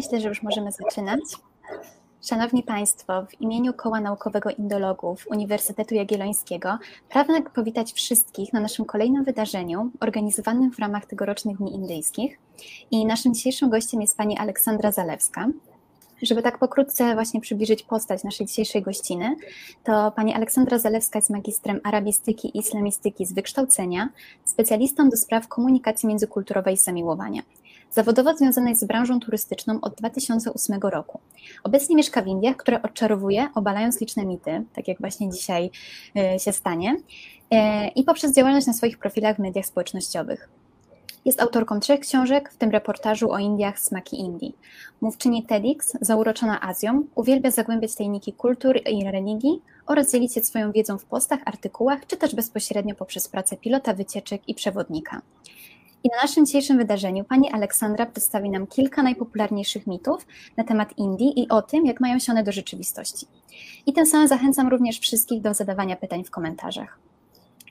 Myślę, 0.00 0.20
że 0.20 0.28
już 0.28 0.42
możemy 0.42 0.72
zaczynać. 0.72 1.20
Szanowni 2.22 2.62
Państwo, 2.62 3.26
w 3.26 3.40
imieniu 3.40 3.74
Koła 3.74 4.00
Naukowego 4.00 4.50
Indologów 4.50 5.26
Uniwersytetu 5.30 5.94
Jagiellońskiego 5.94 6.78
pragnę 7.08 7.42
powitać 7.42 7.92
wszystkich 7.92 8.52
na 8.52 8.60
naszym 8.60 8.84
kolejnym 8.84 9.24
wydarzeniu 9.24 9.90
organizowanym 10.00 10.72
w 10.72 10.78
ramach 10.78 11.06
tegorocznych 11.06 11.56
Dni 11.56 11.74
Indyjskich. 11.74 12.38
I 12.90 13.06
naszym 13.06 13.34
dzisiejszym 13.34 13.70
gościem 13.70 14.00
jest 14.00 14.16
pani 14.16 14.38
Aleksandra 14.38 14.92
Zalewska. 14.92 15.48
Żeby 16.22 16.42
tak 16.42 16.58
pokrótce 16.58 17.14
właśnie 17.14 17.40
przybliżyć 17.40 17.82
postać 17.82 18.24
naszej 18.24 18.46
dzisiejszej 18.46 18.82
gościny, 18.82 19.36
to 19.84 20.12
pani 20.16 20.34
Aleksandra 20.34 20.78
Zalewska 20.78 21.18
jest 21.18 21.30
magistrem 21.30 21.80
arabistyki 21.84 22.48
i 22.48 22.58
islamistyki 22.58 23.26
z 23.26 23.32
wykształcenia, 23.32 24.08
specjalistą 24.44 25.08
do 25.08 25.16
spraw 25.16 25.48
komunikacji 25.48 26.08
międzykulturowej 26.08 26.74
i 26.74 26.78
zamiłowania. 26.78 27.42
Zawodowo 27.90 28.36
związana 28.36 28.68
jest 28.68 28.80
z 28.80 28.84
branżą 28.84 29.20
turystyczną 29.20 29.78
od 29.80 29.94
2008 29.94 30.80
roku. 30.80 31.20
Obecnie 31.64 31.96
mieszka 31.96 32.22
w 32.22 32.26
Indiach, 32.26 32.56
które 32.56 32.82
odczarowuje, 32.82 33.48
obalając 33.54 34.00
liczne 34.00 34.26
mity, 34.26 34.64
tak 34.72 34.88
jak 34.88 34.98
właśnie 35.00 35.30
dzisiaj 35.30 35.70
e, 36.16 36.38
się 36.38 36.52
stanie, 36.52 36.96
e, 37.50 37.88
i 37.88 38.04
poprzez 38.04 38.34
działalność 38.34 38.66
na 38.66 38.72
swoich 38.72 38.98
profilach 38.98 39.36
w 39.36 39.38
mediach 39.38 39.66
społecznościowych. 39.66 40.48
Jest 41.24 41.42
autorką 41.42 41.80
trzech 41.80 42.00
książek, 42.00 42.50
w 42.52 42.56
tym 42.56 42.70
reportażu 42.70 43.30
o 43.30 43.38
Indiach 43.38 43.80
Smaki 43.80 44.20
Indii. 44.20 44.54
Mówczyni 45.00 45.42
TEDx, 45.42 45.96
zauroczona 46.00 46.60
Azją, 46.60 47.04
uwielbia 47.14 47.50
zagłębiać 47.50 47.94
tajniki 47.94 48.32
kultur 48.32 48.80
i 48.90 49.10
religii 49.10 49.62
oraz 49.86 50.12
dzielić 50.12 50.34
się 50.34 50.40
swoją 50.40 50.72
wiedzą 50.72 50.98
w 50.98 51.04
postach, 51.04 51.40
artykułach, 51.44 52.06
czy 52.06 52.16
też 52.16 52.34
bezpośrednio 52.34 52.94
poprzez 52.94 53.28
pracę 53.28 53.56
pilota 53.56 53.94
wycieczek 53.94 54.48
i 54.48 54.54
przewodnika. 54.54 55.22
I 56.04 56.08
na 56.08 56.22
naszym 56.22 56.46
dzisiejszym 56.46 56.78
wydarzeniu 56.78 57.24
pani 57.24 57.50
Aleksandra 57.50 58.06
przedstawi 58.06 58.50
nam 58.50 58.66
kilka 58.66 59.02
najpopularniejszych 59.02 59.86
mitów 59.86 60.26
na 60.56 60.64
temat 60.64 60.98
Indii 60.98 61.40
i 61.40 61.48
o 61.48 61.62
tym, 61.62 61.86
jak 61.86 62.00
mają 62.00 62.18
się 62.18 62.32
one 62.32 62.44
do 62.44 62.52
rzeczywistości. 62.52 63.26
I 63.86 63.92
tym 63.92 64.06
samym 64.06 64.28
zachęcam 64.28 64.68
również 64.68 64.98
wszystkich 64.98 65.40
do 65.40 65.54
zadawania 65.54 65.96
pytań 65.96 66.24
w 66.24 66.30
komentarzach. 66.30 66.98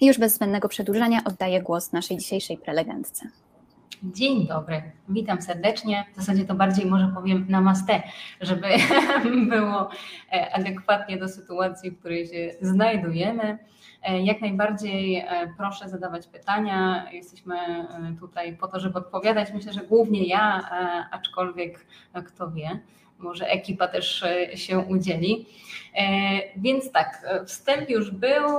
I 0.02 0.06
już 0.06 0.18
bez 0.18 0.36
zbędnego 0.36 0.70
przedłużania 0.70 1.20
oddaję 1.26 1.62
głos 1.62 1.92
naszej 1.92 2.18
dzisiejszej 2.18 2.58
prelegentce. 2.58 3.30
Dzień 4.04 4.48
dobry, 4.48 4.82
witam 5.10 5.42
serdecznie. 5.42 6.06
W 6.14 6.16
zasadzie 6.16 6.46
to 6.46 6.56
bardziej 6.56 6.86
może 6.86 7.12
powiem 7.16 7.46
namaste, 7.50 8.04
żeby 8.42 8.68
było 9.50 9.90
e, 10.32 10.56
adekwatnie 10.56 11.18
do 11.18 11.28
sytuacji, 11.28 11.92
w 11.92 12.00
której 12.00 12.28
się 12.28 12.56
znajdujemy. 12.62 13.58
E, 14.04 14.22
jak 14.22 14.42
najbardziej 14.42 15.18
e, 15.18 15.54
proszę 15.58 15.90
zadawać 15.90 16.28
pytania. 16.28 17.08
Jesteśmy 17.12 17.56
tutaj 18.20 18.58
po 18.58 18.68
to, 18.68 18.80
żeby 18.80 19.00
odpowiadać. 19.00 19.54
Myślę, 19.54 19.74
że 19.74 19.82
głównie 19.82 20.28
ja, 20.28 20.70
aczkolwiek 21.12 21.86
kto 22.28 22.52
wie, 22.52 22.80
może 23.18 23.48
ekipa 23.48 23.88
też 23.88 24.26
się 24.56 24.80
udzieli. 24.80 25.46
Więc 26.56 26.92
tak, 26.92 27.28
wstęp 27.46 27.90
już 27.90 28.12
był. 28.12 28.50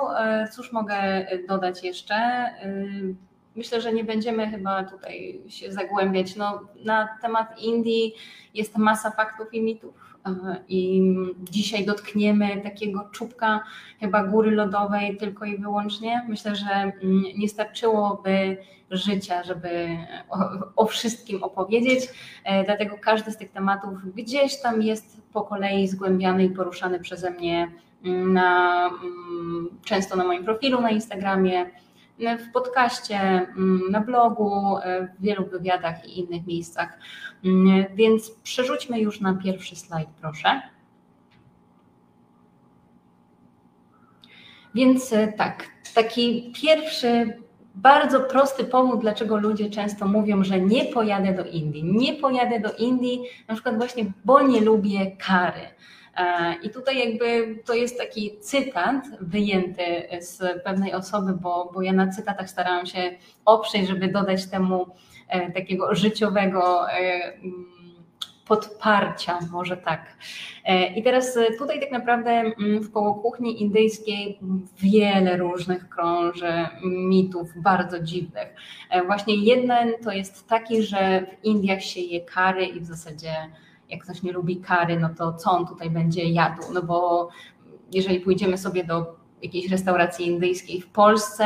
Cóż 0.53 0.73
mogę 0.73 1.27
dodać 1.49 1.85
jeszcze? 1.85 2.51
Myślę, 3.57 3.81
że 3.81 3.93
nie 3.93 4.05
będziemy 4.05 4.51
chyba 4.51 4.85
tutaj 4.85 5.41
się 5.49 5.73
zagłębiać. 5.73 6.37
No, 6.37 6.61
na 6.85 7.09
temat 7.23 7.59
Indii 7.59 8.15
jest 8.55 8.77
masa 8.77 9.11
faktów 9.11 9.55
i 9.55 9.63
mitów. 9.63 10.10
I 10.69 11.03
dzisiaj 11.41 11.87
dotkniemy 11.87 12.61
takiego 12.63 13.09
czubka 13.13 13.61
chyba 14.01 14.25
góry 14.25 14.51
lodowej 14.51 15.17
tylko 15.17 15.45
i 15.45 15.59
wyłącznie. 15.59 16.27
Myślę, 16.29 16.57
że 16.57 16.71
mm, 16.71 17.23
nie 17.37 17.49
starczyłoby 17.49 18.57
życia, 18.91 19.43
żeby 19.43 19.89
o, 20.31 20.39
o 20.77 20.87
wszystkim 20.87 21.43
opowiedzieć. 21.43 22.09
E, 22.45 22.65
dlatego 22.65 22.97
każdy 23.01 23.31
z 23.31 23.37
tych 23.37 23.51
tematów 23.51 24.15
gdzieś 24.15 24.61
tam 24.61 24.83
jest 24.83 25.21
po 25.33 25.43
kolei 25.43 25.89
zgłębiany 25.89 26.45
i 26.45 26.51
poruszany 26.51 27.01
przeze 27.01 27.31
mnie 27.31 27.73
mm, 28.05 28.33
na, 28.33 28.87
mm, 28.87 29.69
często 29.85 30.17
na 30.17 30.25
moim 30.25 30.45
profilu 30.45 30.81
na 30.81 30.91
Instagramie 30.91 31.67
w 32.21 32.53
podcaście, 32.53 33.17
mm, 33.17 33.91
na 33.91 34.01
blogu, 34.01 34.79
e, 34.79 35.07
w 35.07 35.23
wielu 35.23 35.47
wywiadach 35.47 36.09
i 36.09 36.19
innych 36.21 36.47
miejscach. 36.47 36.99
Mm, 37.45 37.85
więc 37.95 38.31
przerzućmy 38.31 39.01
już 39.01 39.21
na 39.21 39.35
pierwszy 39.35 39.77
slajd, 39.77 40.09
proszę. 40.21 40.61
Więc 44.75 45.13
e, 45.13 45.33
tak, 45.33 45.67
taki 45.95 46.53
pierwszy 46.63 47.41
bardzo 47.75 48.21
prosty 48.21 48.65
powód, 48.65 49.01
dlaczego 49.01 49.37
ludzie 49.37 49.71
często 49.71 50.09
mówią, 50.09 50.45
że 50.45 50.61
nie 50.61 50.85
pojadę 50.85 51.33
do 51.33 51.45
Indii. 51.45 51.85
Nie 51.85 52.15
pojadę 52.15 52.61
do 52.61 52.73
Indii, 52.73 53.23
na 53.49 53.55
przykład 53.55 53.77
właśnie, 53.77 54.05
bo 54.25 54.43
nie 54.43 54.61
lubię 54.61 55.17
kary. 55.17 55.61
E, 56.17 56.55
I 56.63 56.71
tutaj 56.71 56.99
jakby 56.99 57.59
to 57.67 57.75
jest 57.75 57.99
taki 57.99 58.39
cytat 58.41 59.05
wyjęty 59.21 59.83
z 60.21 60.63
pewnej 60.63 60.93
osoby, 60.93 61.33
bo, 61.33 61.71
bo 61.75 61.83
ja 61.83 61.93
na 61.93 62.09
cytatach 62.09 62.51
starałam 62.51 62.87
się 62.87 63.11
oprzeć, 63.45 63.89
żeby 63.89 64.09
dodać 64.09 64.47
temu 64.47 64.87
e, 65.29 65.53
takiego 65.53 65.95
życiowego 65.95 66.91
e, 66.91 66.95
mm, 67.35 67.71
podparcia, 68.49 69.39
może 69.53 69.77
tak. 69.77 70.17
I 70.97 71.03
teraz 71.03 71.39
tutaj 71.59 71.81
tak 71.81 71.91
naprawdę 71.91 72.31
mm, 72.31 72.81
w 72.81 72.93
koło 72.93 73.15
kuchni 73.15 73.63
indyjskiej 73.63 74.39
wiele 74.79 75.37
różnych 75.37 75.89
krąży 75.89 76.67
mitów 76.85 77.49
bardzo 77.57 78.01
dziwnych. 78.01 78.55
Właśnie 79.07 79.35
jeden 79.35 79.93
to 80.05 80.13
jest 80.13 80.49
taki, 80.49 80.83
że 80.83 81.27
w 81.27 81.45
Indiach 81.45 81.83
się 81.83 82.01
je 82.01 82.21
kary 82.21 82.65
i 82.65 82.81
w 82.81 82.85
zasadzie 82.85 83.33
jak 83.91 84.05
ktoś 84.05 84.23
nie 84.23 84.33
lubi 84.33 84.57
kary, 84.57 85.01
no 85.01 85.09
to 85.19 85.33
co 85.33 85.51
on 85.51 85.67
tutaj 85.67 85.91
będzie 85.91 86.25
jadł? 86.25 86.63
No 86.73 86.83
bo 86.83 87.29
jeżeli 87.93 88.21
pójdziemy 88.21 88.59
sobie 88.59 88.85
do 88.85 89.21
jakiejś 89.43 89.71
restauracji 89.71 90.27
indyjskiej 90.27 90.81
w 90.81 90.89
Polsce 90.89 91.45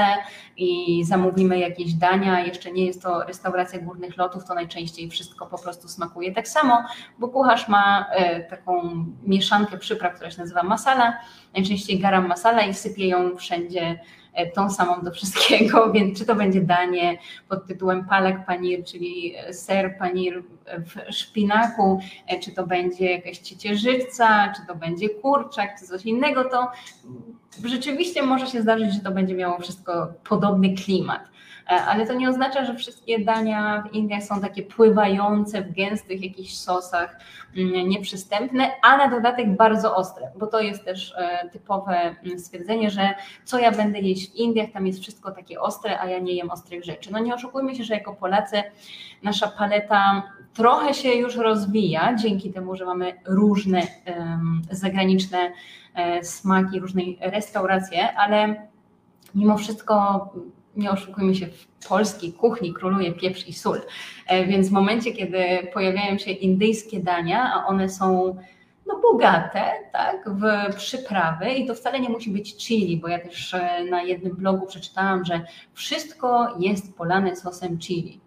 i 0.56 1.00
zamówimy 1.04 1.58
jakieś 1.58 1.94
dania, 1.94 2.46
jeszcze 2.46 2.72
nie 2.72 2.86
jest 2.86 3.02
to 3.02 3.24
restauracja 3.24 3.78
górnych 3.78 4.16
lotów, 4.16 4.44
to 4.44 4.54
najczęściej 4.54 5.10
wszystko 5.10 5.46
po 5.46 5.58
prostu 5.58 5.88
smakuje 5.88 6.32
tak 6.32 6.48
samo, 6.48 6.84
bo 7.18 7.28
kucharz 7.28 7.68
ma 7.68 8.06
e, 8.10 8.40
taką 8.40 9.04
mieszankę 9.22 9.78
przypraw, 9.78 10.14
która 10.14 10.30
się 10.30 10.40
nazywa 10.40 10.62
masala, 10.62 11.18
najczęściej 11.54 11.98
garam 11.98 12.28
masala 12.28 12.62
i 12.62 12.74
sypie 12.74 13.08
ją 13.08 13.36
wszędzie 13.36 14.00
tą 14.54 14.70
samą 14.70 15.02
do 15.02 15.10
wszystkiego, 15.10 15.88
więc 15.92 16.18
czy 16.18 16.26
to 16.26 16.34
będzie 16.34 16.60
danie 16.60 17.18
pod 17.48 17.66
tytułem 17.66 18.04
palek 18.04 18.46
panir, 18.46 18.84
czyli 18.84 19.34
ser 19.52 19.98
panir 19.98 20.42
w 20.66 21.14
szpinaku, 21.14 22.00
e, 22.26 22.40
czy 22.40 22.52
to 22.52 22.66
będzie 22.66 23.10
jakaś 23.10 23.38
ciecierzyca, 23.38 24.52
czy 24.56 24.66
to 24.66 24.74
będzie 24.74 25.08
kurczak, 25.08 25.80
czy 25.80 25.86
coś 25.86 26.04
innego, 26.04 26.44
to 26.44 26.70
rzeczywiście 27.64 28.22
może 28.22 28.46
się 28.46 28.62
zdarzyć, 28.62 28.94
że 28.94 29.00
to 29.00 29.10
będzie 29.10 29.34
miało 29.34 29.58
wszystko 29.58 30.12
podobny 30.28 30.74
klimat. 30.74 31.33
E, 31.66 31.84
ale 31.84 32.06
to 32.06 32.14
nie 32.14 32.28
oznacza, 32.28 32.64
że 32.64 32.74
wszystkie 32.74 33.18
dania 33.18 33.84
w 33.88 33.94
Indiach 33.94 34.22
są 34.22 34.40
takie 34.40 34.62
pływające 34.62 35.62
w 35.62 35.72
gęstych 35.72 36.22
jakichś 36.22 36.54
sosach, 36.54 37.16
mm, 37.56 37.88
nieprzystępne, 37.88 38.70
a 38.82 38.96
na 38.96 39.08
dodatek 39.08 39.56
bardzo 39.56 39.96
ostre, 39.96 40.30
bo 40.36 40.46
to 40.46 40.60
jest 40.60 40.84
też 40.84 41.14
e, 41.18 41.48
typowe 41.48 42.16
mm, 42.24 42.38
stwierdzenie, 42.38 42.90
że 42.90 43.14
co 43.44 43.58
ja 43.58 43.72
będę 43.72 43.98
jeść 43.98 44.32
w 44.32 44.34
Indiach, 44.34 44.70
tam 44.72 44.86
jest 44.86 45.00
wszystko 45.00 45.30
takie 45.30 45.60
ostre, 45.60 46.00
a 46.00 46.06
ja 46.06 46.18
nie 46.18 46.32
jem 46.32 46.50
ostrych 46.50 46.84
rzeczy. 46.84 47.12
No 47.12 47.18
nie 47.18 47.34
oszukujmy 47.34 47.74
się, 47.74 47.84
że 47.84 47.94
jako 47.94 48.14
Polacy 48.14 48.62
nasza 49.22 49.48
paleta 49.48 50.22
trochę 50.54 50.94
się 50.94 51.08
już 51.08 51.36
rozwija 51.36 52.14
dzięki 52.14 52.52
temu, 52.52 52.76
że 52.76 52.84
mamy 52.84 53.12
różne 53.26 53.82
um, 54.06 54.62
zagraniczne 54.70 55.38
um, 55.38 56.24
smaki, 56.24 56.80
różne 56.80 57.02
restauracje, 57.20 58.16
ale 58.16 58.68
mimo 59.34 59.56
wszystko 59.56 60.28
nie 60.76 60.90
oszukujmy 60.90 61.34
się, 61.34 61.46
w 61.46 61.88
polskiej 61.88 62.32
kuchni 62.32 62.74
króluje 62.74 63.12
pieprz 63.12 63.48
i 63.48 63.52
sól. 63.52 63.80
E, 64.26 64.46
więc 64.46 64.68
w 64.68 64.72
momencie, 64.72 65.12
kiedy 65.12 65.38
pojawiają 65.72 66.18
się 66.18 66.30
indyjskie 66.30 67.00
dania, 67.00 67.52
a 67.54 67.66
one 67.66 67.88
są 67.88 68.36
no, 68.86 69.00
bogate 69.00 69.70
tak, 69.92 70.30
w 70.30 70.74
przyprawy 70.76 71.50
i 71.50 71.66
to 71.66 71.74
wcale 71.74 72.00
nie 72.00 72.08
musi 72.08 72.30
być 72.30 72.56
chili, 72.56 72.96
bo 72.96 73.08
ja 73.08 73.18
też 73.18 73.54
e, 73.54 73.84
na 73.90 74.02
jednym 74.02 74.36
blogu 74.36 74.66
przeczytałam, 74.66 75.24
że 75.24 75.40
wszystko 75.72 76.56
jest 76.58 76.96
polane 76.96 77.36
sosem 77.36 77.78
chili. 77.78 78.20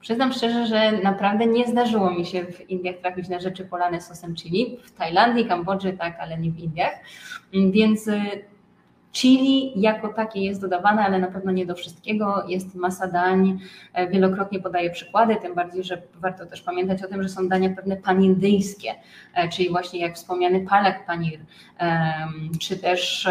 Przyznam 0.00 0.32
szczerze, 0.32 0.66
że 0.66 0.92
naprawdę 0.92 1.46
nie 1.46 1.66
zdarzyło 1.66 2.10
mi 2.10 2.26
się 2.26 2.44
w 2.44 2.70
Indiach 2.70 2.96
trafić 2.96 3.28
na 3.28 3.40
rzeczy 3.40 3.64
polane 3.64 4.00
sosem 4.00 4.34
chili. 4.34 4.78
W 4.84 4.92
Tajlandii, 4.92 5.46
Kambodży 5.46 5.92
tak, 5.92 6.16
ale 6.20 6.38
nie 6.38 6.50
w 6.50 6.58
Indiach. 6.58 6.94
Więc 7.52 8.08
e, 8.08 8.22
Chili 9.14 9.80
jako 9.80 10.08
takie 10.08 10.40
jest 10.40 10.60
dodawane, 10.60 11.02
ale 11.02 11.18
na 11.18 11.26
pewno 11.26 11.52
nie 11.52 11.66
do 11.66 11.74
wszystkiego. 11.74 12.44
Jest 12.48 12.74
masa 12.74 13.06
dań, 13.06 13.58
e, 13.92 14.08
wielokrotnie 14.08 14.60
podaję 14.60 14.90
przykłady, 14.90 15.36
tym 15.36 15.54
bardziej, 15.54 15.84
że 15.84 16.02
warto 16.14 16.46
też 16.46 16.62
pamiętać 16.62 17.02
o 17.02 17.08
tym, 17.08 17.22
że 17.22 17.28
są 17.28 17.48
dania 17.48 17.70
pewne 17.70 17.96
panindyjskie, 17.96 18.94
e, 19.34 19.48
czyli 19.48 19.70
właśnie 19.70 20.00
jak 20.00 20.14
wspomniany 20.14 20.60
palak 20.60 21.06
panir, 21.06 21.40
czy 22.60 22.76
też 22.76 23.28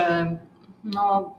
no, 0.83 1.35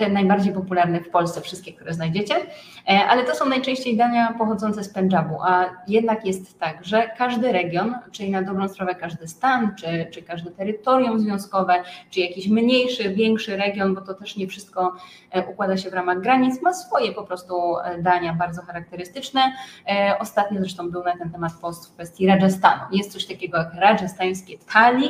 te 0.00 0.08
najbardziej 0.08 0.52
popularne 0.52 1.00
w 1.00 1.10
Polsce, 1.10 1.40
wszystkie, 1.40 1.72
które 1.72 1.94
znajdziecie, 1.94 2.34
e, 2.34 3.06
ale 3.08 3.24
to 3.24 3.34
są 3.34 3.48
najczęściej 3.48 3.96
dania 3.96 4.34
pochodzące 4.38 4.84
z 4.84 4.88
Pendżabu, 4.88 5.36
a 5.42 5.64
jednak 5.88 6.26
jest 6.26 6.58
tak, 6.58 6.84
że 6.84 7.10
każdy 7.18 7.52
region, 7.52 7.94
czyli 8.12 8.30
na 8.30 8.42
dobrą 8.42 8.68
sprawę 8.68 8.94
każdy 8.94 9.28
stan, 9.28 9.74
czy, 9.76 10.06
czy 10.10 10.22
każde 10.22 10.50
terytorium 10.50 11.20
związkowe, 11.20 11.82
czy 12.10 12.20
jakiś 12.20 12.48
mniejszy, 12.48 13.14
większy 13.14 13.56
region, 13.56 13.94
bo 13.94 14.00
to 14.00 14.14
też 14.14 14.36
nie 14.36 14.46
wszystko 14.46 14.92
e, 15.30 15.46
układa 15.46 15.76
się 15.76 15.90
w 15.90 15.94
ramach 15.94 16.20
granic, 16.20 16.62
ma 16.62 16.72
swoje 16.72 17.12
po 17.12 17.22
prostu 17.22 17.78
e, 17.78 18.02
dania 18.02 18.34
bardzo 18.34 18.62
charakterystyczne. 18.62 19.40
Ostatnio 20.20 20.60
zresztą 20.60 20.90
był 20.90 21.04
na 21.04 21.18
ten 21.18 21.30
temat 21.30 21.52
post 21.60 21.88
w 21.88 21.94
kwestii 21.94 22.26
Rajasthanu. 22.26 22.82
Jest 22.92 23.12
coś 23.12 23.26
takiego 23.26 23.58
jak 23.58 23.74
rajasthańskie 23.74 24.58
thali 24.58 25.08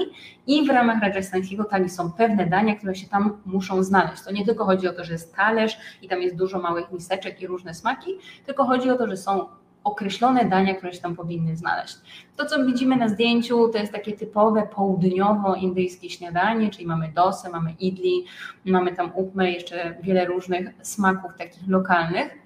i 0.50 0.66
w 0.66 0.68
ramach 0.68 1.00
rajasthańskiego 1.00 1.64
thali 1.64 1.90
są 1.90 2.12
pewne 2.12 2.46
dania, 2.46 2.76
które 2.76 2.94
się 2.94 3.08
tam 3.08 3.42
muszą 3.46 3.82
znaleźć. 3.82 4.22
To 4.22 4.32
nie 4.32 4.44
tylko 4.44 4.64
chodzi 4.64 4.88
o 4.88 4.92
to, 4.92 5.04
że 5.04 5.12
jest 5.12 5.36
talerz 5.36 5.78
i 6.02 6.08
tam 6.08 6.22
jest 6.22 6.36
dużo 6.36 6.58
małych 6.58 6.92
miseczek 6.92 7.42
i 7.42 7.46
różne 7.46 7.74
smaki, 7.74 8.10
tylko 8.46 8.64
chodzi 8.64 8.90
o 8.90 8.98
to, 8.98 9.08
że 9.08 9.16
są 9.16 9.46
określone 9.84 10.44
dania, 10.44 10.74
które 10.74 10.92
się 10.92 11.00
tam 11.00 11.16
powinny 11.16 11.56
znaleźć. 11.56 11.96
To, 12.36 12.46
co 12.46 12.66
widzimy 12.66 12.96
na 12.96 13.08
zdjęciu, 13.08 13.68
to 13.68 13.78
jest 13.78 13.92
takie 13.92 14.12
typowe 14.12 14.62
południowo-indyjskie 14.62 16.10
śniadanie, 16.10 16.70
czyli 16.70 16.86
mamy 16.86 17.12
dosę, 17.14 17.50
mamy 17.50 17.74
idli, 17.80 18.24
mamy 18.64 18.96
tam 18.96 19.12
upmy, 19.14 19.52
jeszcze 19.52 19.96
wiele 20.02 20.24
różnych 20.24 20.68
smaków 20.82 21.34
takich 21.38 21.68
lokalnych 21.68 22.40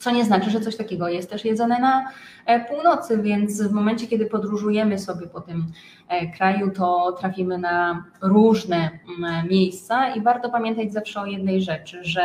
co 0.00 0.10
nie 0.10 0.24
znaczy, 0.24 0.50
że 0.50 0.60
coś 0.60 0.76
takiego 0.76 1.08
jest 1.08 1.30
też 1.30 1.44
jedzone 1.44 1.80
na 1.80 2.10
e, 2.46 2.64
północy, 2.64 3.22
więc 3.22 3.62
w 3.62 3.72
momencie, 3.72 4.06
kiedy 4.06 4.26
podróżujemy 4.26 4.98
sobie 4.98 5.26
po 5.26 5.40
tym 5.40 5.72
e, 6.08 6.26
kraju, 6.32 6.70
to 6.70 7.12
trafimy 7.12 7.58
na 7.58 8.04
różne 8.22 8.90
mm, 9.18 9.48
miejsca 9.48 10.14
i 10.14 10.20
warto 10.20 10.50
pamiętać 10.50 10.92
zawsze 10.92 11.20
o 11.20 11.26
jednej 11.26 11.62
rzeczy, 11.62 12.04
że 12.04 12.22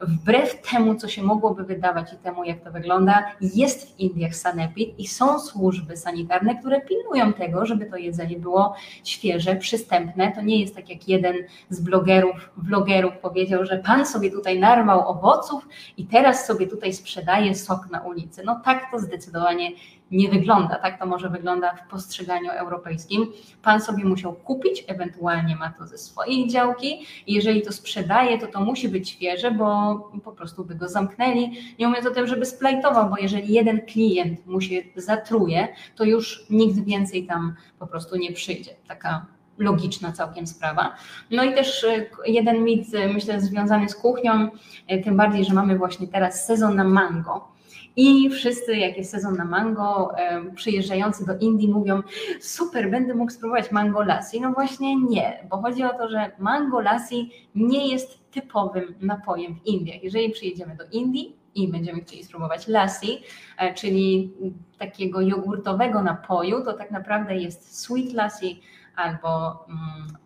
wbrew 0.00 0.62
temu, 0.70 0.94
co 0.94 1.08
się 1.08 1.22
mogłoby 1.22 1.64
wydawać 1.64 2.12
i 2.12 2.16
temu, 2.16 2.44
jak 2.44 2.60
to 2.60 2.72
wygląda, 2.72 3.24
jest 3.40 3.96
w 3.96 4.00
Indiach 4.00 4.36
sanepid 4.36 4.98
i 4.98 5.06
są 5.06 5.38
służby 5.38 5.96
sanitarne, 5.96 6.58
które 6.58 6.80
pilnują 6.80 7.32
tego, 7.32 7.66
żeby 7.66 7.86
to 7.86 7.96
jedzenie 7.96 8.38
było 8.38 8.74
świeże, 9.04 9.56
przystępne. 9.56 10.32
To 10.32 10.42
nie 10.42 10.60
jest 10.60 10.76
tak, 10.76 10.88
jak 10.88 11.08
jeden 11.08 11.36
z 11.70 11.80
blogerów, 11.80 12.50
blogerów 12.56 13.12
powiedział, 13.22 13.64
że 13.64 13.78
pan 13.78 14.06
sobie 14.06 14.30
tutaj 14.30 14.58
narwał 14.58 15.08
owoców 15.08 15.68
i 15.96 16.06
teraz 16.06 16.46
sobie 16.46 16.66
tutaj 16.66 16.92
sprzedaje 16.92 17.54
sok 17.54 17.90
na 17.90 18.00
ulicy. 18.00 18.42
No 18.44 18.60
tak 18.64 18.90
to 18.90 18.98
zdecydowanie 18.98 19.70
nie 20.10 20.28
wygląda. 20.28 20.76
Tak 20.76 20.98
to 20.98 21.06
może 21.06 21.30
wygląda 21.30 21.74
w 21.74 21.90
postrzeganiu 21.90 22.50
europejskim. 22.50 23.32
Pan 23.62 23.80
sobie 23.80 24.04
musiał 24.04 24.32
kupić, 24.32 24.84
ewentualnie 24.86 25.56
ma 25.56 25.72
to 25.72 25.86
ze 25.86 25.98
swojej 25.98 26.48
działki 26.48 27.06
jeżeli 27.26 27.62
to 27.62 27.72
sprzedaje, 27.72 28.38
to 28.38 28.46
to 28.46 28.60
musi 28.60 28.88
być 28.88 29.10
świeże, 29.10 29.50
bo 29.50 29.94
po 30.24 30.32
prostu 30.32 30.64
by 30.64 30.74
go 30.74 30.88
zamknęli. 30.88 31.52
Nie 31.78 31.88
mówiąc 31.88 32.06
o 32.06 32.10
tym, 32.10 32.26
żeby 32.26 32.46
splajtował, 32.46 33.10
bo 33.10 33.16
jeżeli 33.18 33.52
jeden 33.52 33.80
klient 33.80 34.46
mu 34.46 34.60
się 34.60 34.82
zatruje, 34.96 35.68
to 35.96 36.04
już 36.04 36.46
nikt 36.50 36.84
więcej 36.84 37.26
tam 37.26 37.54
po 37.78 37.86
prostu 37.86 38.16
nie 38.16 38.32
przyjdzie. 38.32 38.70
Taka 38.88 39.26
logiczna 39.58 40.12
całkiem 40.12 40.46
sprawa. 40.46 40.94
No 41.30 41.44
i 41.44 41.54
też 41.54 41.84
e, 41.84 42.06
jeden 42.26 42.64
mit, 42.64 42.94
e, 42.94 43.08
myślę, 43.08 43.40
związany 43.40 43.88
z 43.88 43.94
kuchnią, 43.94 44.48
e, 44.88 44.98
tym 44.98 45.16
bardziej, 45.16 45.44
że 45.44 45.54
mamy 45.54 45.78
właśnie 45.78 46.08
teraz 46.08 46.46
sezon 46.46 46.76
na 46.76 46.84
mango. 46.84 47.55
I 47.96 48.30
wszyscy, 48.30 48.76
jak 48.76 48.96
jest 48.96 49.10
sezon 49.10 49.36
na 49.36 49.44
mango, 49.44 50.12
przyjeżdżający 50.54 51.26
do 51.26 51.38
Indii 51.38 51.68
mówią, 51.68 52.02
super, 52.40 52.90
będę 52.90 53.14
mógł 53.14 53.32
spróbować 53.32 53.72
mango 53.72 54.02
lassi. 54.02 54.40
No 54.40 54.52
właśnie 54.52 54.96
nie, 54.96 55.46
bo 55.50 55.62
chodzi 55.62 55.84
o 55.84 55.98
to, 55.98 56.08
że 56.08 56.30
mango 56.38 56.80
lassi 56.80 57.30
nie 57.54 57.88
jest 57.88 58.30
typowym 58.30 58.94
napojem 59.00 59.54
w 59.54 59.66
Indiach. 59.66 60.02
Jeżeli 60.02 60.30
przyjedziemy 60.30 60.76
do 60.76 60.84
Indii, 60.92 61.36
i 61.56 61.68
będziemy 61.68 62.00
chcieli 62.00 62.24
spróbować 62.24 62.68
lassi, 62.68 63.22
e, 63.58 63.74
czyli 63.74 64.32
takiego 64.78 65.20
jogurtowego 65.20 66.02
napoju, 66.02 66.64
to 66.64 66.72
tak 66.72 66.90
naprawdę 66.90 67.36
jest 67.36 67.80
sweet 67.82 68.12
lassi 68.12 68.62
albo 68.96 69.64
mm, 69.68 70.16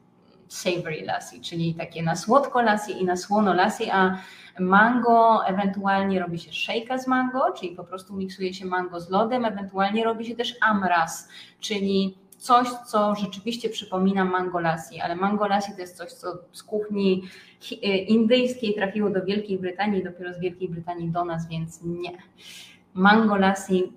savory 0.49 1.03
lassi, 1.05 1.41
czyli 1.41 1.75
takie 1.75 2.03
na 2.03 2.17
słodko 2.17 2.63
lassi 2.63 3.03
i 3.03 3.05
na 3.05 3.17
słono 3.17 3.55
lassi, 3.55 3.91
a 3.91 4.19
Mango, 4.59 5.47
ewentualnie 5.47 6.21
robi 6.21 6.39
się 6.39 6.53
szejka 6.53 6.99
z 6.99 7.07
mango, 7.07 7.53
czyli 7.53 7.77
po 7.77 7.85
prostu 7.85 8.15
miksuje 8.15 8.55
się 8.55 8.67
mango 8.67 9.01
z 9.01 9.11
lodem, 9.11 9.45
ewentualnie 9.45 10.05
robi 10.05 10.27
się 10.27 10.37
też 10.37 10.55
amras, 10.61 11.29
czyli 11.61 12.19
coś, 12.39 12.69
co 12.69 13.15
rzeczywiście 13.15 13.69
przypomina 13.69 14.25
mango 14.25 14.61
lassi, 14.61 15.01
ale 15.01 15.17
mango 15.17 15.47
lassi 15.47 15.73
to 15.73 15.81
jest 15.81 15.97
coś, 15.97 16.13
co 16.13 16.39
z 16.53 16.63
kuchni 16.63 17.23
y, 17.73 17.77
indyjskiej 17.87 18.75
trafiło 18.75 19.11
do 19.11 19.25
Wielkiej 19.25 19.59
Brytanii, 19.59 20.05
dopiero 20.05 20.35
z 20.35 20.41
Wielkiej 20.41 20.69
Brytanii 20.69 21.11
do 21.11 21.25
nas, 21.25 21.49
więc 21.49 21.83
nie. 21.83 22.13
Mango 22.95 23.37
lassi 23.37 23.93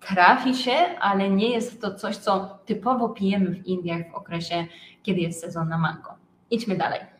trafi 0.00 0.54
się, 0.54 0.72
ale 1.00 1.30
nie 1.30 1.50
jest 1.50 1.80
to 1.80 1.94
coś, 1.94 2.16
co 2.16 2.58
typowo 2.66 3.08
pijemy 3.08 3.50
w 3.50 3.66
Indiach 3.66 4.10
w 4.12 4.14
okresie, 4.14 4.66
kiedy 5.02 5.20
jest 5.20 5.40
sezon 5.40 5.68
na 5.68 5.78
mango. 5.78 6.14
Idźmy 6.50 6.76
dalej. 6.76 7.11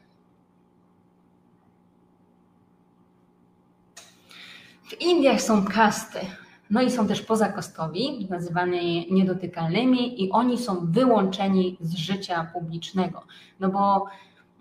W 4.93 5.01
Indiach 5.01 5.41
są 5.41 5.65
kasty, 5.65 6.19
no 6.71 6.83
i 6.83 6.91
są 6.91 7.07
też 7.07 7.23
pozakostowi, 7.23 8.27
nazywani 8.31 9.07
niedotykalnymi, 9.11 10.25
i 10.25 10.31
oni 10.31 10.59
są 10.59 10.93
wyłączeni 10.93 11.77
z 11.81 11.97
życia 11.97 12.51
publicznego. 12.53 13.23
No 13.61 13.69
bo 13.69 14.07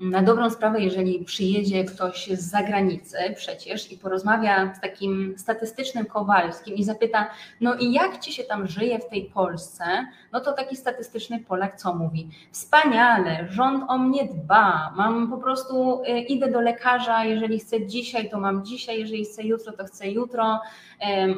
na 0.01 0.21
dobrą 0.21 0.49
sprawę, 0.49 0.79
jeżeli 0.79 1.25
przyjedzie 1.25 1.83
ktoś 1.83 2.27
z 2.27 2.49
zagranicy 2.49 3.17
przecież 3.35 3.91
i 3.91 3.97
porozmawia 3.97 4.73
z 4.75 4.81
takim 4.81 5.35
statystycznym 5.37 6.05
Kowalskim 6.05 6.75
i 6.75 6.83
zapyta, 6.83 7.29
no 7.61 7.75
i 7.75 7.91
jak 7.93 8.19
ci 8.19 8.33
się 8.33 8.43
tam 8.43 8.67
żyje 8.67 8.99
w 8.99 9.09
tej 9.09 9.25
Polsce, 9.25 9.83
no 10.31 10.39
to 10.39 10.53
taki 10.53 10.75
statystyczny 10.75 11.39
Polak 11.39 11.75
co 11.75 11.95
mówi? 11.95 12.29
Wspaniale, 12.51 13.47
rząd 13.49 13.83
o 13.87 13.97
mnie 13.97 14.25
dba, 14.25 14.93
mam 14.95 15.31
po 15.31 15.37
prostu, 15.37 16.03
y, 16.03 16.19
idę 16.19 16.51
do 16.51 16.61
lekarza, 16.61 17.23
jeżeli 17.23 17.59
chcę 17.59 17.87
dzisiaj, 17.87 18.29
to 18.29 18.39
mam 18.39 18.65
dzisiaj, 18.65 18.99
jeżeli 18.99 19.25
chcę 19.25 19.43
jutro, 19.43 19.71
to 19.71 19.85
chcę 19.85 20.09
jutro, 20.09 20.61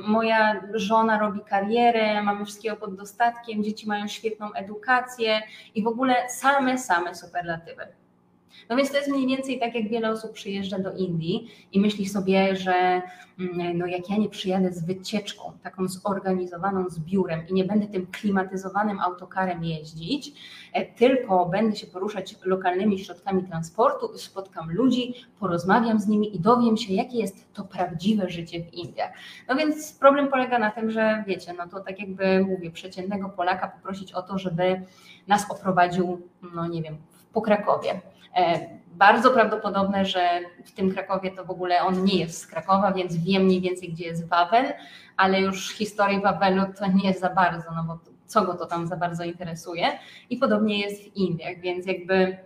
moja 0.08 0.62
żona 0.74 1.20
robi 1.20 1.40
karierę, 1.40 2.24
mamy 2.24 2.46
wszystkiego 2.46 2.76
pod 2.76 2.96
dostatkiem, 2.96 3.64
dzieci 3.64 3.88
mają 3.88 4.08
świetną 4.08 4.54
edukację 4.54 5.42
i 5.76 5.84
w 5.84 5.88
ogóle 5.88 6.16
same, 6.30 6.78
same 6.78 7.16
superlatywy. 7.16 8.03
No 8.70 8.76
więc 8.76 8.92
to 8.92 8.98
jest 8.98 9.10
mniej 9.10 9.28
więcej 9.28 9.60
tak, 9.60 9.76
jak 9.76 9.90
wiele 9.90 10.10
osób 10.10 10.32
przyjeżdża 10.32 10.80
do 10.80 10.92
Indii 10.92 11.48
i 11.72 11.80
myśli 11.80 12.06
sobie, 12.06 12.56
że 12.56 13.02
mm, 13.40 13.78
no 13.78 13.86
jak 13.86 14.10
ja 14.10 14.18
nie 14.18 14.30
przyjadę 14.30 14.74
z 14.74 14.86
wycieczką, 14.86 15.52
taką 15.64 15.88
zorganizowaną 15.88 16.90
z 16.90 17.00
biurem 17.00 17.48
i 17.48 17.54
nie 17.54 17.66
będę 17.66 17.88
tym 17.88 18.08
klimatyzowanym 18.08 19.00
autokarem 19.00 19.64
jeździć, 19.64 20.32
e, 20.74 20.86
tylko 20.86 21.46
będę 21.46 21.76
się 21.76 21.88
poruszać 21.88 22.36
lokalnymi 22.46 23.00
środkami 23.00 23.44
transportu, 23.44 24.18
spotkam 24.18 24.72
ludzi, 24.72 25.14
porozmawiam 25.40 26.00
z 26.00 26.08
nimi 26.08 26.36
i 26.36 26.40
dowiem 26.40 26.78
się, 26.78 26.94
jakie 26.94 27.18
jest 27.18 27.54
to 27.54 27.64
prawdziwe 27.64 28.30
życie 28.30 28.64
w 28.64 28.74
Indiach. 28.74 29.12
No 29.50 29.56
więc 29.56 29.94
problem 29.94 30.28
polega 30.28 30.60
na 30.60 30.72
tym, 30.72 30.92
że 30.92 31.24
wiecie, 31.28 31.54
no 31.54 31.68
to 31.68 31.80
tak 31.80 32.00
jakby 32.00 32.46
mówię, 32.46 32.72
przeciętnego 32.72 33.30
Polaka 33.30 33.68
poprosić 33.68 34.14
o 34.14 34.22
to, 34.22 34.38
żeby 34.38 34.82
nas 35.28 35.52
oprowadził, 35.52 36.22
no 36.56 36.68
nie 36.68 36.82
wiem, 36.82 36.98
po 37.34 37.42
Krakowie 37.42 38.02
bardzo 38.88 39.32
prawdopodobne, 39.32 40.06
że 40.06 40.40
w 40.66 40.72
tym 40.72 40.94
Krakowie 40.94 41.32
to 41.32 41.46
w 41.46 41.52
ogóle 41.52 41.82
on 41.82 42.04
nie 42.04 42.20
jest 42.20 42.38
z 42.42 42.48
Krakowa, 42.48 42.92
więc 42.92 43.18
wiem 43.18 43.44
mniej 43.44 43.62
więcej, 43.62 43.90
gdzie 43.90 44.06
jest 44.06 44.30
Wawel, 44.30 44.74
ale 45.18 45.42
już 45.42 45.70
historii 45.70 46.22
Wawelu 46.22 46.64
to 46.80 46.88
nie 47.04 47.14
za 47.14 47.30
bardzo, 47.30 47.72
no 47.76 47.84
bo 47.84 48.00
co 48.26 48.46
go 48.46 48.54
to 48.54 48.66
tam 48.66 48.88
za 48.88 48.96
bardzo 48.96 49.24
interesuje. 49.24 49.88
I 50.30 50.38
podobnie 50.38 50.80
jest 50.80 51.04
w 51.04 51.16
Indiach, 51.16 51.60
więc 51.60 51.86
jakby 51.86 52.38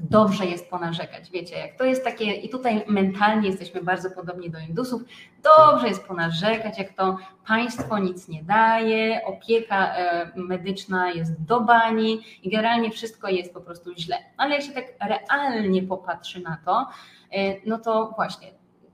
dobrze 0.00 0.46
jest 0.46 0.70
ponarzekać. 0.70 1.30
Wiecie, 1.30 1.58
jak 1.58 1.78
to 1.78 1.84
jest 1.84 2.04
takie, 2.04 2.32
i 2.32 2.48
tutaj 2.48 2.84
mentalnie 2.88 3.48
jesteśmy 3.48 3.82
bardzo 3.82 4.10
podobni 4.10 4.50
do 4.50 4.58
Indusów, 4.58 5.02
dobrze 5.42 5.88
jest 5.88 6.04
ponarzekać, 6.04 6.78
jak 6.78 6.92
to 6.92 7.16
państwo 7.46 7.98
nic 7.98 8.28
nie 8.28 8.44
daje, 8.44 9.20
opieka 9.26 9.96
e, 9.96 10.30
medyczna 10.36 11.10
jest 11.10 11.42
do 11.42 11.60
bani 11.60 12.20
i 12.42 12.50
generalnie 12.50 12.90
wszystko 12.90 13.28
jest 13.28 13.54
po 13.54 13.60
prostu 13.60 13.90
źle. 13.98 14.16
Ale 14.36 14.54
jak 14.54 14.62
się 14.62 14.72
tak 14.72 14.84
realnie 15.00 15.82
popatrzy 15.82 16.40
na 16.40 16.58
to, 16.64 16.86
e, 17.32 17.56
no 17.66 17.78
to 17.78 18.12
właśnie 18.16 18.48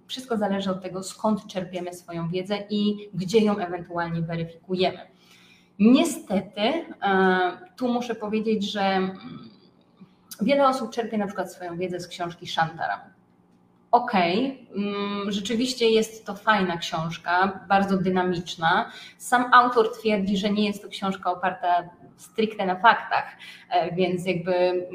wszystko 0.07 0.37
zależy 0.37 0.71
od 0.71 0.83
tego, 0.83 1.03
skąd 1.03 1.47
czerpiemy 1.47 1.95
swoją 1.95 2.29
wiedzę 2.29 2.59
i 2.71 3.09
gdzie 3.15 3.39
ją 3.39 3.59
ewentualnie 3.59 4.23
weryfikujemy. 4.23 4.99
Niestety, 5.79 6.61
e, 6.61 6.85
tu 7.77 7.89
muszę 7.89 8.15
powiedzieć, 8.15 8.73
że 8.73 8.83
mm, 8.83 9.19
Wiele 10.43 10.69
osób 10.69 10.91
czerpie 10.91 11.19
na 11.19 11.27
przykład 11.27 11.53
swoją 11.53 11.77
wiedzę 11.77 12.01
z 12.01 12.09
książki 12.09 12.47
Shantara. 12.47 13.05
okej, 13.91 14.67
okay, 14.73 14.85
mm, 14.85 15.33
rzeczywiście 15.33 15.91
jest 15.91 16.27
to 16.27 16.35
fajna 16.35 16.77
książka, 16.77 17.61
bardzo 17.69 17.97
dynamiczna. 17.97 18.93
Sam 19.19 19.45
autor 19.53 19.99
twierdzi, 19.99 20.37
że 20.37 20.51
nie 20.51 20.67
jest 20.67 20.83
to 20.83 20.89
książka 20.89 21.31
oparta 21.31 21.91
stricte 22.21 22.67
na 22.67 22.77
faktach, 22.77 23.25
e, 23.71 23.95
więc 23.95 24.27
jakby 24.27 24.55
mm, 24.55 24.89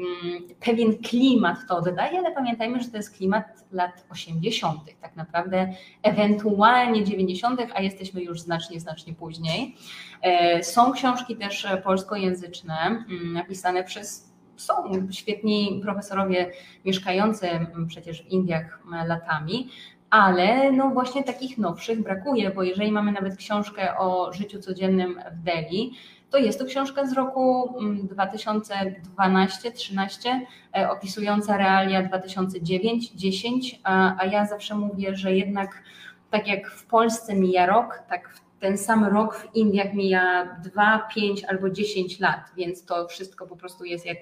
pewien 0.60 0.98
klimat 0.98 1.58
to 1.68 1.76
oddaje, 1.76 2.18
ale 2.18 2.32
pamiętajmy, 2.32 2.80
że 2.80 2.88
to 2.88 2.96
jest 2.96 3.16
klimat 3.16 3.44
lat 3.72 4.04
80., 4.10 4.80
tak 5.00 5.16
naprawdę 5.16 5.72
ewentualnie 6.02 7.04
90., 7.04 7.60
a 7.74 7.80
jesteśmy 7.80 8.22
już 8.22 8.40
znacznie, 8.40 8.80
znacznie 8.80 9.14
później. 9.14 9.76
E, 10.22 10.62
są 10.64 10.92
książki 10.92 11.36
też 11.36 11.66
polskojęzyczne, 11.84 12.74
mm, 12.84 13.32
napisane 13.32 13.84
przez 13.84 14.35
są 14.56 14.74
świetni 15.10 15.80
profesorowie 15.82 16.52
mieszkający 16.84 17.48
przecież 17.88 18.22
w 18.22 18.26
Indiach 18.26 18.78
latami, 19.06 19.70
ale 20.10 20.72
no 20.72 20.90
właśnie 20.90 21.24
takich 21.24 21.58
nowszych 21.58 22.02
brakuje, 22.02 22.50
bo 22.50 22.62
jeżeli 22.62 22.92
mamy 22.92 23.12
nawet 23.12 23.36
książkę 23.36 23.98
o 23.98 24.32
życiu 24.32 24.60
codziennym 24.60 25.20
w 25.32 25.42
Delhi, 25.42 25.92
to 26.30 26.38
jest 26.38 26.58
to 26.58 26.64
książka 26.64 27.06
z 27.06 27.12
roku 27.12 27.74
2012-13, 28.02 30.28
mm, 30.28 30.46
e, 30.76 30.90
opisująca 30.90 31.56
realia 31.56 32.02
2009-10, 32.02 33.78
a 33.84 34.24
ja 34.32 34.46
zawsze 34.46 34.74
mówię, 34.74 35.16
że 35.16 35.32
jednak 35.32 35.82
tak 36.30 36.48
jak 36.48 36.70
w 36.70 36.86
Polsce 36.86 37.34
mija 37.34 37.66
rok, 37.66 38.02
tak 38.08 38.28
w 38.28 38.45
ten 38.60 38.78
sam 38.78 39.04
rok 39.04 39.36
w 39.36 39.54
Indiach 39.54 39.94
mija 39.94 40.56
2, 40.64 41.08
5 41.14 41.44
albo 41.44 41.70
10 41.70 42.20
lat, 42.20 42.50
więc 42.56 42.84
to 42.84 43.08
wszystko 43.08 43.46
po 43.46 43.56
prostu 43.56 43.84
jest 43.84 44.06
jak 44.06 44.18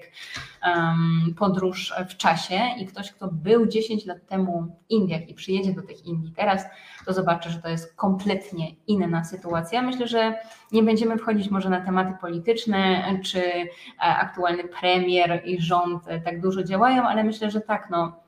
um, 0.65 1.33
podróż 1.37 1.93
w 2.09 2.17
czasie 2.17 2.59
i 2.77 2.85
ktoś, 2.85 3.11
kto 3.11 3.27
był 3.27 3.65
10 3.65 4.05
lat 4.05 4.27
temu 4.27 4.61
w 4.61 4.91
Indiach 4.91 5.29
i 5.29 5.33
przyjedzie 5.33 5.73
do 5.73 5.81
tych 5.81 6.05
Indii 6.05 6.33
teraz, 6.35 6.65
to 7.05 7.13
zobaczy, 7.13 7.49
że 7.49 7.61
to 7.61 7.69
jest 7.69 7.95
kompletnie 7.95 8.75
inna 8.87 9.23
sytuacja. 9.23 9.81
Myślę, 9.81 10.07
że 10.07 10.39
nie 10.71 10.83
będziemy 10.83 11.17
wchodzić 11.17 11.49
może 11.49 11.69
na 11.69 11.81
tematy 11.81 12.13
polityczne, 12.21 13.03
czy 13.23 13.39
e, 13.39 13.69
aktualny 13.99 14.63
premier 14.63 15.41
i 15.45 15.61
rząd 15.61 16.03
tak 16.25 16.41
dużo 16.41 16.63
działają, 16.63 17.03
ale 17.03 17.23
myślę, 17.23 17.51
że 17.51 17.61
tak, 17.61 17.87
no, 17.91 18.25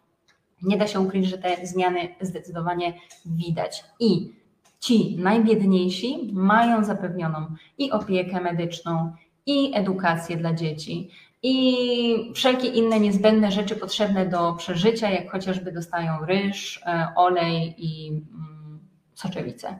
nie 0.62 0.78
da 0.78 0.88
się 0.88 1.00
ukryć, 1.00 1.26
że 1.26 1.38
te 1.38 1.68
zmiany 1.68 2.16
zdecydowanie 2.22 2.94
widać. 3.26 3.84
I 4.00 4.37
ci 4.80 5.18
najbiedniejsi 5.20 6.30
mają 6.34 6.84
zapewnioną 6.84 7.56
i 7.78 7.92
opiekę 7.92 8.42
medyczną, 8.42 9.14
i 9.46 9.72
edukację 9.76 10.38
dla 10.38 10.54
dzieci, 10.54 11.10
i 11.44 12.32
wszelkie 12.36 12.68
inne 12.68 13.00
niezbędne 13.00 13.52
rzeczy 13.52 13.76
potrzebne 13.76 14.26
do 14.26 14.54
przeżycia, 14.54 15.10
jak 15.10 15.32
chociażby 15.32 15.72
dostają 15.72 16.26
ryż, 16.26 16.82
e, 16.86 17.08
olej 17.16 17.76
i 17.78 18.08
mm, 18.08 18.80
soczewicę. 19.14 19.80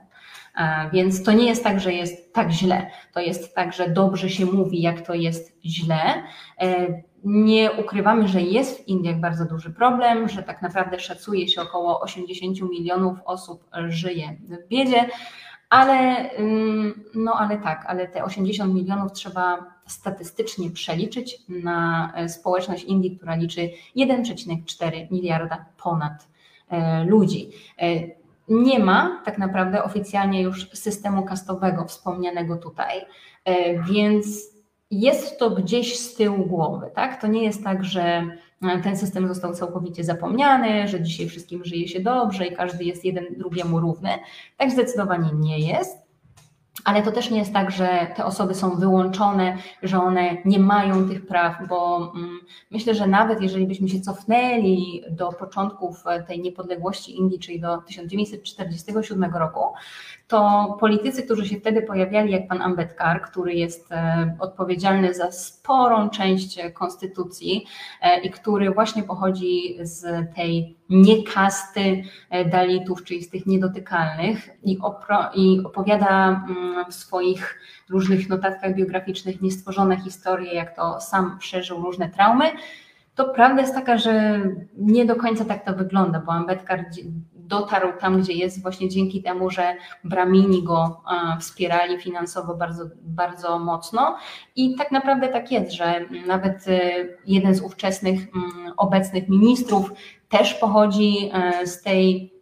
E, 0.58 0.90
więc 0.92 1.22
to 1.22 1.32
nie 1.32 1.46
jest 1.46 1.64
tak, 1.64 1.80
że 1.80 1.92
jest 1.92 2.34
tak 2.34 2.50
źle. 2.50 2.90
To 3.12 3.20
jest 3.20 3.54
tak, 3.54 3.72
że 3.72 3.90
dobrze 3.90 4.30
się 4.30 4.46
mówi, 4.46 4.82
jak 4.82 5.06
to 5.06 5.14
jest 5.14 5.58
źle. 5.64 6.22
Nie 7.24 7.72
ukrywamy, 7.72 8.28
że 8.28 8.42
jest 8.42 8.78
w 8.84 8.88
Indiach 8.88 9.20
bardzo 9.20 9.44
duży 9.44 9.70
problem, 9.70 10.28
że 10.28 10.42
tak 10.42 10.62
naprawdę 10.62 11.00
szacuje 11.00 11.48
się 11.48 11.62
około 11.62 12.00
80 12.00 12.70
milionów 12.70 13.18
osób 13.24 13.64
żyje 13.88 14.36
w 14.48 14.68
biedzie, 14.68 15.08
ale, 15.70 16.30
no 17.14 17.32
ale 17.32 17.58
tak, 17.58 17.84
ale 17.86 18.08
te 18.08 18.24
80 18.24 18.74
milionów 18.74 19.12
trzeba 19.12 19.66
statystycznie 19.86 20.70
przeliczyć 20.70 21.38
na 21.48 22.12
e, 22.14 22.28
społeczność 22.28 22.84
Indii, 22.84 23.16
która 23.16 23.34
liczy 23.34 23.70
1,4 23.96 25.10
miliarda 25.10 25.66
ponad 25.82 26.28
e, 26.68 27.04
ludzi. 27.04 27.50
E, 27.78 28.18
nie 28.48 28.78
ma 28.78 29.22
tak 29.24 29.38
naprawdę 29.38 29.84
oficjalnie 29.84 30.42
już 30.42 30.70
systemu 30.70 31.22
kastowego 31.22 31.84
wspomnianego 31.84 32.56
tutaj, 32.56 33.00
więc 33.90 34.26
jest 34.90 35.38
to 35.38 35.50
gdzieś 35.50 35.98
z 35.98 36.14
tyłu 36.14 36.46
głowy, 36.46 36.90
tak? 36.94 37.20
To 37.20 37.26
nie 37.26 37.44
jest 37.44 37.64
tak, 37.64 37.84
że 37.84 38.02
e, 38.62 38.80
ten 38.82 38.96
system 38.96 39.28
został 39.28 39.54
całkowicie 39.54 40.04
zapomniany, 40.04 40.88
że 40.88 41.02
dzisiaj 41.02 41.28
wszystkim 41.28 41.64
żyje 41.64 41.88
się 41.88 42.00
dobrze 42.00 42.46
i 42.46 42.56
każdy 42.56 42.84
jest 42.84 43.04
jeden 43.04 43.24
drugiemu 43.36 43.80
równy. 43.80 44.10
Tak 44.56 44.70
zdecydowanie 44.70 45.30
nie 45.34 45.58
jest. 45.58 46.08
Ale 46.84 47.02
to 47.02 47.12
też 47.12 47.30
nie 47.30 47.38
jest 47.38 47.52
tak, 47.52 47.70
że 47.70 48.06
te 48.16 48.24
osoby 48.24 48.54
są 48.54 48.70
wyłączone, 48.70 49.56
że 49.82 50.00
one 50.00 50.36
nie 50.44 50.58
mają 50.58 51.08
tych 51.08 51.26
praw, 51.26 51.56
bo 51.68 52.12
mm, 52.16 52.38
myślę, 52.70 52.94
że 52.94 53.06
nawet 53.06 53.42
jeżeli 53.42 53.66
byśmy 53.66 53.88
się 53.88 54.00
cofnęli 54.00 55.02
do 55.10 55.32
początków 55.32 56.04
tej 56.26 56.40
niepodległości 56.40 57.16
Indii, 57.16 57.38
czyli 57.38 57.60
do 57.60 57.78
1947 57.78 59.34
roku, 59.34 59.60
to 60.28 60.76
politycy, 60.80 61.22
którzy 61.22 61.46
się 61.46 61.56
wtedy 61.56 61.82
pojawiali, 61.82 62.32
jak 62.32 62.48
pan 62.48 62.62
Ambedkar, 62.62 63.22
który 63.22 63.54
jest 63.54 63.92
e, 63.92 64.36
odpowiedzialny 64.38 65.14
za 65.14 65.32
sporą 65.32 66.10
część 66.10 66.58
konstytucji 66.74 67.66
e, 68.02 68.20
i 68.20 68.30
który 68.30 68.70
właśnie 68.70 69.02
pochodzi 69.02 69.78
z 69.80 70.34
tej 70.34 70.76
niekasty 70.90 72.02
e, 72.30 72.44
Dalitów, 72.44 73.04
czyli 73.04 73.22
z 73.22 73.30
tych 73.30 73.46
niedotykalnych, 73.46 74.48
i, 74.62 74.78
opro, 74.78 75.30
i 75.34 75.60
opowiada 75.64 76.28
mm, 76.28 76.84
w 76.90 76.94
swoich 76.94 77.60
różnych 77.90 78.28
notatkach 78.28 78.74
biograficznych 78.74 79.42
niestworzone 79.42 79.96
historie, 79.96 80.54
jak 80.54 80.76
to 80.76 81.00
sam 81.00 81.38
przeżył 81.38 81.82
różne 81.82 82.08
traumy. 82.08 82.44
To 83.14 83.28
prawda 83.28 83.60
jest 83.60 83.74
taka, 83.74 83.98
że 83.98 84.42
nie 84.76 85.06
do 85.06 85.16
końca 85.16 85.44
tak 85.44 85.64
to 85.64 85.74
wygląda, 85.74 86.20
bo 86.20 86.32
Ambedkar 86.32 86.84
dotarł 87.48 87.92
tam, 88.00 88.20
gdzie 88.20 88.32
jest 88.32 88.62
właśnie 88.62 88.88
dzięki 88.88 89.22
temu, 89.22 89.50
że 89.50 89.76
Bramini 90.04 90.62
go 90.62 91.00
e, 91.34 91.40
wspierali 91.40 92.00
finansowo 92.00 92.54
bardzo, 92.54 92.84
bardzo 93.02 93.58
mocno. 93.58 94.16
I 94.56 94.76
tak 94.76 94.92
naprawdę 94.92 95.28
tak 95.28 95.52
jest, 95.52 95.72
że 95.72 96.00
nawet 96.26 96.68
e, 96.68 96.90
jeden 97.26 97.54
z 97.54 97.60
ówczesnych 97.60 98.20
obecnych 98.76 99.28
ministrów 99.28 99.92
też 100.28 100.54
pochodzi 100.54 101.30
e, 101.32 101.66
z 101.66 101.82
tej 101.82 102.32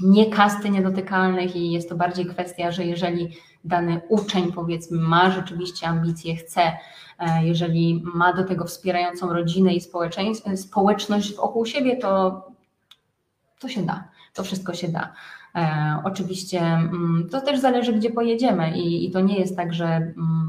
nie 0.00 0.30
kasty 0.30 0.70
niedotykalnych 0.70 1.56
i 1.56 1.70
jest 1.70 1.88
to 1.88 1.96
bardziej 1.96 2.26
kwestia, 2.26 2.70
że 2.72 2.84
jeżeli 2.84 3.28
dany 3.64 4.00
uczeń 4.08 4.52
powiedzmy 4.52 4.98
ma 4.98 5.30
rzeczywiście 5.30 5.86
ambicje, 5.86 6.36
chce, 6.36 6.72
jeżeli 7.42 8.02
ma 8.14 8.32
do 8.32 8.44
tego 8.44 8.64
wspierającą 8.64 9.32
rodzinę 9.32 9.74
i 9.74 9.80
społeczność 10.56 11.36
wokół 11.36 11.66
siebie, 11.66 11.96
to, 11.96 12.44
to 13.58 13.68
się 13.68 13.82
da 13.82 14.08
to 14.38 14.44
wszystko 14.44 14.74
się 14.74 14.88
da. 14.88 15.12
E, 15.54 16.02
oczywiście 16.04 16.60
mm, 16.60 17.28
to 17.30 17.40
też 17.40 17.60
zależy, 17.60 17.92
gdzie 17.92 18.10
pojedziemy 18.10 18.78
i, 18.78 19.06
i 19.06 19.10
to 19.10 19.20
nie 19.20 19.38
jest 19.38 19.56
tak, 19.56 19.74
że 19.74 19.86
mm, 19.86 20.47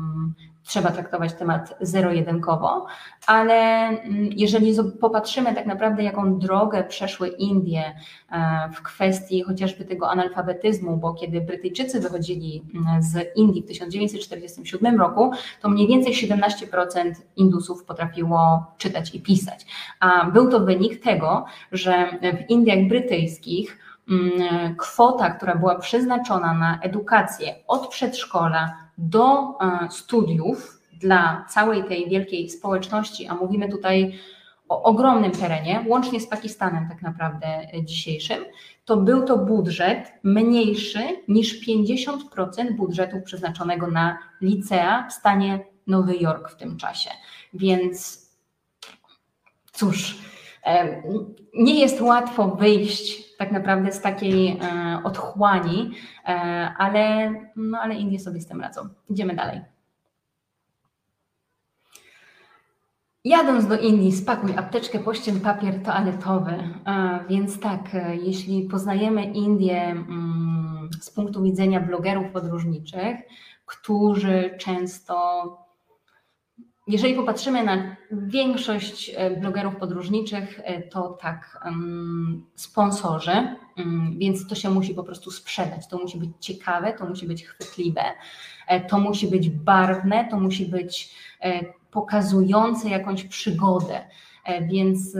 trzeba 0.64 0.92
traktować 0.92 1.34
temat 1.34 1.78
zero-jedynkowo, 1.82 2.86
ale 3.28 3.54
mm, 3.88 4.30
jeżeli 4.36 4.76
popatrzymy 5.02 5.56
tak 5.56 5.66
naprawdę, 5.66 6.04
jaką 6.04 6.40
drogę 6.40 6.84
przeszły 6.84 7.28
Indie 7.28 7.96
e, 8.32 8.70
w 8.74 8.82
kwestii 8.82 9.44
chociażby 9.44 9.86
tego 9.86 10.10
analfabetyzmu, 10.10 10.98
bo 10.98 11.14
kiedy 11.14 11.42
Brytyjczycy 11.42 12.00
wychodzili 12.00 12.64
z 13.00 13.38
Indii 13.38 13.64
w 13.64 13.68
1947 13.68 15.00
roku, 15.00 15.32
to 15.62 15.70
mniej 15.70 15.88
więcej 15.88 16.14
17% 16.14 17.12
Indusów 17.36 17.84
potrafiło 17.84 18.66
czytać 18.78 19.16
i 19.16 19.22
pisać. 19.22 19.66
A 20.00 20.26
był 20.26 20.52
to 20.52 20.60
wynik 20.60 21.04
tego, 21.04 21.46
że 21.72 22.20
w 22.22 22.50
Indiach 22.50 22.88
brytyjskich 22.88 23.78
Mm, 23.80 23.89
kwota, 24.78 25.30
która 25.30 25.56
była 25.56 25.80
przeznaczona 25.80 26.54
na 26.54 26.80
edukację 26.82 27.56
od 27.68 27.88
przedszkola 27.88 28.78
do 28.98 29.58
e, 29.62 29.92
studiów 29.92 30.80
dla 30.94 31.46
całej 31.50 31.84
tej 31.84 32.10
wielkiej 32.10 32.50
społeczności, 32.50 33.28
a 33.28 33.36
mówimy 33.36 33.70
tutaj 33.70 34.20
o 34.70 34.84
ogromnym 34.84 35.32
terenie, 35.32 35.86
łącznie 35.88 36.20
z 36.20 36.28
Pakistanem 36.28 36.90
tak 36.90 37.02
naprawdę 37.02 37.68
dzisiejszym, 37.84 38.46
to 38.86 38.98
był 38.98 39.26
to 39.26 39.38
budżet 39.38 40.12
mniejszy 40.24 41.00
niż 41.28 41.68
50% 41.68 42.76
budżetu 42.76 43.22
przeznaczonego 43.22 43.88
na 43.88 44.18
licea 44.42 45.08
w 45.10 45.14
stanie 45.14 45.60
Nowy 45.88 46.18
Jork 46.18 46.50
w 46.50 46.56
tym 46.56 46.78
czasie. 46.78 47.10
Więc 47.54 48.30
cóż, 49.72 50.18
nie 51.54 51.80
jest 51.80 52.02
łatwo 52.02 52.48
wyjść 52.48 53.30
tak 53.38 53.52
naprawdę 53.52 53.92
z 53.92 54.02
takiej 54.02 54.48
e, 54.48 55.02
otchłani, 55.04 55.92
e, 56.26 56.32
ale, 56.78 57.34
no, 57.56 57.80
ale 57.80 57.96
Indie 57.96 58.20
sobie 58.20 58.42
z 58.42 58.48
tym 58.48 58.62
radzą. 58.62 58.82
Idziemy 59.10 59.36
dalej. 59.36 59.62
Jadąc 63.24 63.68
do 63.68 63.78
Indii, 63.78 64.12
spakuj 64.12 64.58
apteczkę, 64.58 65.00
pościel 65.00 65.40
papier 65.40 65.84
toaletowy. 65.84 66.52
E, 66.52 67.20
więc 67.30 67.60
tak, 67.60 67.82
jeśli 68.22 68.64
poznajemy 68.64 69.24
Indię 69.24 69.82
mm, 69.82 70.90
z 71.02 71.12
punktu 71.12 71.44
widzenia 71.44 71.80
blogerów 71.80 72.32
podróżniczych, 72.32 73.18
którzy 73.66 74.56
często 74.58 75.69
jeżeli 76.90 77.14
popatrzymy 77.14 77.64
na 77.64 77.96
większość 78.12 79.12
e, 79.16 79.32
blogerów 79.32 79.76
podróżniczych, 79.76 80.60
e, 80.64 80.82
to 80.82 81.10
tak, 81.22 81.60
sponsorzy, 82.56 83.56
więc 84.18 84.48
to 84.48 84.56
się 84.56 84.70
musi 84.70 84.94
po 84.94 85.04
prostu 85.04 85.32
sprzedać. 85.32 85.88
To 85.88 85.98
musi 85.98 86.18
być 86.18 86.30
ciekawe, 86.40 86.94
to 86.94 87.06
musi 87.06 87.28
być 87.28 87.46
chwytliwe, 87.46 88.02
e, 88.68 88.82
to 88.82 89.00
musi 89.00 89.28
być 89.28 89.50
barwne, 89.50 90.28
to 90.30 90.40
musi 90.40 90.66
być 90.66 91.16
pokazujące 91.92 92.90
jakąś 92.90 93.24
przygodę. 93.24 94.08
Więc 94.62 95.18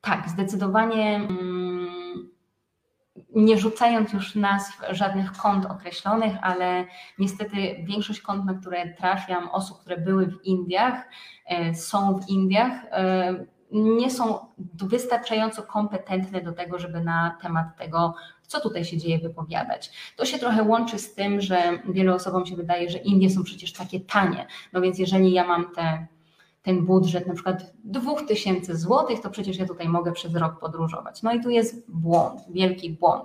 tak, 0.00 0.28
zdecydowanie 0.28 1.28
nie 3.34 3.58
rzucając 3.58 4.12
już 4.12 4.34
nazw 4.34 4.80
żadnych 4.90 5.32
kont 5.32 5.66
określonych, 5.66 6.32
ale 6.42 6.84
niestety 7.18 7.56
większość 7.84 8.20
kont, 8.20 8.44
na 8.44 8.54
które 8.54 8.94
trafiam, 8.94 9.48
osób, 9.48 9.80
które 9.80 9.96
były 9.96 10.26
w 10.26 10.44
Indiach, 10.44 11.08
e, 11.46 11.74
są 11.74 12.20
w 12.20 12.28
Indiach, 12.28 12.72
e, 12.90 13.44
nie 13.72 14.10
są 14.10 14.38
wystarczająco 14.74 15.62
kompetentne 15.62 16.40
do 16.40 16.52
tego, 16.52 16.78
żeby 16.78 17.00
na 17.00 17.38
temat 17.42 17.66
tego, 17.78 18.14
co 18.46 18.60
tutaj 18.60 18.84
się 18.84 18.98
dzieje, 18.98 19.18
wypowiadać. 19.18 20.12
To 20.16 20.24
się 20.24 20.38
trochę 20.38 20.62
łączy 20.62 20.98
z 20.98 21.14
tym, 21.14 21.40
że 21.40 21.78
wielu 21.88 22.14
osobom 22.14 22.46
się 22.46 22.56
wydaje, 22.56 22.90
że 22.90 22.98
Indie 22.98 23.30
są 23.30 23.44
przecież 23.44 23.72
takie 23.72 24.00
tanie. 24.00 24.46
No 24.72 24.80
więc 24.80 24.98
jeżeli 24.98 25.32
ja 25.32 25.46
mam 25.46 25.74
te 25.74 26.06
ten 26.62 26.86
budżet 26.86 27.26
na 27.26 27.34
przykład 27.34 27.72
2000 27.84 28.76
zł, 28.76 29.16
to 29.22 29.30
przecież 29.30 29.58
ja 29.58 29.66
tutaj 29.66 29.88
mogę 29.88 30.12
przez 30.12 30.34
rok 30.34 30.60
podróżować. 30.60 31.22
No 31.22 31.32
i 31.32 31.40
tu 31.40 31.50
jest 31.50 31.90
błąd, 31.90 32.40
wielki 32.50 32.90
błąd, 32.90 33.24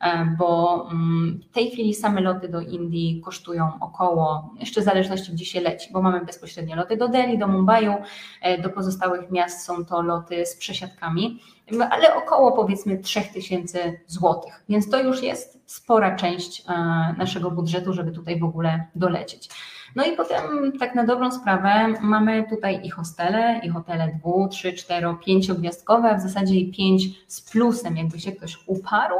e, 0.00 0.36
bo 0.38 0.82
mm, 0.90 1.40
w 1.50 1.54
tej 1.54 1.70
chwili 1.70 1.94
same 1.94 2.20
loty 2.20 2.48
do 2.48 2.60
Indii 2.60 3.20
kosztują 3.24 3.70
około, 3.80 4.54
jeszcze 4.60 4.80
w 4.80 4.84
zależności 4.84 5.32
gdzie 5.32 5.44
się 5.44 5.60
leci, 5.60 5.92
bo 5.92 6.02
mamy 6.02 6.24
bezpośrednie 6.24 6.76
loty 6.76 6.96
do 6.96 7.08
Delhi, 7.08 7.38
do 7.38 7.48
Mumbaiu, 7.48 7.94
e, 8.42 8.62
do 8.62 8.70
pozostałych 8.70 9.30
miast 9.30 9.64
są 9.64 9.84
to 9.84 10.02
loty 10.02 10.46
z 10.46 10.56
przesiadkami, 10.56 11.40
ale 11.90 12.16
około 12.16 12.52
powiedzmy 12.52 12.98
3000 12.98 14.00
zł, 14.06 14.42
więc 14.68 14.90
to 14.90 15.02
już 15.02 15.22
jest 15.22 15.60
spora 15.66 16.16
część 16.16 16.64
e, 16.68 16.74
naszego 17.18 17.50
budżetu, 17.50 17.92
żeby 17.92 18.12
tutaj 18.12 18.40
w 18.40 18.44
ogóle 18.44 18.86
dolecieć. 18.94 19.48
No 19.98 20.04
i 20.04 20.16
potem 20.16 20.72
tak 20.78 20.94
na 20.94 21.04
dobrą 21.04 21.32
sprawę 21.32 21.94
mamy 22.00 22.44
tutaj 22.50 22.80
i 22.84 22.90
hostele, 22.90 23.60
i 23.62 23.68
hotele 23.68 24.18
dwu, 24.18 24.48
trzy, 24.48 24.72
cztero, 24.72 25.14
pięciogwiazdkowe, 25.14 26.16
w 26.16 26.20
zasadzie 26.20 26.54
i 26.54 26.72
pięć 26.72 27.02
z 27.26 27.50
plusem, 27.50 27.96
jakby 27.96 28.20
się 28.20 28.32
ktoś 28.32 28.58
uparł, 28.66 29.16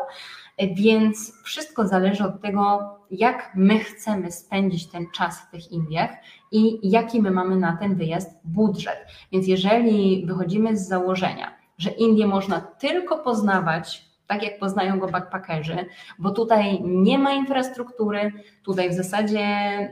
więc 0.74 1.42
wszystko 1.44 1.86
zależy 1.86 2.24
od 2.24 2.42
tego, 2.42 2.78
jak 3.10 3.52
my 3.54 3.78
chcemy 3.78 4.32
spędzić 4.32 4.86
ten 4.86 5.06
czas 5.14 5.40
w 5.40 5.50
tych 5.50 5.72
Indiach 5.72 6.10
i 6.52 6.90
jaki 6.90 7.22
my 7.22 7.30
mamy 7.30 7.56
na 7.56 7.76
ten 7.76 7.94
wyjazd 7.94 8.40
budżet. 8.44 9.06
Więc 9.32 9.46
jeżeli 9.46 10.26
wychodzimy 10.26 10.76
z 10.76 10.88
założenia, 10.88 11.54
że 11.78 11.90
Indie 11.90 12.26
można 12.26 12.60
tylko 12.60 13.18
poznawać 13.18 14.07
tak 14.28 14.42
jak 14.42 14.58
poznają 14.58 14.98
go 14.98 15.08
backpackerzy, 15.08 15.76
bo 16.18 16.30
tutaj 16.30 16.82
nie 16.82 17.18
ma 17.18 17.32
infrastruktury, 17.32 18.32
tutaj 18.62 18.90
w 18.90 18.94
zasadzie 18.94 19.48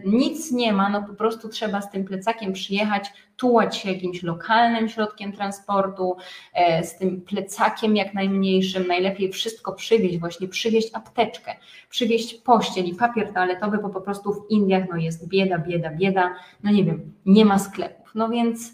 nic 0.06 0.52
nie 0.52 0.72
ma, 0.72 0.88
no 0.88 1.02
po 1.02 1.14
prostu 1.14 1.48
trzeba 1.48 1.80
z 1.82 1.90
tym 1.90 2.04
plecakiem 2.04 2.52
przyjechać, 2.52 3.12
tułać 3.36 3.76
się 3.76 3.92
jakimś 3.92 4.22
lokalnym 4.22 4.88
środkiem 4.88 5.32
transportu, 5.32 6.16
e, 6.54 6.84
z 6.84 6.98
tym 6.98 7.20
plecakiem 7.20 7.96
jak 7.96 8.14
najmniejszym, 8.14 8.86
najlepiej 8.86 9.32
wszystko 9.32 9.72
przywieźć, 9.72 10.18
właśnie 10.18 10.48
przywieźć 10.48 10.90
apteczkę, 10.94 11.56
przywieźć 11.90 12.34
pościel 12.34 12.84
i 12.84 12.94
papier 12.94 13.32
toaletowy, 13.32 13.78
bo 13.78 13.88
po 13.88 14.00
prostu 14.00 14.32
w 14.32 14.50
Indiach 14.50 14.84
no 14.90 14.96
jest 14.96 15.28
bieda, 15.28 15.58
bieda, 15.58 15.90
bieda, 15.90 16.34
no 16.62 16.70
nie 16.70 16.84
wiem, 16.84 17.12
nie 17.26 17.44
ma 17.44 17.58
sklepów, 17.58 18.10
no 18.14 18.28
więc 18.28 18.72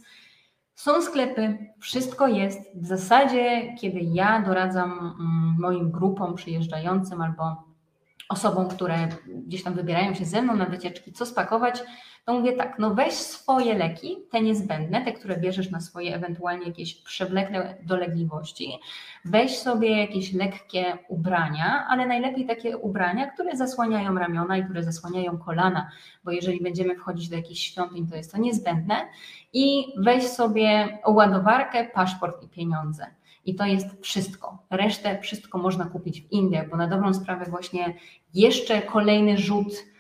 są 0.83 1.03
sklepy, 1.03 1.59
wszystko 1.79 2.29
jest. 2.29 2.61
W 2.75 2.87
zasadzie, 2.87 3.75
kiedy 3.81 4.01
ja 4.01 4.43
doradzam 4.43 4.93
mm, 4.93 5.57
moim 5.59 5.91
grupom 5.91 6.35
przyjeżdżającym 6.35 7.21
albo 7.21 7.65
osobom, 8.29 8.69
które 8.69 9.09
gdzieś 9.27 9.63
tam 9.63 9.75
wybierają 9.75 10.15
się 10.15 10.25
ze 10.25 10.43
mną 10.43 10.57
na 10.57 10.67
wycieczki, 10.67 11.13
co 11.13 11.27
spakować, 11.27 11.83
to 12.25 12.33
mówię 12.33 12.53
tak, 12.53 12.79
no 12.79 12.95
weź 12.95 13.13
swoje 13.13 13.75
leki, 13.75 14.17
te 14.31 14.41
niezbędne, 14.41 15.05
te, 15.05 15.13
które 15.13 15.37
bierzesz 15.37 15.71
na 15.71 15.81
swoje 15.81 16.15
ewentualnie 16.15 16.67
jakieś 16.67 16.95
przewlekłe 16.95 17.77
dolegliwości, 17.83 18.79
weź 19.25 19.59
sobie 19.59 20.01
jakieś 20.01 20.33
lekkie 20.33 20.99
ubrania, 21.09 21.87
ale 21.89 22.07
najlepiej 22.07 22.47
takie 22.47 22.79
ubrania, 22.79 23.31
które 23.31 23.57
zasłaniają 23.57 24.15
ramiona 24.15 24.57
i 24.57 24.65
które 24.65 24.83
zasłaniają 24.83 25.39
kolana, 25.39 25.91
bo 26.25 26.31
jeżeli 26.31 26.61
będziemy 26.61 26.97
wchodzić 26.97 27.29
do 27.29 27.37
jakichś 27.37 27.61
świątyń, 27.61 28.07
to 28.07 28.17
jest 28.17 28.33
to 28.33 28.39
niezbędne 28.39 28.95
i 29.53 29.85
weź 29.97 30.29
sobie 30.29 30.99
ładowarkę, 31.07 31.85
paszport 31.85 32.43
i 32.43 32.49
pieniądze. 32.49 33.07
I 33.45 33.55
to 33.55 33.67
jest 33.67 33.87
wszystko. 34.03 34.59
Resztę 34.71 35.19
wszystko 35.21 35.59
można 35.59 35.85
kupić 35.85 36.21
w 36.21 36.33
Indiach, 36.33 36.69
bo 36.69 36.77
na 36.77 36.87
dobrą 36.87 37.15
sprawę 37.15 37.45
właśnie 37.51 37.95
jeszcze 38.35 38.83
kolejny 38.83 39.39
rzut 39.39 39.93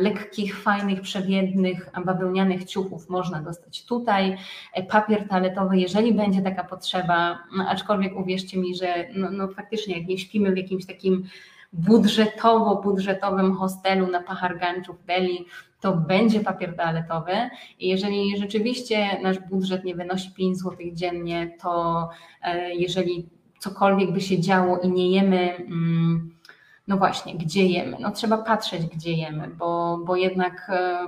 lekkich, 0.00 0.58
fajnych, 0.58 1.00
przewiednych, 1.00 1.90
bawełnianych 2.04 2.64
ciuchów 2.64 3.08
można 3.08 3.40
dostać 3.40 3.84
tutaj. 3.84 4.36
E, 4.74 4.82
papier 4.82 5.28
toaletowy, 5.28 5.78
jeżeli 5.78 6.14
będzie 6.14 6.42
taka 6.42 6.64
potrzeba, 6.64 7.38
no, 7.56 7.68
aczkolwiek 7.68 8.16
uwierzcie 8.16 8.58
mi, 8.58 8.76
że 8.76 9.06
no, 9.14 9.30
no 9.30 9.48
faktycznie 9.48 9.98
jak 9.98 10.08
nie 10.08 10.18
śpimy 10.18 10.52
w 10.52 10.56
jakimś 10.56 10.86
takim 10.86 11.24
budżetowo-budżetowym 11.72 13.54
hostelu 13.54 14.06
na 14.06 14.22
Paharganczu 14.22 14.94
w 14.94 15.04
Delhi, 15.04 15.46
to 15.80 15.96
będzie 15.96 16.40
papier 16.40 16.76
toaletowy. 16.76 17.32
I 17.78 17.88
jeżeli 17.88 18.38
rzeczywiście 18.38 19.20
nasz 19.22 19.38
budżet 19.38 19.84
nie 19.84 19.94
wynosi 19.94 20.30
5 20.30 20.58
zł 20.58 20.76
dziennie, 20.92 21.56
to 21.60 22.08
e, 22.42 22.74
jeżeli 22.74 23.28
cokolwiek 23.58 24.12
by 24.12 24.20
się 24.20 24.40
działo 24.40 24.78
i 24.78 24.88
nie 24.88 25.10
jemy. 25.10 25.56
Mm, 25.56 26.33
no 26.88 26.96
właśnie, 26.96 27.34
gdzie 27.34 27.66
jemy? 27.66 27.96
No 28.00 28.10
trzeba 28.10 28.38
patrzeć, 28.38 28.86
gdzie 28.86 29.12
jemy, 29.12 29.48
bo, 29.48 29.98
bo 30.06 30.16
jednak 30.16 30.70
e, 30.70 31.06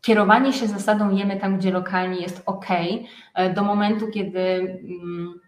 kierowanie 0.00 0.52
się 0.52 0.68
zasadą 0.68 1.16
jemy 1.16 1.36
tam, 1.40 1.58
gdzie 1.58 1.70
lokalnie 1.70 2.20
jest 2.20 2.42
ok, 2.46 2.66
e, 3.34 3.54
do 3.54 3.62
momentu, 3.64 4.08
kiedy, 4.08 4.40
mm, 5.02 5.40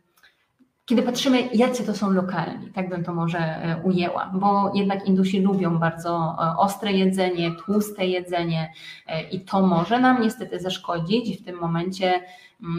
kiedy 0.85 1.03
patrzymy, 1.03 1.49
jacy 1.55 1.87
to 1.87 1.95
są 1.95 2.11
lokalni, 2.11 2.71
tak 2.71 2.89
bym 2.89 3.05
to 3.05 3.15
może 3.15 3.39
e, 3.39 3.83
ujęła, 3.85 4.31
bo 4.35 4.73
jednak 4.75 5.07
Indusi 5.07 5.41
lubią 5.41 5.79
bardzo 5.79 6.37
ostre 6.59 6.93
jedzenie, 6.93 7.51
tłuste 7.65 8.07
jedzenie 8.07 8.73
i 9.33 9.41
to 9.41 9.67
może 9.67 10.01
nam 10.01 10.23
niestety 10.23 10.61
zaszkodzić 10.61 11.41
w 11.41 11.45
tym 11.45 11.61
momencie 11.61 12.21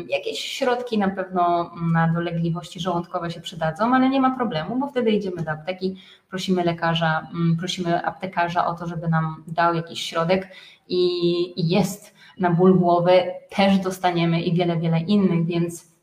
jakieś 0.10 0.40
środki 0.40 0.98
na 0.98 1.10
pewno 1.10 1.72
na 1.94 2.08
dolegliwości 2.08 2.80
żołądkowe 2.80 3.32
się 3.32 3.42
przydadzą, 3.42 3.96
ale 3.96 4.10
nie 4.10 4.22
ma 4.22 4.36
problemu, 4.36 4.80
bo 4.80 4.88
wtedy 4.88 5.12
idziemy 5.12 5.44
do 5.44 5.52
apteki, 5.52 5.96
prosimy 6.30 6.64
lekarza, 6.64 7.28
mm, 7.34 7.58
prosimy 7.58 8.06
aptekarza 8.06 8.68
o 8.68 8.74
to, 8.74 8.88
żeby 8.88 9.08
nam 9.08 9.44
dał 9.48 9.74
jakiś 9.74 10.02
środek 10.02 10.48
i 10.88 11.70
jest 11.70 12.16
na 12.40 12.50
ból 12.52 12.80
głowy, 12.80 13.24
też 13.50 13.80
dostaniemy 13.80 14.42
i 14.42 14.54
wiele, 14.54 14.78
wiele 14.78 15.00
innych, 15.00 15.46
więc 15.46 15.96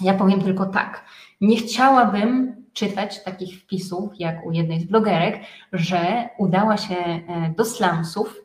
ja 0.00 0.14
powiem 0.14 0.42
tylko 0.42 0.66
tak. 0.66 1.04
Nie 1.40 1.56
chciałabym 1.56 2.60
czytać 2.72 3.24
takich 3.24 3.62
wpisów, 3.62 4.10
jak 4.18 4.46
u 4.46 4.52
jednej 4.52 4.80
z 4.80 4.84
blogerek, 4.84 5.40
że 5.72 6.28
udała 6.38 6.76
się 6.76 6.96
e, 6.96 7.54
do 7.56 7.64
slumsów 7.64 8.36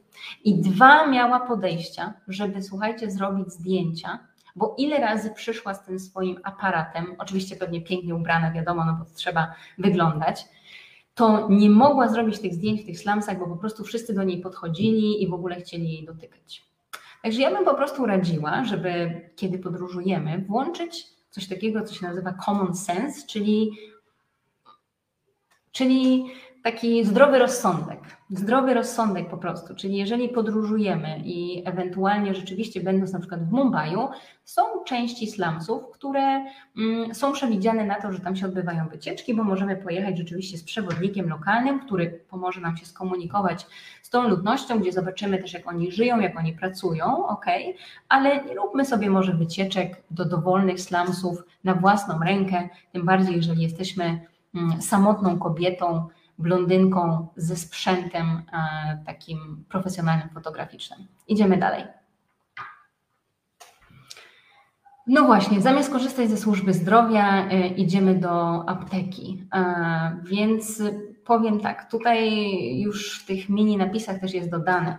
i 0.44 0.62
dwa 0.62 1.08
miała 1.08 1.40
podejścia, 1.40 2.14
żeby, 2.28 2.64
słuchajcie, 2.64 3.12
zrobić 3.12 3.54
zdjęcia 3.54 4.20
bo 4.56 4.76
ile 4.78 5.00
razy 5.00 5.32
przyszła 5.32 5.74
z 5.74 5.86
tym 5.86 6.00
swoim 6.00 6.40
aparatem, 6.44 7.16
oczywiście 7.18 7.56
pewnie 7.56 7.82
pięknie 7.82 8.16
ubrana, 8.16 8.52
wiadomo, 8.52 8.86
no 8.86 8.94
bo 8.94 9.06
trzeba 9.16 9.56
wyglądać, 9.78 10.46
to 11.16 11.48
nie 11.50 11.70
mogła 11.70 12.08
zrobić 12.08 12.40
tych 12.40 12.54
zdjęć 12.54 12.82
w 12.82 12.86
tych 12.86 13.00
slumsach, 13.00 13.40
bo 13.40 13.48
po 13.48 13.56
prostu 13.56 13.84
wszyscy 13.84 14.14
do 14.14 14.24
niej 14.24 14.42
podchodzili 14.42 15.24
i 15.24 15.28
w 15.28 15.34
ogóle 15.34 15.56
chcieli 15.56 15.94
jej 15.94 16.06
dotykać. 16.06 16.66
Także 17.24 17.42
ja 17.42 17.52
bym 17.52 17.66
po 17.66 17.76
prostu 17.76 18.06
radziła, 18.06 18.64
żeby 18.64 19.22
kiedy 19.36 19.60
podróżujemy, 19.60 20.46
włączyć 20.48 21.08
coś 21.30 21.48
takiego, 21.48 21.84
co 21.84 21.96
się 21.96 22.06
nazywa 22.06 22.34
common 22.34 22.76
sense, 22.76 23.28
czyli, 23.28 23.72
czyli 25.72 26.26
taki 26.66 27.06
zdrowy 27.06 27.40
rozsądek. 27.40 28.00
Zdrowy 28.30 28.74
rozsądek 28.74 29.30
po 29.30 29.38
prostu, 29.38 29.76
czyli 29.76 29.98
jeżeli 29.98 30.30
podróżujemy 30.30 31.22
i 31.24 31.62
ewentualnie 31.66 32.36
rzeczywiście 32.36 32.82
będąc 32.82 33.14
na 33.14 33.20
przykład 33.20 33.50
w 33.50 33.52
Mumbai, 33.52 33.96
są 34.44 34.62
części 34.86 35.28
slumsów, 35.28 35.84
które 35.94 36.46
mm, 36.78 37.16
są 37.16 37.34
przewidziane 37.34 37.86
na 37.86 38.02
to, 38.02 38.12
że 38.12 38.20
tam 38.20 38.36
się 38.36 38.46
odbywają 38.46 38.88
wycieczki, 38.88 39.34
bo 39.34 39.44
możemy 39.44 39.76
pojechać 39.76 40.18
rzeczywiście 40.18 40.58
z 40.58 40.64
przewodnikiem 40.64 41.30
lokalnym, 41.30 41.80
który 41.80 42.20
pomoże 42.30 42.62
nam 42.62 42.78
się 42.78 42.86
skomunikować 42.86 43.68
z 44.02 44.10
tą 44.10 44.28
ludnością, 44.28 44.80
gdzie 44.80 44.92
zobaczymy 44.92 45.38
też 45.38 45.54
jak 45.54 45.68
oni 45.68 45.92
żyją, 45.92 46.20
jak 46.20 46.38
oni 46.38 46.54
pracują, 46.54 47.28
ok, 47.28 47.46
ale 48.10 48.44
nie 48.44 48.56
róbmy 48.56 48.86
sobie 48.86 49.10
może 49.10 49.34
wycieczek 49.34 50.04
do 50.12 50.26
dowolnych 50.26 50.82
slumsów 50.82 51.44
na 51.64 51.74
własną 51.74 52.20
rękę, 52.20 52.70
tym 52.92 53.06
bardziej 53.06 53.36
jeżeli 53.36 53.62
jesteśmy 53.62 54.20
mm, 54.56 54.82
samotną 54.82 55.40
kobietą, 55.40 56.08
blondynką 56.38 57.28
ze 57.36 57.56
sprzętem 57.56 58.26
e, 58.54 59.04
takim 59.06 59.66
profesjonalnym, 59.70 60.30
fotograficznym. 60.30 61.08
Idziemy 61.28 61.58
dalej. 61.58 61.84
No 65.08 65.26
właśnie, 65.26 65.62
zamiast 65.62 65.92
korzystać 65.92 66.30
ze 66.30 66.38
służby 66.38 66.74
zdrowia, 66.74 67.50
y, 67.52 67.68
idziemy 67.68 68.16
do 68.16 68.64
apteki. 68.70 69.44
Więc 70.24 70.84
powiem 71.26 71.60
tak, 71.60 71.92
tutaj 71.92 72.30
już 72.80 73.24
w 73.24 73.26
tych 73.26 73.50
mini 73.50 73.78
napisach 73.78 74.20
też 74.20 74.34
jest 74.34 74.52
dodane, 74.52 74.98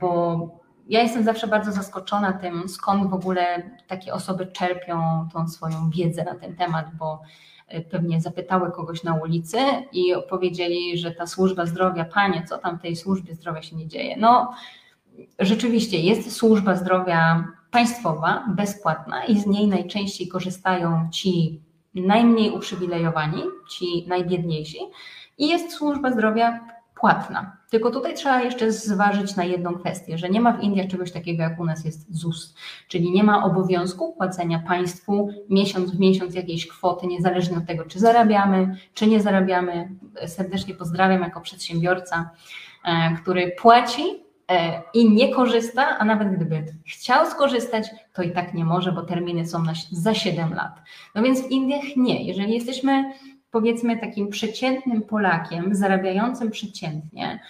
bo 0.00 0.40
ja 0.88 1.02
jestem 1.02 1.24
zawsze 1.24 1.46
bardzo 1.46 1.72
zaskoczona 1.72 2.32
tym, 2.32 2.68
skąd 2.68 3.10
w 3.10 3.14
ogóle 3.14 3.70
takie 3.86 4.14
osoby 4.14 4.46
czerpią 4.46 5.28
tą 5.32 5.48
swoją 5.48 5.90
wiedzę 5.90 6.24
na 6.24 6.34
ten 6.34 6.56
temat, 6.56 6.86
bo 6.98 7.22
e, 7.22 7.57
pewnie 7.90 8.20
zapytały 8.20 8.72
kogoś 8.72 9.02
na 9.02 9.14
ulicy 9.14 9.58
i 9.92 10.12
powiedzieli, 10.28 10.98
że 10.98 11.10
ta 11.10 11.26
służba 11.26 11.66
zdrowia, 11.66 12.04
panie, 12.04 12.44
co 12.48 12.58
tam 12.58 12.78
w 12.78 12.82
tej 12.82 12.96
służbie 12.96 13.34
zdrowia 13.34 13.62
się 13.62 13.76
nie 13.76 13.86
dzieje. 13.86 14.16
No, 14.16 14.52
rzeczywiście 15.38 16.00
jest 16.00 16.36
służba 16.36 16.76
zdrowia 16.76 17.44
państwowa, 17.70 18.44
bezpłatna 18.56 19.24
i 19.24 19.40
z 19.40 19.46
niej 19.46 19.68
najczęściej 19.68 20.28
korzystają 20.28 21.08
ci 21.12 21.60
najmniej 21.94 22.50
uprzywilejowani, 22.50 23.42
ci 23.70 24.06
najbiedniejsi, 24.08 24.78
i 25.38 25.48
jest 25.48 25.72
służba 25.72 26.12
zdrowia 26.12 26.60
płatna. 27.00 27.56
Tylko 27.70 27.90
tutaj 27.90 28.14
trzeba 28.14 28.42
jeszcze 28.42 28.72
zważyć 28.72 29.36
na 29.36 29.44
jedną 29.44 29.74
kwestię, 29.74 30.18
że 30.18 30.28
nie 30.28 30.40
ma 30.40 30.52
w 30.52 30.62
Indiach 30.62 30.86
czegoś 30.86 31.12
takiego 31.12 31.42
jak 31.42 31.60
u 31.60 31.64
nas 31.64 31.84
jest 31.84 32.16
ZUS, 32.16 32.54
czyli 32.88 33.10
nie 33.10 33.24
ma 33.24 33.44
obowiązku 33.44 34.12
płacenia 34.12 34.58
państwu 34.58 35.28
miesiąc 35.50 35.90
w 35.90 36.00
miesiąc 36.00 36.34
jakiejś 36.34 36.66
kwoty, 36.66 37.06
niezależnie 37.06 37.56
od 37.56 37.66
tego, 37.66 37.84
czy 37.84 37.98
zarabiamy, 37.98 38.76
czy 38.94 39.06
nie 39.06 39.20
zarabiamy. 39.20 39.88
Serdecznie 40.26 40.74
pozdrawiam 40.74 41.22
jako 41.22 41.40
przedsiębiorca, 41.40 42.30
e, 42.84 43.16
który 43.22 43.52
płaci 43.60 44.02
e, 44.50 44.82
i 44.94 45.10
nie 45.10 45.34
korzysta, 45.34 45.98
a 45.98 46.04
nawet 46.04 46.36
gdyby 46.36 46.64
chciał 46.86 47.26
skorzystać, 47.26 47.86
to 48.12 48.22
i 48.22 48.30
tak 48.30 48.54
nie 48.54 48.64
może, 48.64 48.92
bo 48.92 49.02
terminy 49.02 49.46
są 49.46 49.62
za 49.92 50.14
7 50.14 50.54
lat. 50.54 50.72
No 51.14 51.22
więc 51.22 51.42
w 51.42 51.50
Indiach 51.50 51.96
nie. 51.96 52.24
Jeżeli 52.24 52.54
jesteśmy 52.54 53.12
powiedzmy 53.50 53.98
takim 53.98 54.28
przeciętnym 54.28 55.02
Polakiem, 55.02 55.74
zarabiającym 55.74 56.50
przeciętnie, 56.50 57.40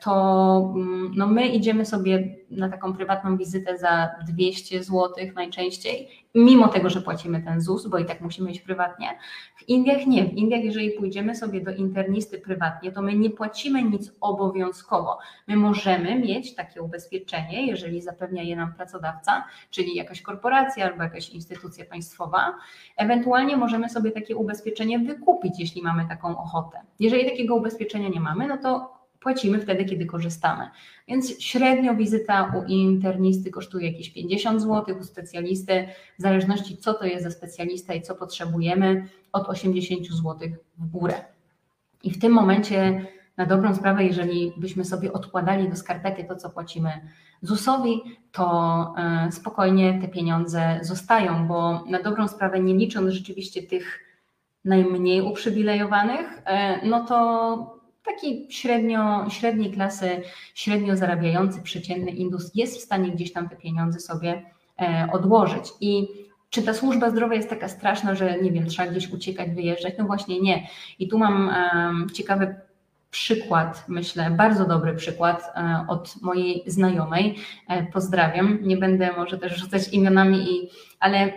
to 0.00 0.72
mm, 0.74 1.12
no 1.16 1.26
my 1.26 1.48
idziemy 1.48 1.86
sobie 1.86 2.36
na 2.50 2.68
taką 2.68 2.92
prywatną 2.92 3.36
wizytę 3.36 3.78
za 3.78 4.10
200 4.26 4.82
zł 4.84 5.10
najczęściej, 5.34 6.08
mimo 6.34 6.68
tego, 6.68 6.90
że 6.90 7.00
płacimy 7.00 7.42
ten 7.42 7.60
ZUS, 7.60 7.86
bo 7.86 7.98
i 7.98 8.04
tak 8.04 8.20
musimy 8.20 8.50
iść 8.50 8.60
prywatnie. 8.60 9.08
W 9.56 9.68
Indiach 9.68 10.06
nie. 10.06 10.24
W 10.24 10.32
Indiach, 10.32 10.64
jeżeli 10.64 10.90
pójdziemy 10.90 11.34
sobie 11.34 11.60
do 11.60 11.70
internisty 11.70 12.38
prywatnie, 12.38 12.92
to 12.92 13.02
my 13.02 13.14
nie 13.14 13.30
płacimy 13.30 13.82
nic 13.82 14.12
obowiązkowo. 14.20 15.18
My 15.46 15.56
możemy 15.56 16.18
mieć 16.18 16.54
takie 16.54 16.82
ubezpieczenie, 16.82 17.66
jeżeli 17.66 18.02
zapewnia 18.02 18.42
je 18.42 18.56
nam 18.56 18.74
pracodawca, 18.74 19.44
czyli 19.70 19.94
jakaś 19.94 20.22
korporacja 20.22 20.86
albo 20.86 21.02
jakaś 21.02 21.30
instytucja 21.30 21.84
państwowa. 21.84 22.54
Ewentualnie 22.96 23.56
możemy 23.56 23.88
sobie 23.88 24.10
takie 24.10 24.36
ubezpieczenie 24.36 24.98
wykupić, 24.98 25.60
jeśli 25.60 25.82
mamy 25.82 26.08
taką 26.08 26.38
ochotę. 26.38 26.78
Jeżeli 27.00 27.30
takiego 27.30 27.54
ubezpieczenia 27.54 28.08
nie 28.08 28.20
mamy, 28.20 28.46
no 28.46 28.58
to 28.58 28.99
płacimy 29.20 29.60
wtedy, 29.60 29.84
kiedy 29.84 30.06
korzystamy. 30.06 30.70
Więc 31.08 31.42
średnio 31.42 31.94
wizyta 31.94 32.52
u 32.56 32.64
internisty 32.68 33.50
kosztuje 33.50 33.90
jakieś 33.90 34.10
50 34.10 34.62
zł, 34.62 34.98
u 35.00 35.04
specjalisty, 35.04 35.88
w 36.18 36.22
zależności 36.22 36.76
co 36.76 36.94
to 36.94 37.04
jest 37.04 37.24
za 37.24 37.30
specjalista 37.30 37.94
i 37.94 38.02
co 38.02 38.14
potrzebujemy, 38.14 39.06
od 39.32 39.48
80 39.48 40.06
zł 40.06 40.48
w 40.78 40.86
górę. 40.86 41.24
I 42.02 42.10
w 42.10 42.20
tym 42.20 42.32
momencie, 42.32 43.06
na 43.36 43.46
dobrą 43.46 43.74
sprawę, 43.74 44.04
jeżeli 44.04 44.52
byśmy 44.56 44.84
sobie 44.84 45.12
odkładali 45.12 45.68
do 45.68 45.76
skarpety 45.76 46.24
to, 46.24 46.36
co 46.36 46.50
płacimy 46.50 46.90
ZUS-owi, 47.42 48.02
to 48.32 48.94
e, 48.98 49.32
spokojnie 49.32 50.00
te 50.00 50.08
pieniądze 50.08 50.80
zostają, 50.82 51.48
bo 51.48 51.84
na 51.88 52.02
dobrą 52.02 52.28
sprawę, 52.28 52.60
nie 52.60 52.74
licząc 52.74 53.10
rzeczywiście 53.10 53.62
tych 53.62 54.00
najmniej 54.64 55.22
uprzywilejowanych, 55.22 56.42
e, 56.44 56.86
no 56.86 57.04
to 57.04 57.79
taki 58.04 58.46
średnio, 58.50 59.30
średniej 59.30 59.72
klasy, 59.72 60.22
średnio 60.54 60.96
zarabiający 60.96 61.62
przeciętny 61.62 62.10
indus 62.10 62.50
jest 62.54 62.78
w 62.78 62.84
stanie 62.84 63.10
gdzieś 63.10 63.32
tam 63.32 63.48
te 63.48 63.56
pieniądze 63.56 64.00
sobie 64.00 64.42
e, 64.80 65.08
odłożyć. 65.12 65.64
I 65.80 66.08
czy 66.50 66.62
ta 66.62 66.74
służba 66.74 67.10
zdrowia 67.10 67.36
jest 67.36 67.50
taka 67.50 67.68
straszna, 67.68 68.14
że 68.14 68.42
nie 68.42 68.52
wiem, 68.52 68.66
trzeba 68.66 68.90
gdzieś 68.90 69.10
uciekać, 69.10 69.50
wyjeżdżać? 69.50 69.94
No 69.98 70.04
właśnie 70.04 70.40
nie. 70.40 70.68
I 70.98 71.08
tu 71.08 71.18
mam 71.18 71.48
um, 71.48 72.10
ciekawy 72.14 72.54
przykład, 73.10 73.84
myślę, 73.88 74.30
bardzo 74.30 74.64
dobry 74.64 74.94
przykład 74.94 75.52
e, 75.56 75.84
od 75.88 76.22
mojej 76.22 76.62
znajomej. 76.66 77.36
E, 77.68 77.86
pozdrawiam. 77.86 78.58
Nie 78.62 78.76
będę 78.76 79.12
może 79.16 79.38
też 79.38 79.58
rzucać 79.58 79.88
imionami, 79.88 80.38
i, 80.38 80.70
ale 81.00 81.32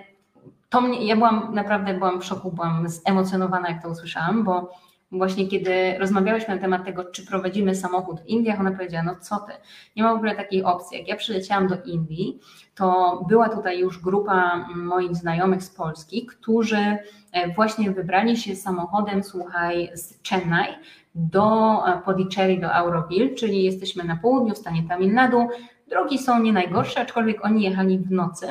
to 0.69 0.81
mnie, 0.81 1.05
ja 1.05 1.15
byłam 1.15 1.53
naprawdę 1.53 1.93
byłam 1.93 2.21
w 2.21 2.25
szoku, 2.25 2.51
byłam 2.51 2.89
zemocjonowana, 2.89 3.69
jak 3.69 3.83
to 3.83 3.89
usłyszałam, 3.89 4.43
bo 4.43 4.71
właśnie 5.13 5.47
kiedy 5.47 5.97
rozmawiałyśmy 5.99 6.55
na 6.55 6.61
temat 6.61 6.85
tego, 6.85 7.05
czy 7.05 7.25
prowadzimy 7.25 7.75
samochód 7.75 8.21
w 8.21 8.27
Indiach, 8.27 8.59
ona 8.59 8.71
powiedziała, 8.71 9.03
no 9.03 9.15
co 9.21 9.39
ty, 9.39 9.53
nie 9.95 10.03
ma 10.03 10.13
w 10.13 10.15
ogóle 10.15 10.35
takiej 10.35 10.63
opcji. 10.63 10.97
Jak 10.97 11.07
ja 11.07 11.15
przyleciałam 11.15 11.67
do 11.67 11.75
Indii, 11.85 12.39
to 12.75 13.19
była 13.29 13.49
tutaj 13.49 13.79
już 13.79 13.99
grupa 13.99 14.67
moich 14.75 15.15
znajomych 15.15 15.63
z 15.63 15.69
Polski, 15.69 16.25
którzy 16.25 16.97
e, 17.31 17.53
właśnie 17.55 17.91
wybrali 17.91 18.37
się 18.37 18.55
samochodem, 18.55 19.23
słuchaj, 19.23 19.91
z 19.93 20.29
Chennai 20.29 20.75
do 21.15 21.77
e, 21.87 22.01
Podicherry, 22.01 22.57
do 22.57 22.73
Auroville, 22.73 23.35
czyli 23.35 23.63
jesteśmy 23.63 24.03
na 24.03 24.15
południu, 24.15 24.53
w 24.53 24.57
stanie 24.57 24.83
Tamil 24.89 25.13
Nadu. 25.13 25.47
Drogi 25.89 26.17
są 26.17 26.39
nie 26.39 26.53
najgorsze, 26.53 27.01
aczkolwiek 27.01 27.45
oni 27.45 27.63
jechali 27.63 27.99
w 27.99 28.11
nocy 28.11 28.47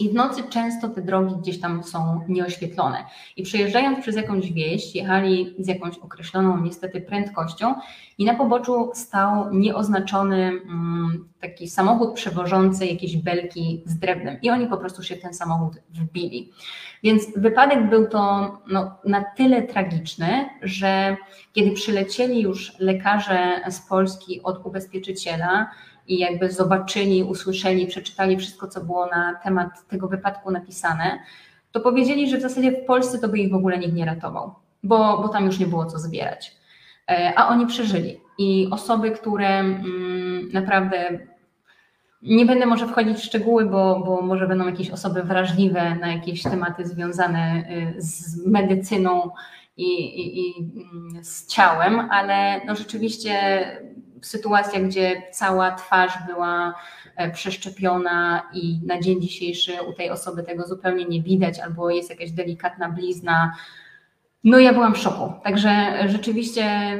i 0.00 0.10
w 0.10 0.14
nocy 0.14 0.42
często 0.42 0.88
te 0.88 1.02
drogi 1.02 1.34
gdzieś 1.36 1.60
tam 1.60 1.84
są 1.84 2.20
nieoświetlone. 2.28 3.04
I 3.36 3.42
przejeżdżając 3.42 4.00
przez 4.00 4.16
jakąś 4.16 4.52
wieś, 4.52 4.94
jechali 4.94 5.54
z 5.58 5.68
jakąś 5.68 5.98
określoną 5.98 6.60
niestety 6.60 7.00
prędkością 7.00 7.74
i 8.18 8.24
na 8.24 8.34
poboczu 8.34 8.90
stał 8.94 9.54
nieoznaczony 9.54 10.36
mm, 10.36 11.28
taki 11.40 11.68
samochód 11.68 12.14
przewożący 12.14 12.86
jakieś 12.86 13.16
belki 13.16 13.82
z 13.86 13.98
drewnem 13.98 14.38
i 14.42 14.50
oni 14.50 14.66
po 14.66 14.76
prostu 14.76 15.02
się 15.02 15.16
w 15.16 15.20
ten 15.20 15.34
samochód 15.34 15.72
wbili. 15.90 16.52
Więc 17.02 17.22
wypadek 17.36 17.88
był 17.88 18.08
to 18.08 18.52
no, 18.66 18.98
na 19.04 19.24
tyle 19.36 19.62
tragiczny, 19.62 20.48
że 20.62 21.16
kiedy 21.52 21.70
przylecieli 21.70 22.40
już 22.40 22.78
lekarze 22.78 23.60
z 23.68 23.80
Polski 23.80 24.42
od 24.42 24.66
ubezpieczyciela, 24.66 25.70
i 26.06 26.18
jakby 26.18 26.50
zobaczyli, 26.50 27.22
usłyszeli, 27.22 27.86
przeczytali 27.86 28.36
wszystko, 28.36 28.68
co 28.68 28.84
było 28.84 29.06
na 29.06 29.34
temat 29.34 29.88
tego 29.88 30.08
wypadku 30.08 30.50
napisane, 30.50 31.18
to 31.72 31.80
powiedzieli, 31.80 32.30
że 32.30 32.38
w 32.38 32.42
zasadzie 32.42 32.72
w 32.72 32.84
Polsce 32.86 33.18
to 33.18 33.28
by 33.28 33.38
ich 33.38 33.50
w 33.50 33.54
ogóle 33.54 33.78
nikt 33.78 33.94
nie 33.94 34.04
ratował, 34.04 34.54
bo, 34.82 35.18
bo 35.22 35.28
tam 35.28 35.46
już 35.46 35.58
nie 35.58 35.66
było 35.66 35.86
co 35.86 35.98
zbierać. 35.98 36.56
E, 37.10 37.32
a 37.36 37.48
oni 37.48 37.66
przeżyli. 37.66 38.20
I 38.38 38.68
osoby, 38.70 39.10
które 39.10 39.48
mm, 39.48 40.48
naprawdę 40.52 41.18
nie 42.22 42.46
będę 42.46 42.66
może 42.66 42.86
wchodzić 42.86 43.18
w 43.18 43.24
szczegóły, 43.24 43.66
bo, 43.66 44.02
bo 44.06 44.22
może 44.22 44.48
będą 44.48 44.66
jakieś 44.66 44.90
osoby 44.90 45.22
wrażliwe 45.22 45.94
na 45.94 46.12
jakieś 46.12 46.42
tematy 46.42 46.86
związane 46.86 47.64
y, 47.96 48.02
z 48.02 48.46
medycyną 48.46 49.30
i, 49.76 49.90
i, 50.20 50.40
i 50.40 50.54
mm, 50.58 51.24
z 51.24 51.46
ciałem, 51.46 52.00
ale 52.10 52.60
no 52.66 52.76
rzeczywiście 52.76 53.32
sytuacja, 54.24 54.80
gdzie 54.80 55.22
cała 55.32 55.72
twarz 55.72 56.12
była 56.26 56.74
e, 57.16 57.30
przeszczepiona 57.30 58.42
i 58.52 58.80
na 58.86 59.00
dzień 59.00 59.20
dzisiejszy 59.20 59.72
u 59.88 59.92
tej 59.92 60.10
osoby 60.10 60.42
tego 60.42 60.66
zupełnie 60.66 61.04
nie 61.04 61.22
widać, 61.22 61.60
albo 61.60 61.90
jest 61.90 62.10
jakaś 62.10 62.30
delikatna 62.30 62.88
blizna. 62.88 63.54
No 64.44 64.58
ja 64.58 64.72
byłam 64.72 64.94
w 64.94 64.98
szoku. 64.98 65.32
Także 65.44 65.94
rzeczywiście 66.08 66.98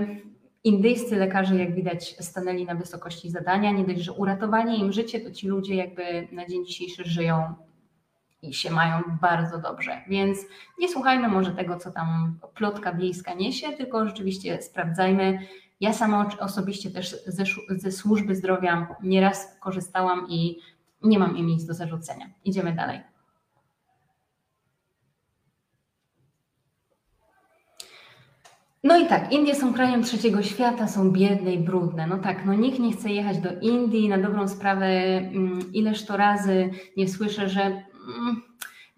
indyjscy 0.64 1.16
lekarze, 1.16 1.56
jak 1.56 1.74
widać, 1.74 2.16
stanęli 2.20 2.64
na 2.64 2.74
wysokości 2.74 3.30
zadania. 3.30 3.72
Nie 3.72 3.84
dość, 3.84 4.00
że 4.00 4.12
uratowali 4.12 4.80
im 4.80 4.92
życie, 4.92 5.20
to 5.20 5.30
ci 5.30 5.48
ludzie 5.48 5.74
jakby 5.74 6.28
na 6.32 6.46
dzień 6.46 6.66
dzisiejszy 6.66 7.04
żyją 7.04 7.54
i 8.42 8.54
się 8.54 8.70
mają 8.70 9.02
bardzo 9.20 9.58
dobrze. 9.58 10.02
Więc 10.08 10.38
nie 10.78 10.88
słuchajmy 10.88 11.28
może 11.28 11.50
tego, 11.50 11.76
co 11.76 11.90
tam 11.90 12.38
plotka 12.54 12.92
wiejska 12.92 13.34
niesie, 13.34 13.72
tylko 13.72 14.06
rzeczywiście 14.06 14.62
sprawdzajmy, 14.62 15.38
ja 15.85 15.92
sama 15.92 16.31
osobiście 16.40 16.90
też 16.90 17.16
ze, 17.27 17.44
ze 17.68 17.92
służby 17.92 18.37
zdrowia 18.37 18.97
nieraz 19.03 19.59
korzystałam 19.61 20.27
i 20.29 20.59
nie 21.03 21.18
mam 21.18 21.37
im 21.37 21.47
nic 21.47 21.64
do 21.64 21.75
zarzucenia. 21.75 22.27
Idziemy 22.44 22.73
dalej. 22.73 23.01
No 28.85 28.99
i 28.99 29.07
tak, 29.07 29.33
Indie 29.33 29.55
są 29.55 29.75
krajem 29.75 30.03
trzeciego 30.03 30.42
świata, 30.42 30.88
są 30.88 31.11
biedne 31.11 31.53
i 31.53 31.59
brudne. 31.59 32.07
No 32.07 32.18
tak, 32.18 32.47
no 32.47 32.55
nikt 32.55 32.79
nie 32.79 32.92
chce 32.92 33.09
jechać 33.11 33.38
do 33.38 33.51
Indii. 33.61 34.09
Na 34.09 34.18
dobrą 34.18 34.49
sprawę, 34.49 34.87
mm, 34.87 35.73
ileż 35.73 36.07
to 36.07 36.16
razy 36.16 36.70
nie 36.97 37.09
słyszę, 37.09 37.49
że 37.49 37.62
mm, 37.62 38.42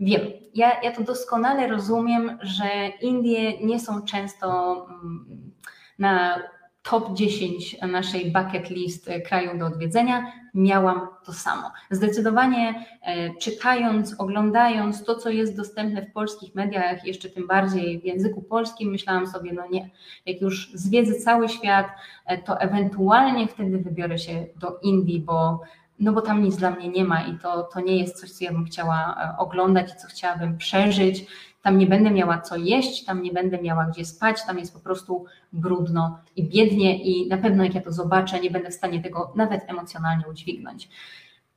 wiem, 0.01 0.23
ja, 0.55 0.81
ja 0.83 0.93
to 0.93 1.03
doskonale 1.03 1.69
rozumiem, 1.69 2.39
że 2.43 2.69
Indie 3.01 3.67
nie 3.67 3.81
są 3.81 4.03
często 4.03 4.77
mm, 4.91 5.53
na 5.99 6.43
top 6.91 7.15
10 7.15 7.77
naszej 7.83 8.33
bucket 8.33 8.71
list 8.71 9.11
kraju 9.29 9.59
do 9.59 9.67
odwiedzenia, 9.67 10.33
miałam 10.55 11.01
to 11.25 11.33
samo. 11.33 11.71
Zdecydowanie 11.91 12.85
e, 13.03 13.35
czytając, 13.35 14.15
oglądając 14.19 15.05
to, 15.05 15.15
co 15.15 15.31
jest 15.31 15.57
dostępne 15.57 16.03
w 16.03 16.13
polskich 16.13 16.55
mediach, 16.55 17.07
jeszcze 17.07 17.31
tym 17.31 17.47
bardziej 17.47 18.01
w 18.01 18.05
języku 18.05 18.43
polskim, 18.43 18.91
myślałam 18.91 19.27
sobie, 19.27 19.53
no 19.53 19.63
nie, 19.71 19.91
jak 20.27 20.41
już 20.41 20.71
zwiedzę 20.75 21.15
cały 21.15 21.49
świat, 21.49 21.87
e, 22.27 22.39
to 22.39 22.61
ewentualnie 22.61 23.49
wtedy 23.49 23.79
wybiorę 23.79 24.19
się 24.19 24.47
do 24.57 24.79
Indii, 24.83 25.21
bo 25.21 25.61
no 25.99 26.13
bo 26.13 26.21
tam 26.21 26.43
nic 26.43 26.57
dla 26.57 26.71
mnie 26.71 26.89
nie 26.89 27.05
ma 27.05 27.23
i 27.23 27.39
to, 27.39 27.63
to 27.63 27.81
nie 27.81 27.99
jest 27.99 28.21
coś, 28.21 28.31
co 28.31 28.45
ja 28.45 28.53
bym 28.53 28.65
chciała 28.65 29.17
e, 29.35 29.39
oglądać 29.39 29.93
i 29.93 29.97
co 29.97 30.09
chciałabym 30.09 30.59
przeżyć. 30.59 31.27
Tam 31.67 31.79
nie 31.79 31.87
będę 31.87 32.11
miała 32.11 32.41
co 32.41 32.57
jeść, 32.57 33.05
tam 33.05 33.23
nie 33.23 33.33
będę 33.33 33.63
miała 33.63 33.85
gdzie 33.85 34.05
spać, 34.05 34.37
tam 34.47 34.59
jest 34.59 34.75
po 34.75 34.81
prostu 34.81 35.25
brudno 35.53 36.19
i 36.37 36.45
biednie 36.45 37.03
i 37.03 37.29
na 37.29 37.39
pewno 37.39 37.65
jak 37.65 37.75
ja 37.75 37.81
to 37.81 37.93
zobaczę, 37.93 38.41
nie 38.41 38.51
będę 38.51 38.71
w 38.71 38.75
stanie 38.75 39.03
tego 39.03 39.33
nawet 39.37 39.61
emocjonalnie 39.67 40.25
udźwignąć. 40.31 40.89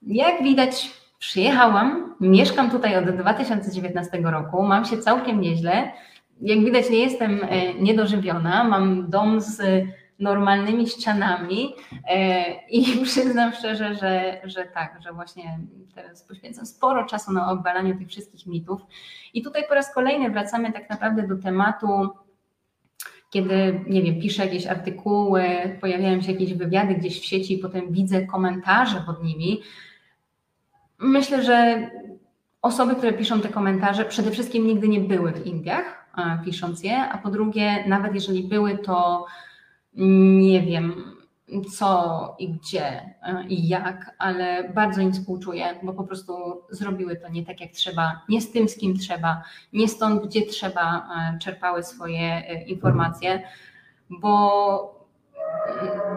Jak 0.02 0.44
widać, 0.44 0.92
przyjechałam, 1.20 2.16
mieszkam 2.20 2.72
tutaj 2.72 2.98
od 2.98 3.16
2019 3.16 4.18
roku, 4.24 4.64
mam 4.64 4.86
się 4.86 4.98
całkiem 4.98 5.42
nieźle. 5.42 5.92
Jak 6.42 6.60
widać, 6.60 6.90
nie 6.90 7.00
jestem 7.00 7.40
e, 7.44 7.74
niedożywiona, 7.74 8.64
mam 8.64 9.10
dom 9.10 9.42
z 9.42 9.62
normalnymi 10.20 10.88
ścianami 10.88 11.74
e, 12.08 12.52
i 12.70 12.84
przyznam 13.06 13.54
szczerze, 13.54 13.96
że, 13.96 14.42
że 14.44 14.66
tak, 14.66 15.00
że 15.04 15.14
właśnie 15.14 15.60
teraz 15.96 16.24
poświęcam 16.24 16.66
sporo 16.66 17.06
czasu 17.06 17.32
na 17.32 17.52
obalaniu 17.52 17.98
tych 17.98 18.08
wszystkich 18.08 18.46
mitów. 18.46 18.82
I 19.34 19.42
tutaj 19.42 19.64
po 19.68 19.74
raz 19.74 19.94
kolejny 19.94 20.30
wracamy 20.30 20.74
tak 20.74 20.90
naprawdę 20.90 21.28
do 21.28 21.38
tematu 21.38 22.10
kiedy, 23.30 23.86
nie 23.88 24.02
wiem, 24.02 24.22
piszę 24.22 24.46
jakieś 24.46 24.68
artykuły, 24.68 25.44
pojawiają 25.82 26.22
się 26.22 26.32
jakieś 26.32 26.54
wywiady 26.54 26.96
gdzieś 26.96 27.22
w 27.22 27.26
sieci 27.26 27.54
i 27.54 27.58
potem 27.58 27.92
widzę 27.92 28.26
komentarze 28.26 29.04
pod 29.06 29.24
nimi. 29.24 29.62
Myślę, 31.00 31.44
że 31.44 31.90
osoby, 32.62 32.96
które 32.96 33.14
piszą 33.14 33.42
te 33.42 33.50
komentarze, 33.50 34.06
przede 34.06 34.32
wszystkim 34.32 34.68
nigdy 34.68 34.88
nie 34.88 35.00
były 35.00 35.32
w 35.32 35.46
Indiach, 35.46 36.06
pisząc 36.46 36.84
je, 36.84 36.98
a 36.98 37.18
po 37.18 37.30
drugie, 37.30 37.84
nawet 37.88 38.16
jeżeli 38.16 38.44
były, 38.44 38.78
to 38.78 39.26
nie 39.94 40.62
wiem 40.62 41.20
co 41.78 42.36
i 42.40 42.50
gdzie 42.50 42.86
e, 43.24 43.46
i 43.48 43.68
jak, 43.68 44.16
ale 44.18 44.70
bardzo 44.74 45.02
im 45.02 45.14
współczuję, 45.14 45.66
bo 45.84 45.94
po 45.94 46.04
prostu 46.04 46.34
zrobiły 46.70 47.16
to 47.16 47.30
nie 47.30 47.46
tak 47.46 47.62
jak 47.62 47.72
trzeba, 47.72 48.22
nie 48.30 48.42
z 48.42 48.52
tym, 48.52 48.70
z 48.70 48.78
kim 48.78 48.98
trzeba, 48.98 49.44
nie 49.74 49.88
stąd, 49.88 50.26
gdzie 50.26 50.46
trzeba, 50.46 51.08
e, 51.36 51.40
czerpały 51.40 51.84
swoje 51.84 52.22
e, 52.22 52.64
informacje, 52.64 53.44
bo 54.10 55.00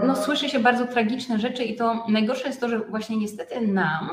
no, 0.07 0.17
słyszy 0.17 0.49
się 0.49 0.59
bardzo 0.59 0.87
tragiczne 0.87 1.39
rzeczy 1.39 1.65
i 1.65 1.77
to 1.77 2.07
najgorsze 2.09 2.47
jest 2.47 2.61
to, 2.61 2.69
że 2.69 2.79
właśnie 2.79 3.17
niestety 3.17 3.67
nam 3.67 4.11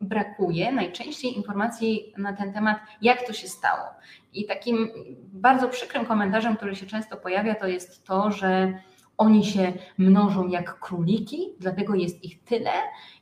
brakuje 0.00 0.72
najczęściej 0.72 1.36
informacji 1.36 2.12
na 2.16 2.32
ten 2.32 2.52
temat, 2.52 2.78
jak 3.02 3.26
to 3.26 3.32
się 3.32 3.48
stało. 3.48 3.84
I 4.32 4.46
takim 4.46 4.90
bardzo 5.32 5.68
przykrym 5.68 6.06
komentarzem, 6.06 6.56
który 6.56 6.76
się 6.76 6.86
często 6.86 7.16
pojawia, 7.16 7.54
to 7.54 7.66
jest 7.66 8.04
to, 8.04 8.30
że 8.30 8.78
oni 9.16 9.44
się 9.44 9.72
mnożą 9.98 10.48
jak 10.48 10.78
króliki, 10.78 11.52
dlatego 11.60 11.94
jest 11.94 12.24
ich 12.24 12.44
tyle 12.44 12.70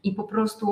i 0.05 0.13
po 0.13 0.25
prostu 0.25 0.67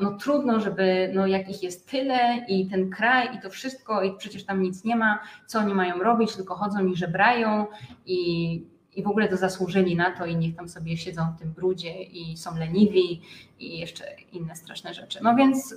no, 0.00 0.16
trudno, 0.20 0.60
żeby 0.60 1.10
no, 1.14 1.26
jak 1.26 1.50
ich 1.50 1.62
jest 1.62 1.90
tyle 1.90 2.44
i 2.48 2.66
ten 2.66 2.90
kraj 2.90 3.36
i 3.36 3.40
to 3.40 3.50
wszystko 3.50 4.02
i 4.02 4.16
przecież 4.16 4.44
tam 4.44 4.62
nic 4.62 4.84
nie 4.84 4.96
ma, 4.96 5.18
co 5.46 5.58
oni 5.58 5.74
mają 5.74 5.98
robić, 5.98 6.36
tylko 6.36 6.54
chodzą 6.54 6.86
i 6.86 6.96
żebrają 6.96 7.66
i, 8.06 8.64
i 8.96 9.02
w 9.02 9.06
ogóle 9.06 9.28
to 9.28 9.36
zasłużyli 9.36 9.96
na 9.96 10.10
to 10.10 10.26
i 10.26 10.36
niech 10.36 10.56
tam 10.56 10.68
sobie 10.68 10.96
siedzą 10.96 11.32
w 11.36 11.38
tym 11.38 11.52
brudzie 11.52 12.02
i 12.02 12.36
są 12.36 12.58
leniwi 12.58 13.20
i 13.58 13.78
jeszcze 13.78 14.04
inne 14.32 14.56
straszne 14.56 14.94
rzeczy. 14.94 15.18
No 15.22 15.36
więc 15.36 15.74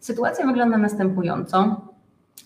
sytuacja 0.00 0.46
wygląda 0.46 0.78
następująco. 0.78 1.80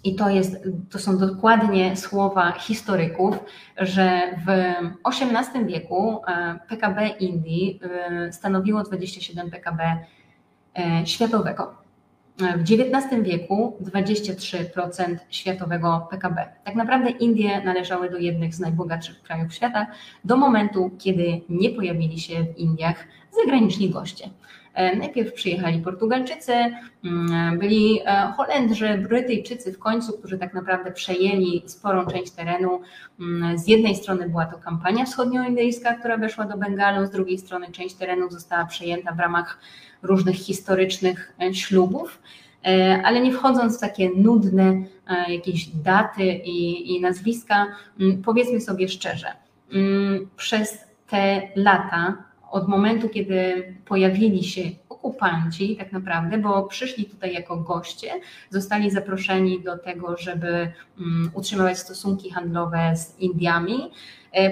I 0.05 0.15
to, 0.15 0.29
jest, 0.29 0.57
to 0.91 0.99
są 0.99 1.19
dokładnie 1.19 1.97
słowa 1.97 2.53
historyków, 2.53 3.39
że 3.77 4.21
w 4.47 4.75
XVIII 5.09 5.67
wieku 5.67 6.23
e, 6.27 6.59
PKB 6.69 7.09
Indii 7.09 7.81
e, 7.83 8.33
stanowiło 8.33 8.83
27 8.83 9.51
PKB 9.51 9.99
e, 10.79 11.07
światowego. 11.07 11.88
W 12.39 12.61
XIX 12.61 13.23
wieku 13.23 13.77
23% 13.81 15.17
światowego 15.31 16.07
PKB. 16.11 16.47
Tak 16.65 16.75
naprawdę 16.75 17.11
Indie 17.11 17.61
należały 17.65 18.11
do 18.11 18.19
jednych 18.19 18.55
z 18.55 18.61
najbogatszych 18.61 19.23
krajów 19.23 19.55
świata 19.55 19.87
do 20.25 20.37
momentu, 20.37 20.91
kiedy 20.99 21.41
nie 21.49 21.71
pojawili 21.71 22.21
się 22.21 22.45
w 22.45 22.59
Indiach 22.59 23.05
zagraniczni 23.45 23.91
goście. 23.91 24.31
E, 24.75 24.97
najpierw 24.97 25.33
przyjechali 25.33 25.81
Portugalczycy, 25.81 26.53
mm, 27.05 27.59
byli 27.59 28.01
e, 28.05 28.33
Holendrzy, 28.37 28.99
Brytyjczycy 29.09 29.73
w 29.73 29.79
końcu, 29.79 30.19
którzy 30.19 30.39
tak 30.39 30.55
naprawdę 30.55 30.93
przejęli 30.93 31.63
sporą 31.67 32.07
część 32.07 32.33
terenu. 32.33 32.81
Mm, 33.21 33.59
z 33.59 33.69
jednej 33.69 33.97
strony 33.97 34.29
była 34.29 34.47
to 34.47 34.59
kampania 34.59 35.05
wschodnioindyjska, 35.05 35.95
która 35.95 36.17
weszła 36.17 36.45
do 36.45 36.57
Bengalu, 36.57 37.07
z 37.07 37.11
drugiej 37.11 37.39
strony 37.39 37.73
część 37.73 37.95
terenu 37.95 38.31
została 38.31 38.65
przejęta 38.65 39.13
w 39.13 39.19
ramach 39.19 39.59
różnych 40.03 40.37
historycznych 40.37 41.33
e, 41.43 41.55
ślubów. 41.55 42.23
Ale 43.05 43.21
nie 43.21 43.33
wchodząc 43.33 43.77
w 43.77 43.81
takie 43.81 44.11
nudne 44.17 44.83
jakieś 45.29 45.67
daty 45.67 46.25
i, 46.25 46.91
i 46.97 47.01
nazwiska, 47.01 47.67
mm, 48.01 48.23
powiedzmy 48.23 48.61
sobie 48.61 48.89
szczerze, 48.89 49.27
przez 50.37 50.79
te 51.07 51.43
lata 51.57 52.17
od 52.51 52.69
momentu, 52.69 53.09
kiedy 53.09 53.75
pojawili 53.85 54.45
się 54.45 54.63
okupanci, 54.89 55.77
tak 55.77 55.93
naprawdę, 55.93 56.39
bo 56.39 56.63
przyszli 56.63 57.05
tutaj 57.05 57.33
jako 57.35 57.57
goście, 57.57 58.13
zostali 58.51 58.91
zaproszeni 58.91 59.63
do 59.63 59.79
tego, 59.79 60.17
żeby 60.17 60.73
um, 60.99 61.31
utrzymywać 61.35 61.79
stosunki 61.79 62.31
handlowe 62.31 62.97
z 62.97 63.19
Indiami, 63.19 63.75
e, 63.75 63.91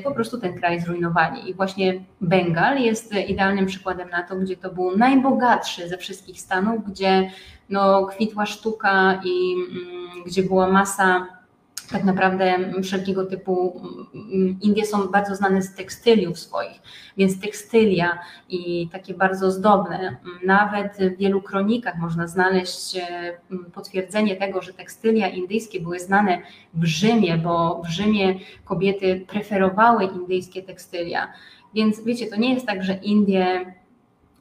po 0.05 0.11
prostu 0.11 0.41
ten 0.41 0.59
kraj 0.59 0.81
zrujnowali. 0.81 1.51
I 1.51 1.55
właśnie 1.55 1.95
Bengal 2.21 2.79
jest 2.79 3.15
idealnym 3.29 3.67
przykładem 3.67 4.11
na 4.11 4.23
to, 4.23 4.37
gdzie 4.37 4.57
to 4.57 4.71
był 4.71 4.97
najbogatszy 4.97 5.89
ze 5.89 5.99
wszystkich 5.99 6.41
stanów, 6.41 6.91
gdzie 6.91 7.31
no, 7.71 8.07
kwitła 8.07 8.47
sztuka 8.47 9.21
i 9.25 9.55
um, 9.55 10.25
gdzie 10.27 10.43
była 10.43 10.69
masa 10.69 11.27
tak 11.93 12.05
naprawdę 12.05 12.59
wszelkiego 12.83 13.27
typu, 13.27 13.83
Indie 14.63 14.87
są 14.87 15.09
bardzo 15.09 15.37
znane 15.37 15.63
z 15.63 15.75
tekstyliów 15.75 16.39
swoich, 16.39 16.81
więc 17.17 17.41
tekstylia 17.41 18.19
i 18.49 18.89
takie 18.93 19.15
bardzo 19.15 19.51
zdobne, 19.51 20.17
nawet 20.45 20.97
w 20.97 21.17
wielu 21.17 21.43
kronikach 21.43 21.99
można 21.99 22.27
znaleźć 22.27 22.97
e, 22.97 23.03
potwierdzenie 23.75 24.37
tego, 24.37 24.63
że 24.63 24.73
tekstylia 24.73 25.29
indyjskie 25.29 25.81
były 25.81 26.01
znane 26.01 26.39
w 26.75 26.85
Rzymie, 26.85 27.39
bo 27.39 27.83
w 27.85 27.89
Rzymie 27.89 28.35
kobiety 28.65 29.25
preferowały 29.29 30.05
indyjskie 30.05 30.63
tekstylia. 30.63 31.33
Więc 31.75 32.05
wiecie, 32.05 32.27
to 32.27 32.37
nie 32.37 32.55
jest 32.55 32.67
tak, 32.67 32.85
że 32.85 32.95
Indie 32.95 33.73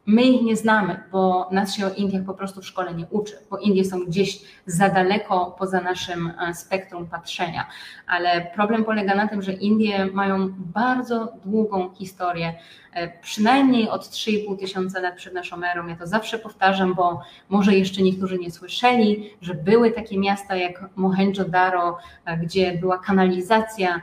My 0.07 0.23
ich 0.23 0.41
nie 0.41 0.55
znamy, 0.55 1.03
bo 1.11 1.49
nas 1.51 1.75
się 1.75 1.85
o 1.85 1.93
Indiach 1.93 2.25
po 2.25 2.33
prostu 2.33 2.61
w 2.61 2.65
szkole 2.65 2.93
nie 2.93 3.05
uczy, 3.09 3.33
bo 3.49 3.57
Indie 3.57 3.85
są 3.85 3.99
gdzieś 3.99 4.41
za 4.65 4.89
daleko 4.89 5.55
poza 5.59 5.81
naszym 5.81 6.31
e, 6.49 6.53
spektrum 6.53 7.07
patrzenia. 7.07 7.67
Ale 8.07 8.51
problem 8.55 8.83
polega 8.83 9.15
na 9.15 9.27
tym, 9.27 9.41
że 9.41 9.53
Indie 9.53 10.05
mają 10.05 10.49
bardzo 10.57 11.33
długą 11.45 11.93
historię, 11.93 12.53
e, 12.93 13.19
przynajmniej 13.19 13.89
od 13.89 14.01
3,5 14.01 14.59
tysiąca 14.59 14.99
lat 14.99 15.15
przed 15.15 15.33
naszą 15.33 15.63
erą. 15.63 15.87
Ja 15.87 15.95
to 15.95 16.07
zawsze 16.07 16.39
powtarzam, 16.39 16.93
bo 16.93 17.21
może 17.49 17.75
jeszcze 17.75 18.01
niektórzy 18.01 18.37
nie 18.37 18.51
słyszeli, 18.51 19.29
że 19.41 19.53
były 19.53 19.91
takie 19.91 20.19
miasta 20.19 20.55
jak 20.55 20.83
Mohenjo-Daro, 20.95 21.93
e, 22.25 22.37
gdzie 22.37 22.77
była 22.77 22.97
kanalizacja, 22.97 24.01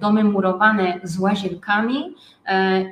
domy 0.00 0.24
murowane 0.24 1.00
z 1.02 1.18
łazienkami 1.18 2.14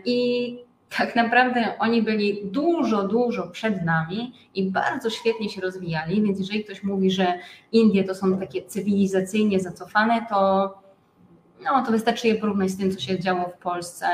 i 0.04 0.65
tak 0.88 1.16
naprawdę 1.16 1.78
oni 1.78 2.02
byli 2.02 2.40
dużo, 2.44 3.08
dużo 3.08 3.46
przed 3.48 3.84
nami 3.84 4.32
i 4.54 4.70
bardzo 4.70 5.10
świetnie 5.10 5.48
się 5.50 5.60
rozwijali, 5.60 6.22
więc 6.22 6.38
jeżeli 6.38 6.64
ktoś 6.64 6.82
mówi, 6.82 7.10
że 7.10 7.38
Indie 7.72 8.04
to 8.04 8.14
są 8.14 8.38
takie 8.38 8.62
cywilizacyjnie 8.62 9.60
zacofane, 9.60 10.26
to, 10.28 10.74
no, 11.64 11.84
to 11.84 11.92
wystarczy 11.92 12.28
je 12.28 12.34
porównać 12.34 12.70
z 12.70 12.78
tym, 12.78 12.92
co 12.92 13.00
się 13.00 13.20
działo 13.20 13.48
w 13.48 13.62
Polsce 13.62 14.06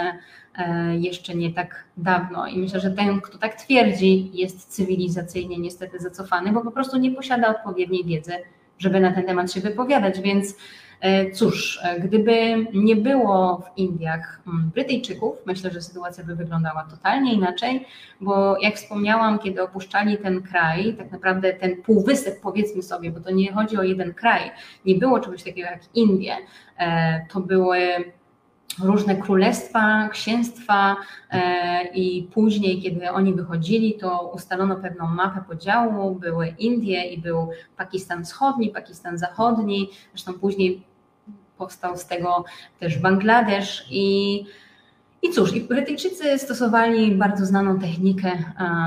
e, 0.58 0.96
jeszcze 0.96 1.34
nie 1.34 1.52
tak 1.52 1.84
dawno. 1.96 2.46
I 2.46 2.58
myślę, 2.58 2.80
że 2.80 2.90
ten, 2.90 3.20
kto 3.20 3.38
tak 3.38 3.54
twierdzi, 3.54 4.30
jest 4.34 4.68
cywilizacyjnie 4.68 5.58
niestety 5.58 5.98
zacofany, 5.98 6.52
bo 6.52 6.60
po 6.60 6.70
prostu 6.70 6.98
nie 6.98 7.10
posiada 7.10 7.48
odpowiedniej 7.48 8.04
wiedzy, 8.04 8.32
żeby 8.78 9.00
na 9.00 9.12
ten 9.12 9.26
temat 9.26 9.52
się 9.52 9.60
wypowiadać, 9.60 10.20
więc 10.20 10.54
cóż, 11.32 11.80
e, 11.82 12.00
gdyby 12.00 12.66
nie 12.74 12.96
było 12.96 13.58
w 13.58 13.78
Indiach 13.78 14.40
mm, 14.46 14.70
Brytyjczyków, 14.74 15.36
myślę, 15.46 15.70
że 15.70 15.82
sytuacja 15.82 16.24
by 16.24 16.34
wyglądała 16.34 16.84
totalnie 16.90 17.34
inaczej, 17.34 17.86
bo 18.20 18.58
jak 18.60 18.74
wspomniałam, 18.74 19.38
kiedy 19.38 19.62
opuszczali 19.62 20.18
ten 20.18 20.42
kraj, 20.42 20.94
tak 20.94 21.12
naprawdę 21.12 21.52
ten 21.52 21.82
półwysep, 21.82 22.40
powiedzmy 22.40 22.82
sobie, 22.82 23.10
bo 23.10 23.20
to 23.20 23.30
nie 23.30 23.52
chodzi 23.52 23.76
o 23.76 23.82
jeden 23.82 24.14
kraj, 24.14 24.50
nie 24.84 24.94
było 24.94 25.20
czegoś 25.20 25.42
takiego 25.42 25.68
jak 25.70 25.80
Indie, 25.94 26.36
e, 26.78 27.26
to 27.32 27.40
były 27.40 27.78
różne 28.82 29.16
królestwa, 29.16 30.08
księstwa 30.12 30.96
e, 31.30 31.84
i 31.94 32.28
później, 32.34 32.82
kiedy 32.82 33.10
oni 33.10 33.34
wychodzili, 33.34 33.94
to 33.94 34.32
ustalono 34.34 34.76
pewną 34.76 35.06
mapę 35.06 35.44
podziału. 35.48 36.14
Były 36.14 36.54
Indie 36.58 37.04
i 37.04 37.18
był 37.18 37.48
Pakistan 37.76 38.24
Wschodni, 38.24 38.70
Pakistan 38.70 39.18
Zachodni, 39.18 39.90
zresztą 40.12 40.32
później 40.32 40.91
powstał 41.62 41.96
z 41.96 42.06
tego 42.06 42.44
też 42.80 42.98
Bangladesz 42.98 43.86
i 43.90 44.44
i 45.22 45.30
cóż, 45.30 45.54
i 45.54 45.60
Brytyjczycy 45.60 46.38
stosowali 46.38 47.14
bardzo 47.14 47.46
znaną 47.46 47.78
technikę, 47.78 48.30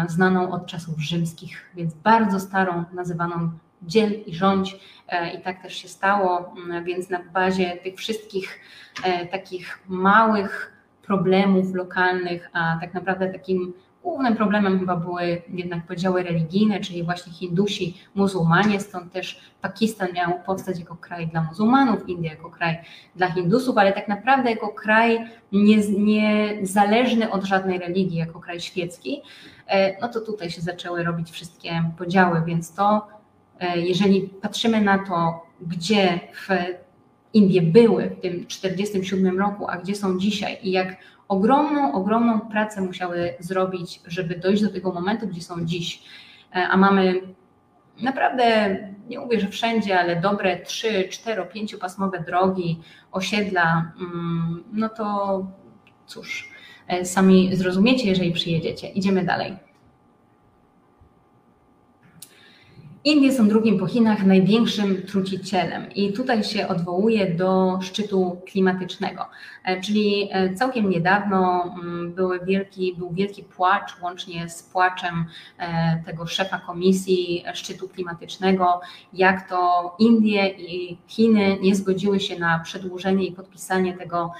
znaną 0.08 0.52
od 0.52 0.66
czasów 0.66 1.00
rzymskich, 1.00 1.72
więc 1.76 1.94
bardzo 1.94 2.40
starą, 2.40 2.84
nazywaną 2.94 3.52
dziel 3.84 4.12
i 4.26 4.36
rządź. 4.36 4.80
E, 5.08 5.34
I 5.34 5.42
tak 5.42 5.62
też 5.62 5.76
się 5.76 5.88
stało, 5.88 6.56
więc 6.86 7.10
na 7.10 7.20
bazie 7.34 7.78
tych 7.84 7.96
wszystkich 7.96 8.60
e, 9.04 9.26
takich 9.26 9.80
małych 9.88 10.72
problemów 11.06 11.76
lokalnych, 11.76 12.50
a 12.54 12.78
tak 12.82 12.94
naprawdę 12.94 13.28
takim 13.28 13.74
głównym 14.06 14.36
problemem 14.36 14.80
chyba 14.80 14.96
były 14.96 15.42
jednak 15.50 15.88
podziały 15.88 16.24
religijne, 16.24 16.80
czyli 16.80 17.04
właśnie 17.04 17.34
Hindusi, 17.34 17.98
muzułmanie, 18.16 18.80
stąd 18.80 19.14
też 19.14 19.42
Pakistan 19.62 20.14
miał 20.14 20.40
powstać 20.46 20.80
jako 20.80 20.96
kraj 20.96 21.28
dla 21.28 21.44
muzułmanów, 21.44 22.10
India 22.10 22.32
jako 22.32 22.50
kraj 22.50 22.78
dla 23.16 23.32
Hindusów, 23.32 23.78
ale 23.78 23.94
tak 23.94 24.08
naprawdę 24.08 24.50
jako 24.50 24.70
kraj 24.70 25.20
niezależny 25.98 27.20
nie 27.20 27.32
od 27.32 27.44
żadnej 27.44 27.80
religii, 27.80 28.18
jako 28.18 28.40
kraj 28.40 28.60
świecki, 28.60 29.22
e, 29.68 30.02
no 30.02 30.08
to 30.08 30.22
tutaj 30.22 30.50
się 30.50 30.62
zaczęły 30.62 31.04
robić 31.04 31.32
wszystkie 31.32 31.92
podziały, 31.98 32.42
więc 32.46 32.74
to 32.74 33.16
E, 33.60 33.80
jeżeli 33.82 34.22
patrzymy 34.22 34.82
na 34.82 35.06
to, 35.06 35.46
gdzie 35.62 36.20
w 36.34 36.48
Indie 37.34 37.62
były 37.62 38.04
w 38.04 38.22
tym 38.22 38.46
1947 38.46 39.40
roku, 39.40 39.70
a 39.70 39.78
gdzie 39.78 39.96
są 39.96 40.20
dzisiaj 40.20 40.58
i 40.64 40.72
jak 40.72 40.96
ogromną, 41.28 41.94
ogromną 41.94 42.40
pracę 42.40 42.82
musiały 42.82 43.34
zrobić, 43.40 44.02
żeby 44.08 44.36
dojść 44.36 44.64
do 44.64 44.70
tego 44.70 44.92
momentu, 44.92 45.28
gdzie 45.28 45.42
są 45.42 45.66
dziś, 45.66 46.04
e, 46.56 46.68
a 46.68 46.78
mamy 46.78 47.22
naprawdę, 48.02 48.78
nie 49.10 49.20
mówię, 49.20 49.40
że 49.40 49.48
wszędzie, 49.48 50.00
ale 50.00 50.22
dobre 50.22 50.60
3, 50.60 51.08
4, 51.10 51.46
5 51.46 51.78
pasmowe 51.78 52.20
drogi, 52.20 52.82
osiedla, 53.12 53.92
mm, 54.02 54.64
no 54.74 54.90
to 54.90 55.48
cóż, 56.06 56.50
e, 56.88 57.06
sami 57.06 57.56
zrozumiecie, 57.56 58.08
jeżeli 58.10 58.32
przyjedziecie. 58.32 58.88
Idziemy 58.88 59.24
dalej. 59.24 59.65
Indie 63.06 63.32
są 63.32 63.48
drugim 63.48 63.80
po 63.80 63.88
Chinach 63.88 64.26
największym 64.26 65.02
trucicielem 65.02 65.94
i 65.94 66.14
tutaj 66.14 66.44
się 66.44 66.68
odwołuje 66.68 67.36
do 67.36 67.80
szczytu 67.82 68.42
klimatycznego, 68.46 69.26
e, 69.64 69.82
czyli 69.82 70.30
e, 70.32 70.54
całkiem 70.54 70.90
niedawno 70.90 71.64
mm, 71.64 72.14
były 72.14 72.40
wielki, 72.46 72.96
był 72.98 73.14
wielki 73.14 73.44
płacz 73.44 74.02
łącznie 74.02 74.50
z 74.50 74.64
płaczem 74.64 75.26
e, 75.58 76.04
tego 76.06 76.28
szefa 76.28 76.60
komisji 76.60 77.44
szczytu 77.54 77.90
klimatycznego, 77.90 78.82
jak 79.14 79.50
to 79.50 79.96
Indie 80.00 80.50
i 80.50 80.98
Chiny 81.08 81.58
nie 81.62 81.76
zgodziły 81.76 82.20
się 82.20 82.40
na 82.40 82.60
przedłużenie 82.60 83.26
i 83.26 83.32
podpisanie 83.32 83.94
tego 83.94 84.32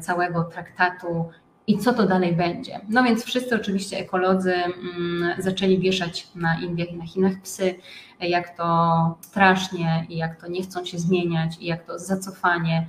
całego 0.00 0.44
traktatu 0.44 1.28
i 1.66 1.78
co 1.78 1.94
to 1.94 2.06
dalej 2.06 2.32
będzie. 2.32 2.80
No 2.88 3.02
więc 3.02 3.24
wszyscy 3.24 3.54
oczywiście 3.54 3.98
ekolodzy 3.98 4.54
mm, 4.54 5.42
zaczęli 5.42 5.78
wieszać 5.78 6.28
na 6.34 6.60
Indiach 6.60 6.92
i 6.92 6.96
na 6.96 7.06
Chinach 7.06 7.32
psy, 7.42 7.74
jak 8.20 8.56
to 8.56 9.18
strasznie 9.20 10.06
i 10.08 10.16
jak 10.16 10.40
to 10.40 10.48
nie 10.48 10.62
chcą 10.62 10.84
się 10.84 10.98
zmieniać 10.98 11.56
i 11.60 11.66
jak 11.66 11.84
to 11.84 11.98
zacofanie. 11.98 12.86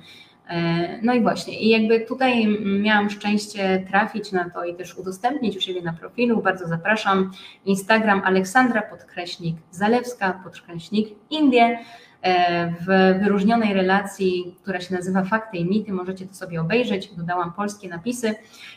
E, 0.48 0.98
no 1.02 1.14
i 1.14 1.20
właśnie, 1.20 1.60
i 1.60 1.68
jakby 1.68 2.00
tutaj 2.00 2.58
miałam 2.64 3.10
szczęście 3.10 3.84
trafić 3.90 4.32
na 4.32 4.50
to 4.50 4.64
i 4.64 4.74
też 4.74 4.94
udostępnić 4.94 5.56
u 5.56 5.60
siebie 5.60 5.82
na 5.82 5.92
profilu. 5.92 6.42
Bardzo 6.42 6.68
zapraszam. 6.68 7.30
Instagram 7.64 8.22
Aleksandra 8.24 8.82
podkreśnik 8.82 9.56
Zalewska 9.70 10.40
podkreśnik 10.44 11.08
Indie. 11.30 11.78
E, 12.22 12.72
w 12.80 13.18
wyróżnionej 13.22 13.74
relacji, 13.74 14.54
która 14.62 14.80
się 14.80 14.94
nazywa 14.94 15.24
Fakty 15.24 15.56
i 15.56 15.64
Mity, 15.64 15.92
możecie 15.92 16.26
to 16.26 16.34
sobie 16.34 16.60
obejrzeć. 16.60 17.08
Dodałam 17.16 17.52
polskie 17.52 17.88
napisy 17.88 18.34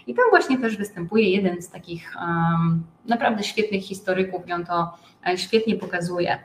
i 0.08 0.14
tam 0.14 0.26
właśnie 0.30 0.58
też 0.58 0.78
występuje 0.78 1.30
jeden 1.30 1.62
z 1.62 1.70
takich 1.70 2.16
um, 2.20 2.84
naprawdę 3.06 3.44
świetnych 3.44 3.84
historyków 3.84 4.48
i 4.48 4.54
on 4.54 4.66
to 4.66 4.94
e, 5.28 5.38
świetnie 5.38 5.76
pokazuje, 5.76 6.40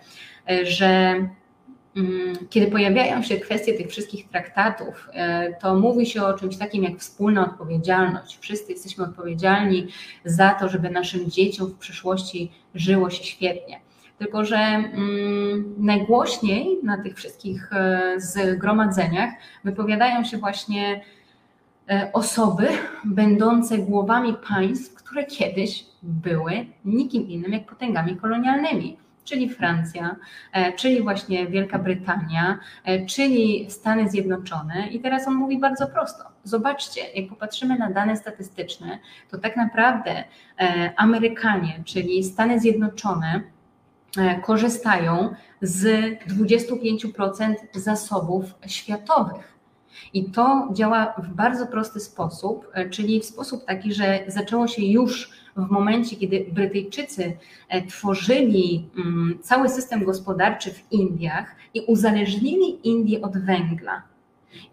e, 0.51 0.67
że 0.67 1.15
um, 1.97 2.33
kiedy 2.51 2.67
pojawiają 2.67 3.23
się 3.23 3.37
kwestie 3.37 3.75
tych 3.75 3.89
wszystkich 3.89 4.29
traktatów, 4.29 5.09
to 5.61 5.75
mówi 5.75 6.07
się 6.07 6.23
o 6.23 6.39
czymś 6.39 6.57
takim 6.57 6.85
jak 6.85 6.99
wspólna 6.99 7.45
odpowiedzialność. 7.45 8.39
Wszyscy 8.41 8.73
jesteśmy 8.73 9.05
odpowiedzialni 9.05 9.89
za 10.25 10.55
to, 10.55 10.69
żeby 10.69 10.91
naszym 10.91 11.31
dzieciom 11.31 11.67
w 11.67 11.79
przyszłości 11.79 12.53
żyło 12.75 13.11
się 13.11 13.25
świetnie. 13.25 13.81
Tylko, 14.21 14.45
że 14.45 14.57
mm, 14.57 15.75
najgłośniej 15.79 16.79
na 16.83 17.03
tych 17.03 17.17
wszystkich 17.17 17.73
e, 17.73 18.15
zgromadzeniach 18.17 19.31
wypowiadają 19.65 20.25
się 20.25 20.39
właśnie 20.39 21.01
e, 21.91 22.11
osoby 22.13 22.69
będące 23.05 23.79
głowami 23.79 24.37
państw, 24.49 24.95
które 24.95 25.25
kiedyś 25.25 25.87
były 26.03 26.67
nikim 26.85 27.29
innym 27.29 27.53
jak 27.53 27.67
potęgami 27.67 28.17
kolonialnymi 28.17 28.97
czyli 29.25 29.49
Francja, 29.49 30.17
e, 30.53 30.73
czyli 30.73 31.03
właśnie 31.03 31.47
Wielka 31.47 31.79
Brytania, 31.79 32.59
czyli 33.09 33.71
Stany 33.71 34.11
Zjednoczone. 34.11 34.89
I 34.89 35.01
teraz 35.01 35.29
on 35.29 35.35
mówi 35.35 35.59
bardzo 35.59 35.87
prosto. 35.87 36.25
Zobaczcie, 36.45 37.01
jak 37.15 37.29
popatrzymy 37.29 37.79
na 37.79 37.91
dane 37.91 38.17
statystyczne, 38.17 38.99
to 39.31 39.39
tak 39.39 39.57
naprawdę 39.57 40.25
Amerykanie, 40.97 41.83
czyli 41.85 42.25
Stany 42.25 42.61
Zjednoczone, 42.61 43.43
korzystają 44.43 45.35
z 45.63 45.85
25% 46.29 47.55
zasobów 47.75 48.45
światowych. 48.67 49.51
I 50.13 50.25
to 50.25 50.69
działa 50.73 51.15
w 51.19 51.29
bardzo 51.29 51.67
prosty 51.67 52.01
sposób, 52.01 52.69
e, 52.73 52.91
czyli 52.91 53.21
w 53.21 53.25
sposób 53.25 53.65
taki, 53.65 53.95
że 53.95 54.25
zaczęło 54.27 54.69
się 54.69 54.83
już 54.83 55.31
w 55.57 55.71
momencie, 55.71 56.17
kiedy 56.17 56.47
Brytyjczycy 56.53 57.37
e, 57.69 57.87
tworzyli 57.87 58.89
mm, 58.97 59.39
cały 59.43 59.69
system 59.69 60.05
gospodarczy 60.05 60.71
w 60.71 60.93
Indiach 60.93 61.57
i 61.75 61.81
uzależnili 61.81 62.89
Indie 62.89 63.23
od 63.23 63.39
węgla. 63.39 64.03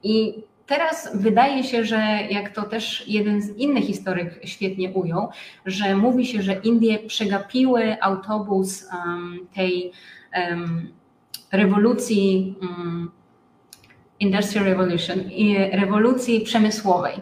I 0.04 0.44
Teraz 0.68 1.10
wydaje 1.14 1.64
się, 1.64 1.86
że 1.86 1.98
jak 2.30 2.50
to 2.50 2.64
też 2.64 3.04
jeden 3.08 3.42
z 3.42 3.58
innych 3.58 3.86
historyk 3.86 4.40
świetnie 4.44 4.90
ujął, 4.90 5.30
że 5.66 5.96
mówi 5.96 6.26
się, 6.26 6.42
że 6.42 6.54
Indie 6.54 7.00
przegapiły 7.00 8.02
autobus 8.02 8.86
um, 8.94 9.48
tej 9.56 9.92
um, 10.50 10.94
rewolucji, 11.52 12.56
um, 12.62 13.12
Industrial 14.20 14.66
Revolution, 14.66 15.20
rewolucji 15.72 16.42
przemysłowej 16.42 17.14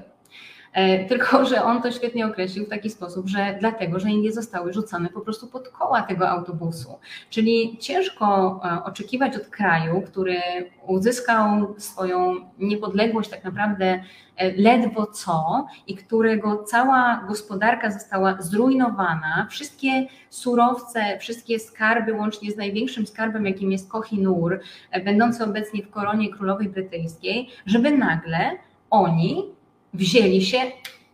tylko, 1.10 1.46
że 1.46 1.64
on 1.64 1.82
to 1.82 1.92
świetnie 1.92 2.26
określił 2.26 2.66
w 2.66 2.70
taki 2.70 2.90
sposób, 2.90 3.28
że 3.28 3.58
dlatego, 3.60 4.00
że 4.00 4.10
Indie 4.10 4.32
zostały 4.32 4.74
rzucane 4.74 5.10
po 5.10 5.22
prostu 5.22 5.48
pod 5.48 5.70
koła 5.70 6.02
tego 6.02 6.30
autobusu. 6.30 7.00
Czyli 7.30 7.78
ciężko 7.78 8.60
e, 8.64 8.84
oczekiwać 8.84 9.36
od 9.36 9.48
kraju, 9.48 10.02
który 10.02 10.40
uzyskał 10.88 11.76
swoją 11.78 12.36
niepodległość 12.60 13.30
tak 13.30 13.44
naprawdę 13.44 14.04
e, 14.38 14.52
ledwo 14.52 15.06
co 15.06 15.68
i 15.88 15.96
którego 15.96 16.64
cała 16.64 17.24
gospodarka 17.28 17.92
została 17.92 18.42
zrujnowana, 18.42 19.48
wszystkie 19.50 20.08
surowce, 20.30 21.18
wszystkie 21.20 21.60
skarby, 21.60 22.14
łącznie 22.14 22.52
z 22.52 22.58
największym 22.58 23.08
skarbem, 23.08 23.46
jakim 23.46 23.72
jest 23.72 23.90
Kohinoor, 23.90 24.60
będący 25.06 25.44
obecnie 25.44 25.84
w 25.84 25.90
koronie 25.90 26.34
królowej 26.34 26.70
brytyjskiej, 26.70 27.50
żeby 27.66 27.98
nagle 27.98 28.52
oni 28.90 29.55
wzięli 29.96 30.42
się 30.42 30.58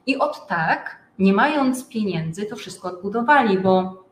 i 0.08 0.18
od 0.18 0.48
tak, 0.48 1.02
nie 1.20 1.34
mając 1.34 1.88
pieniędzy, 1.88 2.46
to 2.46 2.56
wszystko 2.56 2.88
odbudowali, 2.88 3.60
bo 3.60 4.04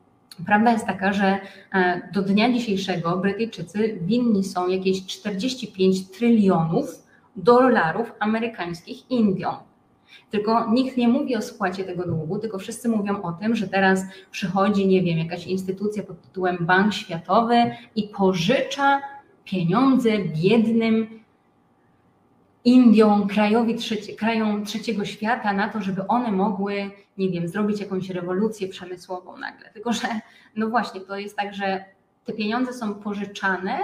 prawda 0.46 0.72
jest 0.72 0.86
taka, 0.86 1.14
że 1.14 1.40
e, 1.74 2.02
do 2.14 2.22
dnia 2.22 2.54
dzisiejszego 2.54 3.18
Brytyjczycy 3.18 4.00
winni 4.02 4.44
są 4.44 4.68
jakieś 4.68 5.06
45 5.06 6.08
trylionów 6.08 7.08
dolarów 7.36 8.12
amerykańskich 8.20 9.12
Indiom. 9.12 9.56
Tylko 10.32 10.72
nikt 10.72 10.98
nie 10.98 11.08
mówi 11.08 11.36
o 11.36 11.42
spłacie 11.42 11.84
tego 11.84 12.04
długu, 12.06 12.40
tylko 12.40 12.60
wszyscy 12.60 12.90
mówią 12.90 13.22
o 13.22 13.32
tym, 13.32 13.56
że 13.56 13.68
teraz 13.68 14.04
przychodzi, 14.32 14.88
nie 14.88 15.02
wiem, 15.02 15.18
jakaś 15.18 15.48
instytucja 15.48 16.04
pod 16.04 16.22
tytułem 16.22 16.58
Bank 16.62 16.94
Światowy 16.94 17.56
i 17.96 18.04
pożycza 18.04 19.02
pieniądze 19.46 20.10
biednym 20.20 21.20
Indią, 22.66 23.28
krajowi 23.28 23.76
trzeci, 23.76 24.16
krajom 24.16 24.66
trzeciego 24.66 25.06
świata 25.06 25.54
na 25.54 25.70
to, 25.70 25.82
żeby 25.82 26.08
one 26.08 26.32
mogły, 26.32 26.92
nie 27.18 27.30
wiem, 27.30 27.48
zrobić 27.48 27.80
jakąś 27.80 28.10
rewolucję 28.10 28.68
przemysłową 28.68 29.38
nagle. 29.38 29.70
Tylko, 29.70 29.94
że 29.94 30.08
no 30.56 30.70
właśnie, 30.70 31.02
to 31.02 31.18
jest 31.18 31.38
tak, 31.38 31.54
że 31.54 31.86
te 32.26 32.34
pieniądze 32.34 32.74
są 32.74 32.94
pożyczane, 32.94 33.80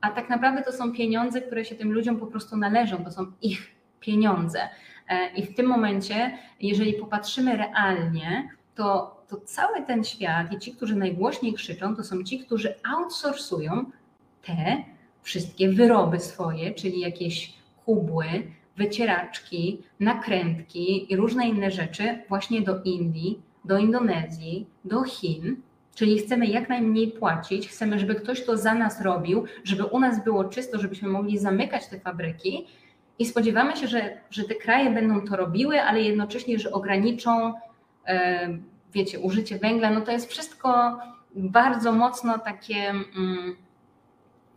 a 0.00 0.10
tak 0.10 0.28
naprawdę 0.28 0.62
to 0.62 0.72
są 0.72 0.92
pieniądze, 0.92 1.40
które 1.40 1.64
się 1.64 1.74
tym 1.74 1.92
ludziom 1.92 2.16
po 2.16 2.26
prostu 2.26 2.56
należą, 2.56 3.04
to 3.04 3.10
są 3.10 3.26
ich 3.42 3.70
pieniądze. 4.00 4.68
I 5.36 5.42
w 5.42 5.54
tym 5.54 5.66
momencie, 5.66 6.38
jeżeli 6.60 6.92
popatrzymy 6.92 7.56
realnie, 7.56 8.48
to, 8.74 9.16
to 9.28 9.36
cały 9.36 9.82
ten 9.82 10.04
świat 10.04 10.52
i 10.52 10.58
ci, 10.58 10.72
którzy 10.72 10.96
najgłośniej 10.96 11.54
krzyczą, 11.54 11.96
to 11.96 12.04
są 12.04 12.22
ci, 12.22 12.38
którzy 12.38 12.74
outsourcują 12.94 13.84
te 14.42 14.84
wszystkie 15.22 15.68
wyroby 15.68 16.20
swoje, 16.20 16.74
czyli 16.74 17.00
jakieś 17.00 17.61
kubły, 17.84 18.26
wycieraczki, 18.76 19.82
nakrętki 20.00 21.12
i 21.12 21.16
różne 21.16 21.48
inne 21.48 21.70
rzeczy 21.70 22.18
właśnie 22.28 22.62
do 22.62 22.82
Indii, 22.82 23.42
do 23.64 23.78
Indonezji, 23.78 24.66
do 24.84 25.02
Chin. 25.02 25.56
Czyli 25.94 26.18
chcemy 26.18 26.46
jak 26.46 26.68
najmniej 26.68 27.08
płacić, 27.08 27.68
chcemy, 27.68 27.98
żeby 27.98 28.14
ktoś 28.14 28.44
to 28.44 28.56
za 28.56 28.74
nas 28.74 29.00
robił, 29.00 29.44
żeby 29.64 29.84
u 29.84 30.00
nas 30.00 30.24
było 30.24 30.44
czysto, 30.44 30.78
żebyśmy 30.78 31.08
mogli 31.08 31.38
zamykać 31.38 31.86
te 31.86 32.00
fabryki 32.00 32.66
i 33.18 33.26
spodziewamy 33.26 33.76
się, 33.76 33.86
że, 33.86 34.16
że 34.30 34.44
te 34.44 34.54
kraje 34.54 34.90
będą 34.90 35.26
to 35.26 35.36
robiły, 35.36 35.82
ale 35.82 36.02
jednocześnie, 36.02 36.58
że 36.58 36.72
ograniczą, 36.72 37.54
e, 38.06 38.48
wiecie, 38.94 39.20
użycie 39.20 39.58
węgla. 39.58 39.90
No 39.90 40.00
to 40.00 40.12
jest 40.12 40.30
wszystko 40.30 40.98
bardzo 41.34 41.92
mocno 41.92 42.38
takie. 42.38 42.90
Mm, 42.90 43.56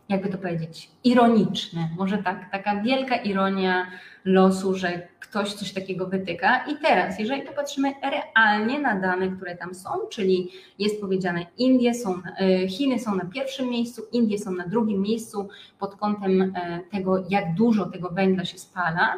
jakby 0.08 0.28
to 0.28 0.38
powiedzieć, 0.38 0.90
ironiczny. 1.04 1.88
Może 1.96 2.18
tak, 2.18 2.50
taka 2.52 2.82
wielka 2.82 3.16
ironia 3.16 3.86
losu, 4.24 4.74
że 4.74 5.08
ktoś 5.20 5.54
coś 5.54 5.72
takiego 5.72 6.06
wytyka. 6.06 6.64
I 6.64 6.76
teraz, 6.76 7.18
jeżeli 7.18 7.42
popatrzymy 7.42 7.92
realnie 8.02 8.78
na 8.78 9.00
dane, 9.00 9.28
które 9.28 9.56
tam 9.56 9.74
są, 9.74 9.90
czyli 10.10 10.50
jest 10.78 11.00
powiedziane, 11.00 11.46
Indie 11.58 11.94
są, 11.94 12.22
e, 12.40 12.68
Chiny 12.68 12.98
są 12.98 13.14
na 13.14 13.24
pierwszym 13.24 13.68
miejscu, 13.68 14.02
Indie 14.12 14.38
są 14.38 14.52
na 14.52 14.66
drugim 14.66 15.02
miejscu 15.02 15.48
pod 15.78 15.96
kątem 15.96 16.42
e, 16.42 16.80
tego, 16.90 17.24
jak 17.28 17.54
dużo 17.54 17.86
tego 17.86 18.10
węgla 18.10 18.44
się 18.44 18.58
spala. 18.58 19.16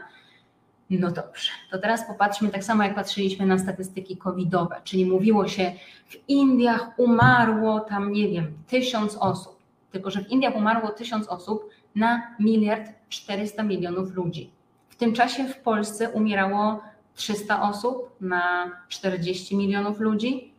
No 0.90 1.10
dobrze, 1.10 1.50
to 1.70 1.78
teraz 1.78 2.06
popatrzmy 2.06 2.48
tak 2.48 2.64
samo 2.64 2.82
jak 2.82 2.94
patrzyliśmy 2.94 3.46
na 3.46 3.58
statystyki 3.58 4.16
covidowe, 4.16 4.80
czyli 4.84 5.06
mówiło 5.06 5.48
się 5.48 5.72
w 6.06 6.28
Indiach 6.28 6.90
umarło 6.96 7.80
tam, 7.80 8.12
nie 8.12 8.28
wiem, 8.28 8.52
tysiąc 8.66 9.16
osób 9.20 9.57
tylko 9.92 10.10
że 10.10 10.24
w 10.24 10.28
Indiach 10.30 10.56
umarło 10.56 10.88
tysiąc 10.88 11.28
osób 11.28 11.70
na 11.94 12.34
miliard 12.40 12.90
400 13.08 13.62
milionów 13.62 14.14
ludzi. 14.14 14.50
W 14.88 14.96
tym 14.96 15.12
czasie 15.12 15.44
w 15.44 15.56
Polsce 15.56 16.10
umierało 16.10 16.80
300 17.14 17.62
osób 17.62 18.10
na 18.20 18.70
40 18.88 19.56
milionów 19.56 20.00
ludzi. 20.00 20.52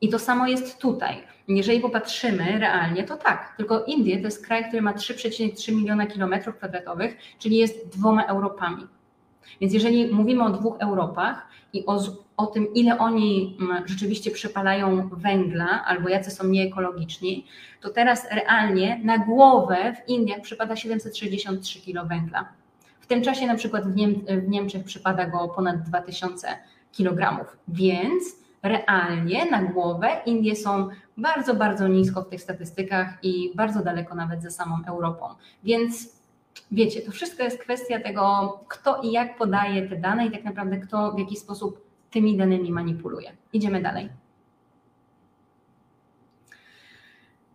I 0.00 0.08
to 0.08 0.18
samo 0.18 0.46
jest 0.46 0.78
tutaj. 0.78 1.22
Jeżeli 1.48 1.80
popatrzymy 1.80 2.58
realnie, 2.58 3.04
to 3.04 3.16
tak. 3.16 3.54
Tylko 3.56 3.84
Indie 3.84 4.18
to 4.18 4.24
jest 4.24 4.46
kraj, 4.46 4.68
który 4.68 4.82
ma 4.82 4.92
3,3 4.92 5.74
miliona 5.76 6.06
kilometrów 6.06 6.56
kwadratowych, 6.56 7.16
czyli 7.38 7.56
jest 7.56 7.88
dwoma 7.88 8.24
Europami. 8.24 8.86
Więc 9.60 9.74
jeżeli 9.74 10.12
mówimy 10.12 10.44
o 10.44 10.50
dwóch 10.50 10.76
Europach 10.78 11.48
i 11.72 11.86
o, 11.86 12.00
o 12.36 12.46
tym, 12.46 12.74
ile 12.74 12.98
oni 12.98 13.56
mm, 13.60 13.88
rzeczywiście 13.88 14.30
przepalają 14.30 15.08
węgla 15.12 15.84
albo 15.84 16.08
jacy 16.08 16.30
są 16.30 16.46
nieekologiczni, 16.46 17.46
to 17.80 17.90
teraz 17.90 18.26
realnie 18.30 19.00
na 19.04 19.18
głowę 19.18 19.94
w 19.96 20.08
Indiach 20.08 20.40
przypada 20.40 20.76
763 20.76 21.80
kg 21.80 22.08
węgla. 22.08 22.48
W 23.00 23.06
tym 23.06 23.22
czasie 23.22 23.46
na 23.46 23.54
przykład 23.54 23.92
w, 23.92 23.96
Niem 23.96 24.14
w 24.42 24.48
Niemczech 24.48 24.84
przypada 24.84 25.26
go 25.26 25.48
ponad 25.48 25.82
2000 25.82 26.48
kg. 26.96 27.44
Więc 27.68 28.24
realnie 28.62 29.50
na 29.50 29.62
głowę 29.62 30.08
Indie 30.26 30.56
są 30.56 30.88
bardzo, 31.16 31.54
bardzo 31.54 31.88
nisko 31.88 32.22
w 32.22 32.28
tych 32.28 32.42
statystykach 32.42 33.08
i 33.22 33.52
bardzo 33.54 33.82
daleko 33.82 34.14
nawet 34.14 34.42
za 34.42 34.50
samą 34.50 34.76
Europą. 34.86 35.26
Więc 35.64 36.14
wiecie, 36.72 37.02
to 37.02 37.10
wszystko 37.10 37.42
jest 37.42 37.58
kwestia 37.58 38.00
tego, 38.00 38.52
kto 38.68 39.00
i 39.02 39.12
jak 39.12 39.38
podaje 39.38 39.88
te 39.88 39.96
dane 39.96 40.26
i 40.26 40.30
tak 40.30 40.44
naprawdę 40.44 40.76
kto 40.76 41.12
w 41.12 41.18
jaki 41.18 41.36
sposób 41.36 41.86
tymi 42.10 42.36
danymi 42.36 42.72
manipuluje. 42.72 43.32
Idziemy 43.52 43.82
dalej. 43.82 44.08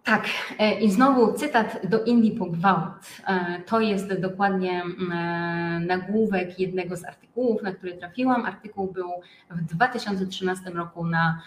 Tak, 0.03 0.27
e, 0.59 0.79
i 0.81 0.91
znowu 0.91 1.33
cytat 1.33 1.87
do 1.89 2.03
Indii 2.03 2.31
po 2.31 2.45
gwałt. 2.45 2.93
E, 3.27 3.61
to 3.65 3.79
jest 3.79 4.13
dokładnie 4.21 4.83
e, 4.83 5.79
nagłówek 5.87 6.59
jednego 6.59 6.97
z 6.97 7.05
artykułów, 7.05 7.61
na 7.61 7.71
który 7.71 7.93
trafiłam. 7.97 8.45
Artykuł 8.45 8.91
był 8.91 9.09
w 9.49 9.61
2013 9.61 10.69
roku 10.69 11.05
na 11.05 11.41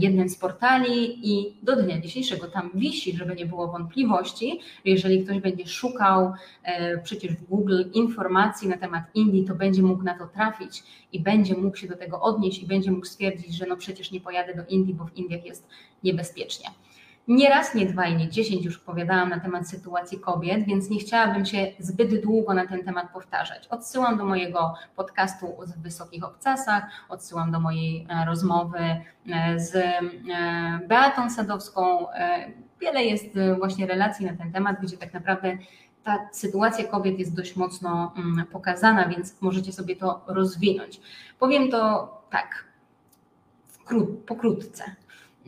jednym 0.00 0.28
z 0.28 0.36
portali 0.36 1.28
i 1.28 1.56
do 1.62 1.82
dnia 1.82 2.00
dzisiejszego 2.00 2.46
tam 2.46 2.70
wisi, 2.74 3.16
żeby 3.16 3.34
nie 3.34 3.46
było 3.46 3.68
wątpliwości. 3.68 4.60
Jeżeli 4.84 5.24
ktoś 5.24 5.40
będzie 5.40 5.66
szukał 5.66 6.32
przecież 7.02 7.32
w 7.32 7.44
Google 7.44 7.82
informacji 7.94 8.68
na 8.68 8.76
temat 8.76 9.04
Indii, 9.14 9.44
to 9.44 9.54
będzie 9.54 9.82
mógł 9.82 10.02
na 10.02 10.18
to 10.18 10.26
trafić 10.26 10.82
i 11.12 11.20
będzie 11.20 11.54
mógł 11.54 11.76
się 11.76 11.88
do 11.88 11.96
tego 11.96 12.20
odnieść 12.20 12.62
i 12.62 12.66
będzie 12.66 12.90
mógł 12.90 13.06
stwierdzić, 13.06 13.54
że 13.54 13.66
no 13.66 13.76
przecież 13.76 14.10
nie 14.10 14.20
pojadę 14.20 14.54
do 14.54 14.64
Indii, 14.64 14.94
bo 14.94 15.04
w 15.04 15.16
Indiach 15.16 15.44
jest 15.44 15.68
niebezpiecznie. 16.04 16.70
Nie 17.30 17.48
raz, 17.48 17.74
nie 17.74 17.86
dwa 17.86 18.06
i 18.06 18.16
nie 18.16 18.28
dziesięć 18.28 18.64
już 18.64 18.76
opowiadałam 18.76 19.28
na 19.28 19.40
temat 19.40 19.68
sytuacji 19.68 20.20
kobiet, 20.20 20.64
więc 20.64 20.90
nie 20.90 20.98
chciałabym 20.98 21.46
się 21.46 21.72
zbyt 21.78 22.22
długo 22.22 22.54
na 22.54 22.66
ten 22.66 22.84
temat 22.84 23.12
powtarzać. 23.12 23.68
Odsyłam 23.68 24.18
do 24.18 24.24
mojego 24.24 24.74
podcastu 24.96 25.46
w 25.66 25.82
Wysokich 25.82 26.24
Obcasach, 26.24 26.84
odsyłam 27.08 27.52
do 27.52 27.60
mojej 27.60 28.06
e, 28.08 28.24
rozmowy 28.24 28.78
e, 28.78 29.60
z 29.60 29.76
e, 29.76 30.00
Beatą 30.88 31.30
Sadowską. 31.30 32.06
Wiele 32.80 33.04
jest 33.04 33.38
właśnie 33.58 33.86
relacji 33.86 34.26
na 34.26 34.36
ten 34.36 34.52
temat, 34.52 34.76
gdzie 34.82 34.96
tak 34.96 35.14
naprawdę 35.14 35.58
ta 36.04 36.28
sytuacja 36.32 36.84
kobiet 36.84 37.18
jest 37.18 37.36
dość 37.36 37.56
mocno 37.56 38.14
mm, 38.16 38.46
pokazana, 38.46 39.08
więc 39.08 39.40
możecie 39.40 39.72
sobie 39.72 39.96
to 39.96 40.24
rozwinąć. 40.26 41.00
Powiem 41.38 41.70
to 41.70 42.08
tak, 42.30 42.64
pokrótce. 44.26 44.84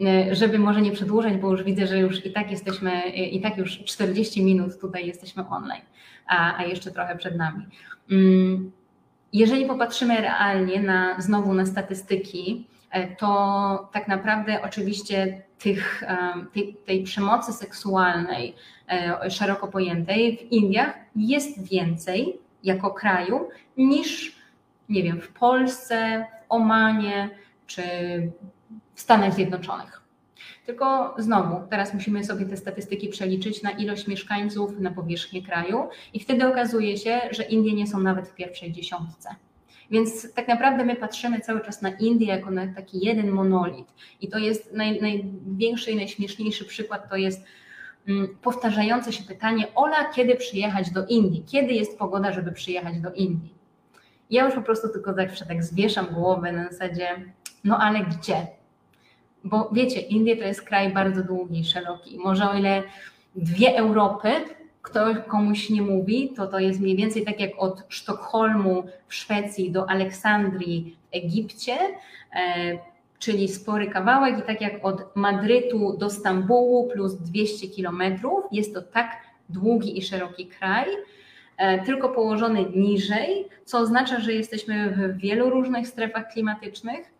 E, 0.06 0.34
żeby 0.34 0.58
może 0.58 0.82
nie 0.82 0.92
przedłużać, 0.92 1.36
bo 1.36 1.50
już 1.50 1.62
widzę, 1.62 1.86
że 1.86 1.98
już 1.98 2.26
i 2.26 2.32
tak 2.32 2.50
jesteśmy, 2.50 2.92
e, 2.92 3.10
i 3.10 3.40
tak 3.40 3.56
już 3.56 3.84
40 3.84 4.44
minut 4.44 4.80
tutaj 4.80 5.06
jesteśmy 5.06 5.48
online, 5.48 5.82
a, 6.26 6.58
a 6.58 6.64
jeszcze 6.64 6.90
trochę 6.90 7.16
przed 7.16 7.36
nami. 7.36 7.66
Mm, 8.10 8.72
jeżeli 9.32 9.66
popatrzymy 9.66 10.20
realnie 10.20 10.82
na 10.82 11.20
znowu 11.20 11.54
na 11.54 11.66
statystyki, 11.66 12.66
e, 12.90 13.16
to 13.16 13.88
tak 13.92 14.08
naprawdę 14.08 14.62
oczywiście 14.62 15.42
tych, 15.58 16.04
tej, 16.52 16.76
tej 16.86 17.02
przemocy 17.02 17.52
seksualnej 17.52 18.54
szeroko 19.30 19.68
pojętej 19.68 20.36
w 20.36 20.52
Indiach 20.52 20.94
jest 21.16 21.68
więcej 21.68 22.38
jako 22.64 22.90
kraju 22.90 23.48
niż, 23.76 24.36
nie 24.88 25.02
wiem, 25.02 25.20
w 25.20 25.28
Polsce, 25.28 26.26
w 26.42 26.52
Omanie 26.52 27.30
czy 27.66 27.82
w 28.94 29.00
Stanach 29.00 29.34
Zjednoczonych. 29.34 30.02
Tylko 30.66 31.14
znowu, 31.18 31.68
teraz 31.70 31.94
musimy 31.94 32.24
sobie 32.24 32.46
te 32.46 32.56
statystyki 32.56 33.08
przeliczyć 33.08 33.62
na 33.62 33.70
ilość 33.70 34.06
mieszkańców 34.06 34.78
na 34.80 34.90
powierzchnię 34.90 35.42
kraju 35.42 35.88
i 36.14 36.20
wtedy 36.20 36.48
okazuje 36.48 36.98
się, 36.98 37.20
że 37.30 37.42
Indie 37.42 37.74
nie 37.74 37.86
są 37.86 38.00
nawet 38.00 38.28
w 38.28 38.34
pierwszej 38.34 38.72
dziesiątce. 38.72 39.28
Więc 39.90 40.34
tak 40.34 40.48
naprawdę 40.48 40.84
my 40.84 40.96
patrzymy 40.96 41.40
cały 41.40 41.60
czas 41.60 41.82
na 41.82 41.90
Indię 41.90 42.26
jako 42.26 42.50
na 42.50 42.74
taki 42.74 43.06
jeden 43.06 43.30
monolit. 43.30 43.86
I 44.20 44.28
to 44.28 44.38
jest 44.38 44.72
naj, 44.72 45.00
największy 45.00 45.90
i 45.90 45.96
najśmieszniejszy 45.96 46.64
przykład, 46.64 47.08
to 47.08 47.16
jest 47.16 47.44
mm, 48.08 48.36
powtarzające 48.42 49.12
się 49.12 49.24
pytanie, 49.24 49.66
Ola, 49.74 50.04
kiedy 50.04 50.36
przyjechać 50.36 50.90
do 50.90 51.06
Indii? 51.06 51.44
Kiedy 51.46 51.72
jest 51.72 51.98
pogoda, 51.98 52.32
żeby 52.32 52.52
przyjechać 52.52 53.00
do 53.00 53.12
Indii? 53.12 53.54
Ja 54.30 54.44
już 54.44 54.54
po 54.54 54.62
prostu 54.62 54.88
tylko 54.88 55.14
zawsze 55.14 55.46
tak 55.46 55.64
zwieszam 55.64 56.06
głowę 56.06 56.52
na 56.52 56.68
zasadzie, 56.68 57.08
no 57.64 57.78
ale 57.78 58.00
gdzie? 58.00 58.46
Bo 59.44 59.70
wiecie, 59.72 60.00
Indie 60.00 60.36
to 60.36 60.44
jest 60.44 60.62
kraj 60.62 60.92
bardzo 60.92 61.22
długi, 61.22 61.64
szeroki. 61.64 62.18
Może 62.18 62.50
o 62.50 62.54
ile 62.54 62.82
dwie 63.34 63.76
Europy 63.78 64.28
ktoś 64.82 65.16
komuś 65.28 65.70
nie 65.70 65.82
mówi, 65.82 66.32
to 66.36 66.46
to 66.46 66.58
jest 66.58 66.80
mniej 66.80 66.96
więcej 66.96 67.24
tak 67.24 67.40
jak 67.40 67.50
od 67.56 67.82
Sztokholmu 67.88 68.84
w 69.08 69.14
Szwecji 69.14 69.70
do 69.70 69.90
Aleksandrii 69.90 70.96
w 71.12 71.16
Egipcie, 71.16 71.78
e, 72.34 72.78
czyli 73.18 73.48
spory 73.48 73.86
kawałek 73.86 74.38
i 74.38 74.42
tak 74.42 74.60
jak 74.60 74.84
od 74.84 75.16
Madrytu 75.16 75.96
do 75.98 76.10
Stambułu 76.10 76.88
plus 76.88 77.14
200 77.14 77.68
kilometrów, 77.68 78.44
jest 78.52 78.74
to 78.74 78.82
tak 78.82 79.16
długi 79.48 79.98
i 79.98 80.02
szeroki 80.02 80.46
kraj, 80.46 80.86
e, 81.56 81.84
tylko 81.84 82.08
położony 82.08 82.64
niżej, 82.74 83.48
co 83.64 83.78
oznacza, 83.78 84.20
że 84.20 84.32
jesteśmy 84.32 84.90
w 84.90 85.18
wielu 85.18 85.50
różnych 85.50 85.88
strefach 85.88 86.32
klimatycznych, 86.32 87.12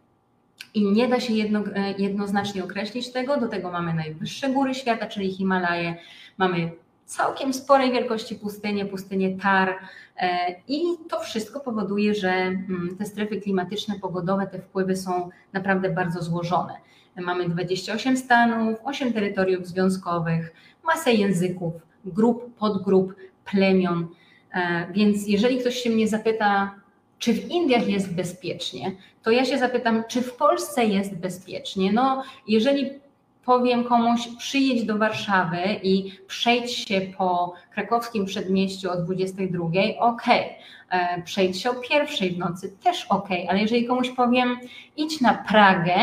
i 0.75 0.93
nie 0.93 1.09
da 1.09 1.21
się 1.21 1.33
jedno, 1.33 1.61
e, 1.75 1.93
jednoznacznie 1.99 2.65
określić 2.65 3.13
tego. 3.13 3.37
Do 3.37 3.49
tego 3.49 3.71
mamy 3.71 3.95
najwyższe 3.95 4.49
góry 4.49 4.75
świata, 4.75 5.07
czyli 5.07 5.33
Himalaje, 5.33 5.97
mamy 6.39 6.73
całkiem 7.05 7.55
sporej 7.55 7.93
wielkości 7.93 8.35
pustynie, 8.35 8.87
pustynię 8.87 9.39
Tar 9.39 9.79
e, 10.17 10.55
i 10.69 10.83
to 11.09 11.21
wszystko 11.21 11.61
powoduje, 11.61 12.15
że 12.15 12.31
mm, 12.31 12.97
te 12.99 13.07
strefy 13.07 13.41
klimatyczne, 13.41 13.95
pogodowe, 14.01 14.47
te 14.47 14.59
wpływy 14.59 14.97
są 14.97 15.31
naprawdę 15.53 15.91
bardzo 15.91 16.23
złożone. 16.23 16.73
Mamy 17.17 17.49
28 17.49 18.17
stanów, 18.17 18.79
8 18.85 19.13
terytoriów 19.13 19.67
związkowych, 19.67 20.53
masę 20.85 21.13
języków, 21.13 21.75
grup, 22.05 22.57
podgrup, 22.57 23.15
plemion, 23.45 24.09
Więc 24.93 25.29
jeżeli 25.29 25.59
ktoś 25.59 25.75
się 25.75 25.91
mnie 25.91 26.09
zapyta, 26.09 26.75
czy 27.23 27.33
w 27.33 27.51
Indiach 27.51 27.89
jest 27.89 28.15
bezpiecznie, 28.15 28.93
to 29.23 29.31
ja 29.31 29.45
się 29.45 29.59
zapytam, 29.59 30.05
czy 30.09 30.23
w 30.23 30.37
Polsce 30.37 30.85
jest 30.85 31.17
bezpiecznie. 31.17 31.93
No, 31.93 32.23
jeżeli 32.49 32.91
powiem 33.45 33.85
komuś, 33.85 34.29
przyjedź 34.39 34.85
do 34.85 34.99
Warszawy 34.99 35.59
i 35.83 36.13
przejdź 36.27 36.73
się 36.73 37.01
po 37.19 37.55
krakowskim 37.75 38.27
przedmieściu 38.27 38.91
o 38.91 38.97
22, 38.97 39.65
ok. 39.99 40.23
Przejdź 41.25 41.63
się 41.63 41.71
o 41.71 41.75
pierwszej 41.75 42.31
w 42.31 42.39
nocy, 42.39 42.77
też 42.85 43.07
ok, 43.09 43.29
ale 43.49 43.61
jeżeli 43.61 43.87
komuś 43.87 44.11
powiem, 44.11 44.59
idź 44.97 45.21
na 45.21 45.35
Pragę 45.35 45.95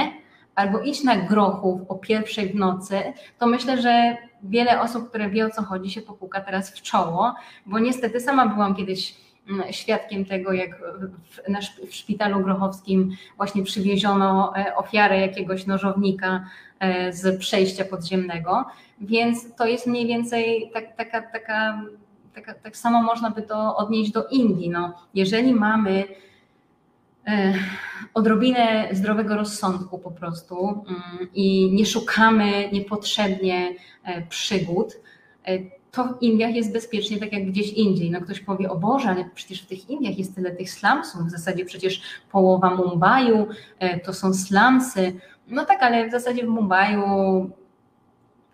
albo 0.56 0.80
idź 0.80 1.04
na 1.04 1.16
Grochów 1.16 1.82
o 1.90 1.96
pierwszej 1.96 2.50
w 2.50 2.56
nocy, 2.56 3.02
to 3.40 3.48
myślę, 3.48 3.82
że 3.82 4.18
wiele 4.44 4.82
osób, 4.82 5.10
które 5.10 5.30
wie 5.30 5.46
o 5.46 5.50
co 5.50 5.64
chodzi, 5.64 5.92
się 5.92 6.02
popuka 6.02 6.42
teraz 6.42 6.72
w 6.72 6.82
czoło, 6.82 7.36
bo 7.66 7.80
niestety 7.80 8.20
sama 8.20 8.48
byłam 8.48 8.76
kiedyś 8.76 9.29
świadkiem 9.72 10.26
tego, 10.26 10.54
jak 10.54 10.82
w, 11.90 11.96
szpitalu 11.96 12.44
grochowskim 12.44 13.12
właśnie 13.38 13.64
przywieziono 13.64 14.54
e, 14.58 14.76
ofiarę 14.76 15.20
jakiegoś 15.20 15.66
nożownika 15.66 16.46
e, 16.80 17.14
z 17.14 17.40
przejścia 17.40 17.86
podziemnego, 17.86 18.66
więc 19.02 19.56
to 19.56 19.66
jest 19.66 19.88
mniej 19.88 20.08
więcej 20.08 20.72
tak, 20.74 20.96
taka, 20.96 21.22
taka, 21.22 21.82
taka, 22.36 22.54
tak 22.54 22.78
samo 22.78 23.04
można 23.04 23.32
by 23.32 23.42
to 23.42 23.76
odnieść 23.76 24.12
do 24.12 24.28
Indii. 24.28 24.70
No, 24.70 24.94
jeżeli 25.14 25.54
mamy 25.54 26.04
E, 27.30 27.54
odrobinę 28.14 28.90
zdrowego 28.92 29.36
rozsądku 29.36 30.00
po 30.00 30.12
prostu 30.12 30.68
mm, 30.68 31.28
i 31.34 31.72
nie 31.72 31.86
szukamy 31.86 32.70
niepotrzebnie 32.72 33.76
przygód, 34.30 34.98
to 35.92 36.04
w 36.04 36.22
Indiach 36.22 36.56
jest 36.56 36.74
bezpiecznie 36.74 37.20
tak 37.20 37.34
jak 37.34 37.46
gdzieś 37.46 37.74
indziej. 37.74 38.12
No 38.12 38.22
ktoś 38.22 38.40
powie, 38.40 38.70
o 38.70 38.76
Boże, 38.76 39.10
ale 39.10 39.30
przecież 39.36 39.62
w 39.62 39.68
tych 39.68 39.90
Indiach 39.90 40.18
jest 40.18 40.36
tyle 40.36 40.52
tych 40.52 40.72
slumsów, 40.72 41.22
w 41.22 41.30
zasadzie 41.30 41.66
przecież 41.66 42.02
połowa 42.32 42.76
Mumbaiu 42.76 43.48
to 44.04 44.14
są 44.14 44.34
slumsy. 44.34 45.14
No 45.48 45.66
tak, 45.66 45.84
ale 45.84 46.08
w 46.08 46.12
zasadzie 46.12 46.46
w 46.46 46.50
Mumbaiu 46.50 47.50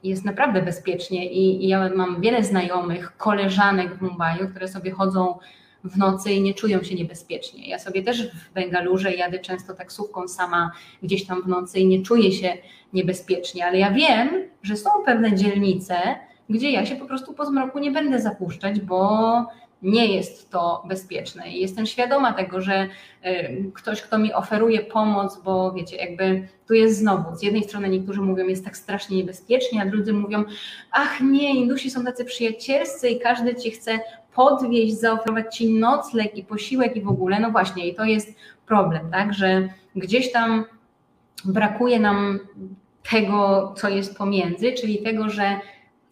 jest 0.03 0.25
naprawdę 0.25 0.61
bezpiecznie 0.61 1.31
i, 1.31 1.65
i 1.65 1.67
ja 1.67 1.89
mam 1.95 2.21
wiele 2.21 2.43
znajomych, 2.43 3.17
koleżanek 3.17 3.95
w 3.95 4.01
Mumbaiu, 4.01 4.49
które 4.49 4.67
sobie 4.67 4.91
chodzą 4.91 5.39
w 5.83 5.97
nocy 5.97 6.31
i 6.31 6.41
nie 6.41 6.53
czują 6.53 6.83
się 6.83 6.95
niebezpiecznie. 6.95 7.69
Ja 7.69 7.79
sobie 7.79 8.03
też 8.03 8.31
w 8.31 8.53
Bengalurze 8.53 9.15
jadę 9.15 9.39
często 9.39 9.73
taksówką 9.73 10.27
sama 10.27 10.71
gdzieś 11.03 11.25
tam 11.25 11.43
w 11.43 11.47
nocy 11.47 11.79
i 11.79 11.87
nie 11.87 12.01
czuję 12.01 12.31
się 12.31 12.57
niebezpiecznie, 12.93 13.65
ale 13.65 13.77
ja 13.77 13.91
wiem, 13.91 14.29
że 14.63 14.77
są 14.77 14.89
pewne 15.05 15.35
dzielnice, 15.35 15.95
gdzie 16.49 16.71
ja 16.71 16.85
się 16.85 16.95
po 16.95 17.05
prostu 17.05 17.33
po 17.33 17.45
zmroku 17.45 17.79
nie 17.79 17.91
będę 17.91 18.21
zapuszczać, 18.21 18.79
bo 18.79 19.45
nie 19.81 20.15
jest 20.15 20.49
to 20.49 20.83
bezpieczne. 20.87 21.51
I 21.51 21.61
jestem 21.61 21.85
świadoma 21.85 22.33
tego, 22.33 22.61
że 22.61 22.87
y, 23.25 23.71
ktoś, 23.73 24.01
kto 24.01 24.17
mi 24.17 24.33
oferuje 24.33 24.81
pomoc, 24.81 25.41
bo 25.43 25.71
wiecie, 25.71 25.95
jakby 25.95 26.47
tu 26.67 26.73
jest 26.73 26.99
znowu, 26.99 27.35
z 27.35 27.43
jednej 27.43 27.63
strony 27.63 27.89
niektórzy 27.89 28.21
mówią, 28.21 28.47
jest 28.47 28.65
tak 28.65 28.77
strasznie 28.77 29.17
niebezpiecznie, 29.17 29.81
a 29.81 29.85
drudzy 29.85 30.13
mówią, 30.13 30.43
ach 30.91 31.21
nie, 31.21 31.55
Indusi 31.55 31.89
są 31.89 32.03
tacy 32.03 32.25
przyjacielscy 32.25 33.09
i 33.09 33.19
każdy 33.19 33.55
ci 33.55 33.71
chce 33.71 33.99
podwieźć, 34.35 34.99
zaoferować 34.99 35.57
ci 35.57 35.73
nocleg 35.73 36.37
i 36.37 36.43
posiłek 36.43 36.95
i 36.95 37.01
w 37.01 37.09
ogóle, 37.09 37.39
no 37.39 37.51
właśnie, 37.51 37.87
i 37.87 37.95
to 37.95 38.05
jest 38.05 38.35
problem, 38.65 39.11
tak, 39.11 39.33
że 39.33 39.69
gdzieś 39.95 40.31
tam 40.31 40.65
brakuje 41.45 41.99
nam 41.99 42.39
tego, 43.11 43.73
co 43.77 43.89
jest 43.89 44.17
pomiędzy, 44.17 44.73
czyli 44.73 44.97
tego, 44.97 45.29
że 45.29 45.59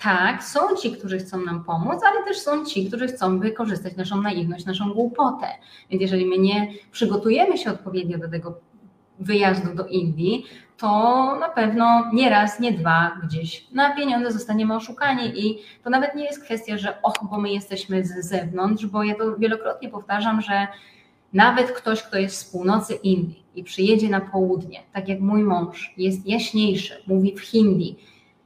tak, 0.04 0.44
są 0.44 0.76
ci, 0.76 0.92
którzy 0.92 1.18
chcą 1.18 1.42
nam 1.42 1.64
pomóc, 1.64 2.02
ale 2.12 2.26
też 2.26 2.40
są 2.40 2.66
ci, 2.66 2.88
którzy 2.88 3.08
chcą 3.08 3.40
wykorzystać 3.40 3.96
naszą 3.96 4.22
naiwność, 4.22 4.66
naszą 4.66 4.94
głupotę. 4.94 5.48
Więc 5.90 6.02
jeżeli 6.02 6.26
my 6.26 6.38
nie 6.38 6.68
przygotujemy 6.92 7.58
się 7.58 7.72
odpowiednio 7.72 8.18
do 8.18 8.30
tego 8.30 8.60
wyjazdu 9.20 9.76
do 9.76 9.88
Indii, 9.88 10.46
to 10.78 10.88
na 11.40 11.50
pewno 11.50 12.10
nie 12.14 12.30
raz, 12.30 12.60
nie 12.60 12.72
dwa 12.72 13.20
gdzieś 13.24 13.68
na 13.72 13.96
pieniądze 13.96 14.32
zostaniemy 14.32 14.76
oszukani 14.76 15.48
i 15.48 15.60
to 15.84 15.90
nawet 15.90 16.16
nie 16.16 16.26
jest 16.26 16.44
kwestia, 16.44 16.78
że 16.78 17.02
och, 17.02 17.20
bo 17.32 17.38
my 17.40 17.50
jesteśmy 17.50 18.06
z 18.06 18.26
zewnątrz, 18.26 18.86
bo 18.86 19.04
ja 19.04 19.16
to 19.16 19.38
wielokrotnie 19.38 19.90
powtarzam, 19.90 20.42
że 20.42 20.68
nawet 21.34 21.72
ktoś, 21.72 22.04
kto 22.04 22.18
jest 22.18 22.38
z 22.38 22.52
północy 22.52 22.94
Indii 22.94 23.44
i 23.56 23.64
przyjedzie 23.64 24.10
na 24.10 24.22
południe, 24.22 24.80
tak 24.94 25.08
jak 25.08 25.20
mój 25.20 25.44
mąż, 25.44 25.94
jest 25.98 26.28
jaśniejszy, 26.28 27.04
mówi 27.08 27.36
w 27.36 27.42
hindi, 27.42 27.96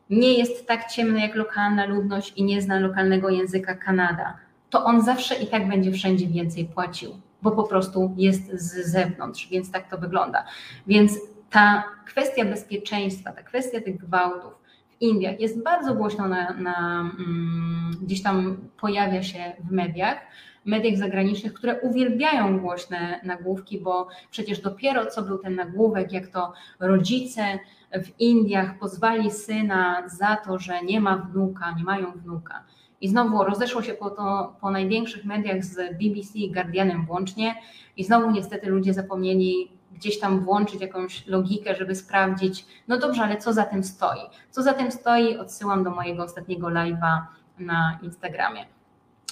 nie 0.10 0.34
jest 0.34 0.68
tak 0.68 0.92
ciemny 0.92 1.20
jak 1.20 1.36
lokalna 1.36 1.86
ludność 1.86 2.34
i 2.36 2.44
nie 2.44 2.62
zna 2.62 2.80
lokalnego 2.80 3.30
języka 3.30 3.76
Kanada, 3.76 4.38
to 4.70 4.86
on 4.86 5.02
zawsze 5.02 5.36
i 5.36 5.48
tak 5.48 5.68
będzie 5.68 5.92
wszędzie 5.92 6.28
więcej 6.28 6.66
płacił, 6.66 7.12
bo 7.42 7.52
po 7.52 7.64
prostu 7.64 8.14
jest 8.18 8.52
z 8.52 8.92
zewnątrz, 8.92 9.48
więc 9.52 9.72
tak 9.72 9.90
to 9.90 9.98
wygląda. 9.98 10.46
Więc 10.88 11.20
ta 11.50 11.84
kwestia 12.06 12.46
bezpieczeństwa, 12.46 13.32
ta 13.32 13.44
kwestia 13.44 13.82
tych 13.82 13.98
gwałtów 13.98 14.54
w 14.90 15.02
Indiach 15.02 15.40
jest 15.40 15.64
bardzo 15.64 15.96
głośno 15.96 16.28
na, 16.28 16.54
na 16.54 17.00
mm, 17.00 17.92
gdzieś 18.02 18.24
tam 18.24 18.58
pojawia 18.80 19.24
się 19.24 19.40
w 19.60 19.72
mediach, 19.72 20.18
mediach 20.66 20.98
zagranicznych, 20.98 21.54
które 21.54 21.82
uwielbiają 21.82 22.60
głośne 22.60 23.20
nagłówki, 23.24 23.80
bo 23.80 24.08
przecież 24.32 24.60
dopiero 24.60 25.06
co 25.06 25.22
był 25.22 25.38
ten 25.38 25.56
nagłówek, 25.56 26.12
jak 26.12 26.28
to 26.28 26.54
rodzice 26.80 27.60
w 27.92 28.20
Indiach 28.20 28.80
pozwali 28.80 29.32
syna 29.32 30.10
za 30.10 30.36
to, 30.36 30.60
że 30.60 30.82
nie 30.84 31.02
ma 31.02 31.18
wnuka, 31.18 31.72
nie 31.72 31.84
mają 31.84 32.12
wnuka. 32.12 32.64
I 33.02 33.08
znowu 33.08 33.44
rozeszło 33.44 33.82
się 33.82 33.94
po, 33.94 34.10
to, 34.10 34.56
po 34.62 34.72
największych 34.72 35.26
mediach 35.26 35.64
z 35.64 35.76
BBC 35.76 36.40
i 36.40 36.52
Guardianem 36.52 37.06
włącznie 37.06 37.56
i 37.98 38.04
znowu 38.04 38.32
niestety 38.32 38.70
ludzie 38.70 38.94
zapomnieli 38.94 39.72
gdzieś 39.92 40.20
tam 40.20 40.40
włączyć 40.40 40.82
jakąś 40.82 41.28
logikę, 41.28 41.76
żeby 41.76 41.96
sprawdzić, 41.96 42.66
no 42.88 42.98
dobrze, 42.98 43.24
ale 43.24 43.38
co 43.38 43.54
za 43.54 43.66
tym 43.66 43.84
stoi? 43.84 44.22
Co 44.52 44.64
za 44.64 44.74
tym 44.74 44.92
stoi? 44.92 45.38
Odsyłam 45.38 45.84
do 45.84 45.92
mojego 45.92 46.24
ostatniego 46.24 46.68
live'a 46.68 47.22
na 47.60 48.00
Instagramie. 48.04 48.77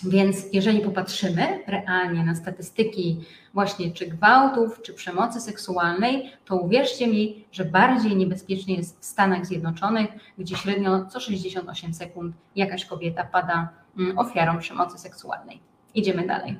Więc 0.04 0.38
jeżeli 0.54 0.82
popatrzymy 0.82 1.64
realnie 1.68 2.24
na 2.24 2.36
statystyki 2.36 3.26
właśnie 3.54 3.91
czy 3.91 4.08
gwałtów, 4.08 4.82
czy 4.82 4.93
przemocy 4.93 5.41
seksualnej, 5.41 6.32
to 6.46 6.56
uwierzcie 6.56 7.08
mi, 7.08 7.46
że 7.52 7.66
bardziej 7.66 8.16
niebezpiecznie 8.16 8.76
jest 8.76 9.00
w 9.00 9.06
Stanach 9.06 9.46
Zjednoczonych, 9.46 10.08
gdzie 10.38 10.56
średnio 10.56 11.06
co 11.06 11.20
68 11.20 11.93
sekund 11.93 12.36
jakaś 12.56 12.86
kobieta 12.86 13.24
pada 13.24 13.70
mm, 13.98 14.20
ofiarą 14.20 14.60
przemocy 14.60 14.98
seksualnej. 14.98 15.60
Idziemy 15.93 16.28
dalej. 16.28 16.58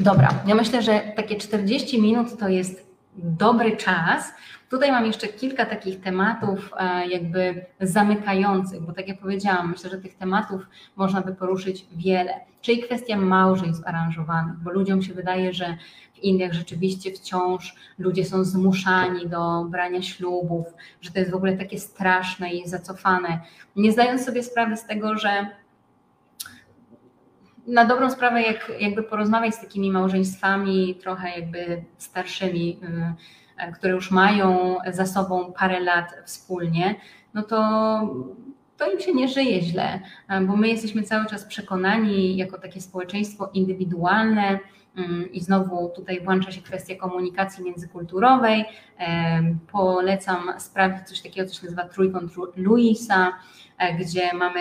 Dobra, 0.00 0.28
ja 0.46 0.54
myślę, 0.54 0.82
że 0.82 1.00
takie 1.16 1.36
40 1.36 2.02
minut 2.02 2.38
to 2.38 2.48
jest 2.48 2.91
dobry 3.16 3.76
czas. 3.76 4.34
Tutaj 4.70 4.92
mam 4.92 5.06
jeszcze 5.06 5.28
kilka 5.28 5.66
takich 5.66 6.00
tematów 6.00 6.70
e, 6.78 7.08
jakby 7.08 7.66
zamykających, 7.80 8.82
bo 8.82 8.92
tak 8.92 9.08
jak 9.08 9.18
powiedziałam, 9.18 9.70
myślę, 9.70 9.90
że 9.90 9.98
tych 9.98 10.14
tematów 10.14 10.66
można 10.96 11.20
by 11.20 11.34
poruszyć 11.34 11.86
wiele. 11.96 12.40
Czyli 12.60 12.82
kwestia 12.82 13.16
małżeństw 13.16 13.86
aranżowanych, 13.86 14.56
bo 14.56 14.70
ludziom 14.70 15.02
się 15.02 15.14
wydaje, 15.14 15.52
że 15.52 15.76
w 16.14 16.18
Indiach 16.18 16.52
rzeczywiście 16.52 17.12
wciąż 17.12 17.74
ludzie 17.98 18.24
są 18.24 18.44
zmuszani 18.44 19.28
do 19.28 19.64
brania 19.64 20.02
ślubów, 20.02 20.66
że 21.00 21.10
to 21.10 21.18
jest 21.18 21.30
w 21.30 21.34
ogóle 21.34 21.56
takie 21.56 21.78
straszne 21.78 22.52
i 22.52 22.68
zacofane, 22.68 23.40
nie 23.76 23.92
zdając 23.92 24.24
sobie 24.24 24.42
sprawy 24.42 24.76
z 24.76 24.86
tego, 24.86 25.18
że 25.18 25.46
na 27.66 27.84
dobrą 27.84 28.10
sprawę, 28.10 28.42
jak 28.42 28.72
jakby 28.80 29.02
porozmawiać 29.02 29.54
z 29.54 29.60
takimi 29.60 29.90
małżeństwami 29.90 30.94
trochę 30.94 31.40
jakby 31.40 31.84
starszymi, 31.98 32.80
y, 33.68 33.72
które 33.72 33.92
już 33.92 34.10
mają 34.10 34.76
za 34.90 35.06
sobą 35.06 35.52
parę 35.52 35.80
lat 35.80 36.14
wspólnie, 36.24 36.94
no 37.34 37.42
to 37.42 37.60
to 38.76 38.92
im 38.92 39.00
się 39.00 39.14
nie 39.14 39.28
żyje 39.28 39.62
źle, 39.62 40.00
bo 40.46 40.56
my 40.56 40.68
jesteśmy 40.68 41.02
cały 41.02 41.26
czas 41.26 41.44
przekonani 41.44 42.36
jako 42.36 42.58
takie 42.58 42.80
społeczeństwo 42.80 43.50
indywidualne, 43.54 44.58
i 45.32 45.40
znowu 45.40 45.88
tutaj 45.88 46.20
włącza 46.20 46.52
się 46.52 46.62
kwestia 46.62 46.94
komunikacji 46.94 47.64
międzykulturowej. 47.64 48.64
Polecam 49.72 50.40
sprawdzić 50.58 51.08
coś 51.08 51.20
takiego, 51.20 51.48
co 51.48 51.54
się 51.54 51.64
nazywa 51.64 51.88
trójkąt 51.88 52.32
Louisa, 52.56 53.32
e, 53.78 53.94
gdzie 53.94 54.34
mamy 54.34 54.60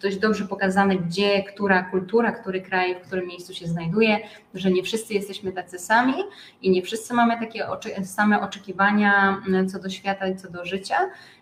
dość 0.00 0.16
dobrze 0.16 0.44
pokazane, 0.44 0.96
gdzie, 0.96 1.42
która 1.42 1.82
kultura, 1.82 2.32
który 2.32 2.60
kraj, 2.60 2.94
w 2.94 3.06
którym 3.06 3.26
miejscu 3.26 3.54
się 3.54 3.66
znajduje, 3.66 4.18
że 4.54 4.70
nie 4.70 4.82
wszyscy 4.82 5.14
jesteśmy 5.14 5.52
tacy 5.52 5.78
sami 5.78 6.14
i 6.62 6.70
nie 6.70 6.82
wszyscy 6.82 7.14
mamy 7.14 7.38
takie 7.40 7.68
oczy, 7.68 7.90
same 8.04 8.40
oczekiwania 8.40 9.42
mm, 9.48 9.68
co 9.68 9.78
do 9.78 9.90
świata 9.90 10.26
i 10.26 10.36
co 10.36 10.50
do 10.50 10.64
życia. 10.64 10.96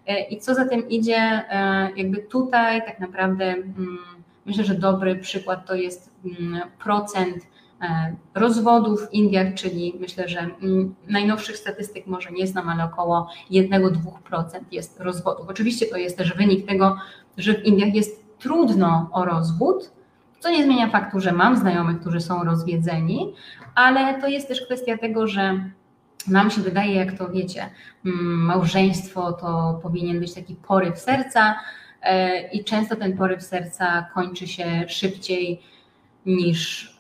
E, 0.06 0.20
I 0.28 0.40
co 0.40 0.54
za 0.54 0.68
tym 0.68 0.88
idzie, 0.88 1.16
e, 1.16 1.90
jakby 1.96 2.18
tutaj 2.18 2.86
tak 2.86 3.00
naprawdę 3.00 3.44
mm, 3.44 3.98
myślę, 4.46 4.64
że 4.64 4.74
dobry 4.74 5.16
przykład 5.16 5.66
to 5.66 5.74
jest 5.74 6.10
mm, 6.24 6.60
procent 6.78 7.36
e, 7.82 8.16
rozwodów 8.34 9.08
w 9.08 9.12
Indiach, 9.12 9.54
czyli 9.54 9.94
myślę, 10.00 10.28
że 10.28 10.48
najnowszych 11.08 11.56
statystyk 11.56 12.06
może 12.06 12.30
nie 12.30 12.46
znam, 12.46 12.68
ale 12.68 12.84
około 12.84 13.28
1-2% 13.50 14.60
jest 14.72 15.00
rozwodów. 15.00 15.48
Oczywiście 15.48 15.86
to 15.86 15.96
jest 15.96 16.18
też 16.18 16.34
wynik 16.34 16.68
tego, 16.68 16.96
że 17.36 17.54
w 17.54 17.64
Indiach 17.64 17.94
jest 17.94 18.23
trudno 18.44 19.08
o 19.12 19.24
rozwód, 19.24 19.90
co 20.40 20.50
nie 20.50 20.64
zmienia 20.64 20.90
faktu, 20.90 21.20
że 21.20 21.32
mam 21.32 21.56
znajomych, 21.56 22.00
którzy 22.00 22.20
są 22.20 22.44
rozwiedzeni, 22.44 23.34
ale 23.74 24.20
to 24.20 24.28
jest 24.28 24.48
też 24.48 24.60
kwestia 24.60 24.98
tego, 24.98 25.26
że 25.26 25.70
nam 26.28 26.50
się 26.50 26.60
wydaje, 26.60 26.94
jak 26.94 27.18
to 27.18 27.28
wiecie, 27.28 27.70
mm, 28.06 28.44
małżeństwo 28.44 29.32
to 29.32 29.80
powinien 29.82 30.20
być 30.20 30.34
taki 30.34 30.54
poryw 30.54 30.98
serca 30.98 31.54
e, 32.02 32.48
i 32.48 32.64
często 32.64 32.96
ten 32.96 33.16
poryw 33.16 33.42
serca 33.42 34.06
kończy 34.14 34.46
się 34.48 34.84
szybciej 34.88 35.62
niż 36.26 36.92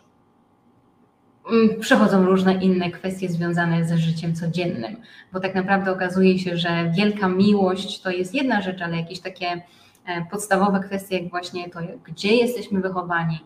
mm, 1.50 1.80
przechodzą 1.80 2.26
różne 2.26 2.54
inne 2.54 2.90
kwestie 2.90 3.28
związane 3.28 3.84
ze 3.84 3.98
życiem 3.98 4.34
codziennym, 4.34 4.96
bo 5.32 5.40
tak 5.40 5.54
naprawdę 5.54 5.92
okazuje 5.92 6.38
się, 6.38 6.56
że 6.56 6.92
wielka 6.96 7.28
miłość 7.28 8.00
to 8.02 8.10
jest 8.10 8.34
jedna 8.34 8.62
rzecz, 8.62 8.82
ale 8.82 8.96
jakieś 8.96 9.20
takie 9.20 9.62
podstawowe 10.30 10.80
kwestie, 10.80 11.18
jak 11.18 11.30
właśnie 11.30 11.70
to, 11.70 11.78
gdzie 12.04 12.34
jesteśmy 12.34 12.80
wychowani, 12.80 13.40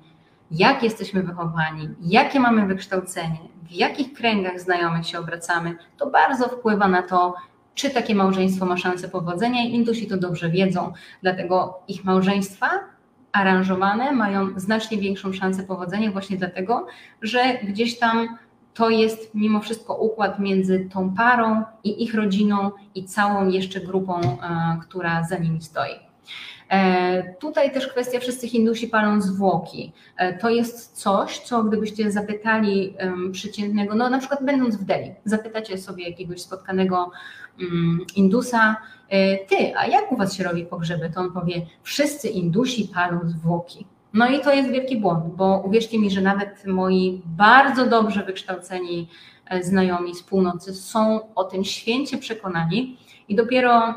jak 0.50 0.82
jesteśmy 0.82 1.22
wychowani, 1.22 1.88
jakie 2.00 2.40
mamy 2.40 2.66
wykształcenie, 2.66 3.38
w 3.62 3.72
jakich 3.72 4.12
kręgach 4.12 4.60
znajomych 4.60 5.06
się 5.06 5.18
obracamy, 5.18 5.76
to 5.96 6.10
bardzo 6.10 6.48
wpływa 6.48 6.88
na 6.88 7.02
to, 7.02 7.34
czy 7.74 7.90
takie 7.90 8.14
małżeństwo 8.14 8.66
ma 8.66 8.76
szansę 8.76 9.08
powodzenia 9.08 9.64
i 9.64 9.74
Indusi 9.74 10.06
to 10.06 10.16
dobrze 10.16 10.50
wiedzą, 10.50 10.92
dlatego 11.22 11.80
ich 11.88 12.04
małżeństwa 12.04 12.70
aranżowane 13.32 14.12
mają 14.12 14.60
znacznie 14.60 14.98
większą 14.98 15.32
szansę 15.32 15.62
powodzenia 15.62 16.10
właśnie 16.10 16.36
dlatego, 16.36 16.86
że 17.22 17.58
gdzieś 17.62 17.98
tam 17.98 18.28
to 18.74 18.90
jest 18.90 19.34
mimo 19.34 19.60
wszystko 19.60 19.94
układ 19.94 20.38
między 20.38 20.88
tą 20.92 21.14
parą 21.14 21.62
i 21.84 22.04
ich 22.04 22.14
rodziną 22.14 22.70
i 22.94 23.04
całą 23.04 23.48
jeszcze 23.48 23.80
grupą, 23.80 24.20
e, 24.20 24.36
która 24.82 25.24
za 25.24 25.38
nimi 25.38 25.62
stoi. 25.62 26.07
E, 26.68 27.34
tutaj 27.34 27.72
też 27.72 27.88
kwestia, 27.88 28.20
wszyscy 28.20 28.48
Hindusi 28.48 28.88
palą 28.88 29.20
zwłoki. 29.20 29.92
E, 30.16 30.38
to 30.38 30.50
jest 30.50 30.96
coś, 30.96 31.38
co 31.38 31.64
gdybyście 31.64 32.10
zapytali 32.10 32.94
przeciętnego, 33.32 33.94
no 33.94 34.10
na 34.10 34.18
przykład 34.18 34.44
będąc 34.44 34.76
w 34.76 34.84
Delhi, 34.84 35.14
zapytacie 35.24 35.78
sobie 35.78 36.08
jakiegoś 36.08 36.40
spotkanego 36.40 37.10
mm, 37.60 37.98
Indusa, 38.16 38.76
e, 39.08 39.38
ty, 39.38 39.76
a 39.76 39.86
jak 39.86 40.12
u 40.12 40.16
was 40.16 40.34
się 40.34 40.44
robi 40.44 40.64
pogrzeby? 40.64 41.10
To 41.14 41.20
on 41.20 41.32
powie, 41.32 41.66
wszyscy 41.82 42.28
Indusi 42.28 42.88
palą 42.94 43.20
zwłoki. 43.24 43.86
No 44.12 44.28
i 44.28 44.40
to 44.40 44.54
jest 44.54 44.70
wielki 44.70 44.96
błąd, 44.96 45.24
bo 45.36 45.62
uwierzcie 45.66 45.98
mi, 45.98 46.10
że 46.10 46.20
nawet 46.20 46.66
moi 46.66 47.22
bardzo 47.26 47.86
dobrze 47.86 48.24
wykształceni 48.24 49.08
znajomi 49.60 50.14
z 50.14 50.22
północy 50.22 50.74
są 50.74 51.34
o 51.34 51.44
tym 51.44 51.64
święcie 51.64 52.18
przekonani 52.18 52.98
i 53.28 53.34
dopiero 53.34 53.94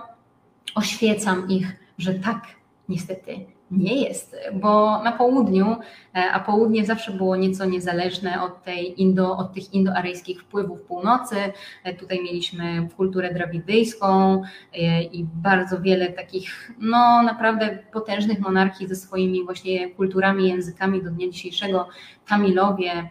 oświecam 0.75 1.49
ich, 1.49 1.75
że 1.97 2.13
tak, 2.13 2.43
niestety 2.91 3.45
nie 3.71 4.01
jest, 4.01 4.35
bo 4.53 5.03
na 5.03 5.11
południu, 5.11 5.75
e, 6.15 6.31
a 6.31 6.39
południe 6.39 6.85
zawsze 6.85 7.11
było 7.11 7.35
nieco 7.35 7.65
niezależne 7.65 8.43
od, 8.43 8.63
tej 8.63 9.01
indo, 9.01 9.37
od 9.37 9.53
tych 9.53 9.73
indoaryjskich 9.73 10.41
wpływów 10.41 10.81
północy. 10.81 11.35
E, 11.83 11.93
tutaj 11.93 12.23
mieliśmy 12.23 12.87
kulturę 12.97 13.33
drawidyjską 13.33 14.41
e, 14.73 15.03
i 15.03 15.23
bardzo 15.33 15.81
wiele 15.81 16.11
takich, 16.11 16.71
no 16.79 17.23
naprawdę 17.23 17.79
potężnych 17.93 18.39
monarchii 18.39 18.87
ze 18.87 18.95
swoimi 18.95 19.43
właśnie 19.43 19.89
kulturami, 19.89 20.49
językami 20.49 21.03
do 21.03 21.09
dnia 21.09 21.29
dzisiejszego. 21.29 21.87
Tamilowie, 22.27 23.09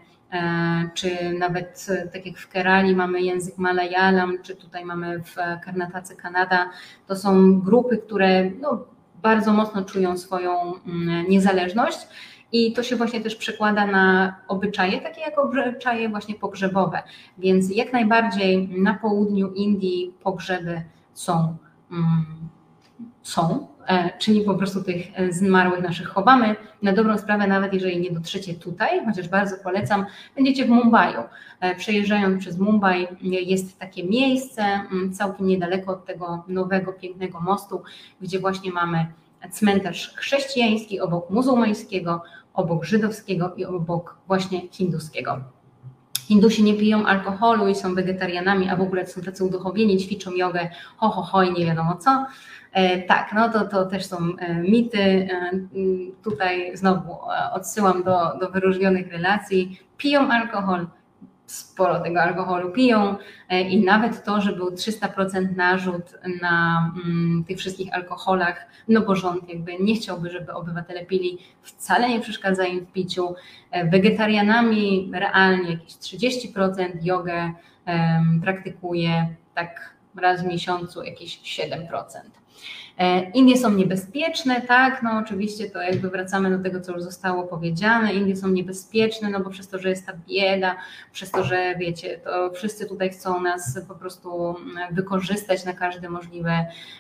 czy 0.95 1.33
nawet 1.39 1.87
tak 2.13 2.27
jak 2.27 2.39
w 2.39 2.49
Kerali 2.49 2.97
mamy 2.97 3.21
język 3.21 3.59
Malayalam, 3.59 4.43
czy 4.43 4.57
tutaj 4.57 4.85
mamy 4.85 5.19
w 5.19 5.35
Karnatace 5.65 6.17
Kanada, 6.17 6.71
to 7.07 7.17
są 7.17 7.61
grupy, 7.61 7.99
które 7.99 8.51
no, 8.51 8.85
bardzo 9.23 9.53
mocno 9.53 9.85
czują 9.85 10.19
swoją 10.19 10.75
mm, 10.87 11.29
niezależność. 11.29 11.99
I 12.53 12.73
to 12.73 12.83
się 12.83 12.97
właśnie 12.97 13.21
też 13.21 13.37
przekłada 13.37 13.87
na 13.87 14.37
obyczaje, 14.49 15.01
takie 15.01 15.21
jak 15.21 15.39
obyczaje 15.39 16.09
właśnie 16.09 16.35
pogrzebowe. 16.35 17.03
Więc 17.39 17.77
jak 17.77 17.93
najbardziej 17.93 18.69
na 18.69 18.95
południu 18.95 19.53
Indii 19.53 20.15
pogrzeby 20.23 20.83
są, 21.15 21.57
mm, 21.91 22.27
są 23.23 23.67
czyli 24.19 24.41
po 24.41 24.55
prostu 24.55 24.83
tych 24.83 25.07
e, 25.15 25.33
zmarłych 25.33 25.83
naszych 25.83 26.09
chowamy. 26.09 26.57
Na 26.83 26.93
dobrą 26.93 27.19
sprawę, 27.19 27.47
nawet 27.47 27.73
jeżeli 27.73 28.01
nie 28.01 28.11
dotrzecie 28.11 28.55
tutaj, 28.55 29.05
chociaż 29.07 29.29
bardzo 29.29 29.57
polecam, 29.63 30.07
będziecie 30.37 30.65
w 30.65 30.69
Mumbai. 30.69 31.15
E, 31.61 31.75
przejeżdżając 31.75 32.41
przez 32.41 32.59
Mumbai 32.59 33.09
jest 33.23 33.79
takie 33.79 34.05
miejsce 34.05 34.63
mm, 34.63 35.13
całkiem 35.13 35.47
niedaleko 35.47 35.93
od 35.93 36.05
tego 36.05 36.45
nowego, 36.49 36.93
pięknego 36.93 37.41
mostu, 37.41 37.83
gdzie 38.21 38.39
właśnie 38.39 38.73
mamy 38.73 39.07
cmentarz 39.51 40.15
chrześcijański 40.17 41.01
obok 41.01 41.31
muzułmańskiego, 41.31 42.23
obok 42.55 42.85
żydowskiego 42.85 43.55
i 43.55 43.65
obok 43.65 44.17
właśnie 44.27 44.69
hinduskiego. 44.69 45.41
Hindusi 46.31 46.63
nie 46.63 46.75
piją 46.75 47.07
alkoholu 47.07 47.69
i 47.69 47.75
są 47.75 47.95
wegetarianami, 47.95 48.69
a 48.69 48.77
w 48.77 48.81
ogóle 48.81 49.07
są 49.07 49.21
tacy 49.21 49.45
uduchowieni, 49.45 49.99
ćwiczą 49.99 50.31
jogę, 50.31 50.71
ho, 50.97 51.09
ho, 51.09 51.23
ho 51.23 51.43
i 51.43 51.53
nie 51.53 51.67
wiadomo 51.67 51.97
co. 51.97 52.27
E, 52.73 53.03
tak, 53.03 53.33
no 53.35 53.49
to, 53.49 53.65
to 53.65 53.87
też 53.87 54.07
są 54.07 54.17
e, 54.39 54.55
mity. 54.55 55.03
E, 55.03 55.51
tutaj 56.23 56.77
znowu 56.77 57.17
odsyłam 57.53 58.03
do, 58.03 58.39
do 58.41 58.51
wyróżnionych 58.51 59.13
relacji. 59.13 59.81
Piją 59.97 60.31
alkohol, 60.31 60.87
sporo 61.47 62.01
tego 62.01 62.23
alkoholu 62.23 62.71
piją 62.71 63.17
i 63.69 63.85
nawet 63.85 64.25
to, 64.25 64.41
że 64.41 64.53
był 64.53 64.71
300% 64.71 65.57
narzut 65.57 66.03
na 66.41 66.91
mm, 67.05 67.45
tych 67.45 67.59
wszystkich 67.59 67.95
alkoholach, 67.95 68.67
no 68.89 69.01
bo 69.01 69.17
rząd 69.17 69.49
jakby 69.49 69.79
nie 69.79 69.95
chciałby, 69.95 70.31
żeby 70.31 70.53
obywatele 70.53 71.07
pili, 71.07 71.39
wcale 71.63 72.09
nie 72.09 72.21
przeszkadza 72.21 72.65
im 72.65 72.87
w 72.87 72.93
piciu. 72.93 73.35
Wegetarianami 73.85 75.11
realnie 75.15 75.71
jakieś 75.71 75.93
30%, 75.93 76.89
jogę 77.03 77.53
praktykuje 78.43 79.35
tak 79.55 79.95
raz 80.17 80.43
w 80.43 80.47
miesiącu 80.47 81.03
jakieś 81.03 81.61
7%. 81.61 81.87
E, 83.01 83.31
Indie 83.31 83.57
są 83.57 83.71
niebezpieczne, 83.71 84.63
tak, 84.63 85.03
no 85.03 85.19
oczywiście 85.19 85.71
to 85.71 85.83
jakby 85.83 86.11
wracamy 86.11 86.57
do 86.57 86.63
tego, 86.63 86.81
co 86.81 86.93
już 86.93 87.03
zostało 87.03 87.43
powiedziane, 87.43 88.15
Indie 88.15 88.37
są 88.37 88.49
niebezpieczne, 88.49 89.31
no 89.31 89.41
bo 89.41 89.51
przez 89.51 89.69
to, 89.69 89.79
że 89.79 89.89
jest 89.89 90.07
ta 90.07 90.13
bieda, 90.29 90.77
przez 91.13 91.31
to, 91.31 91.45
że 91.45 91.75
wiecie, 91.79 92.19
to 92.19 92.51
wszyscy 92.51 92.87
tutaj 92.87 93.11
chcą 93.11 93.41
nas 93.41 93.79
po 93.89 93.95
prostu 93.95 94.49
mm, 94.49 94.95
wykorzystać 94.95 95.65
na 95.65 95.73
każdy 95.73 96.09
możliwy 96.09 96.51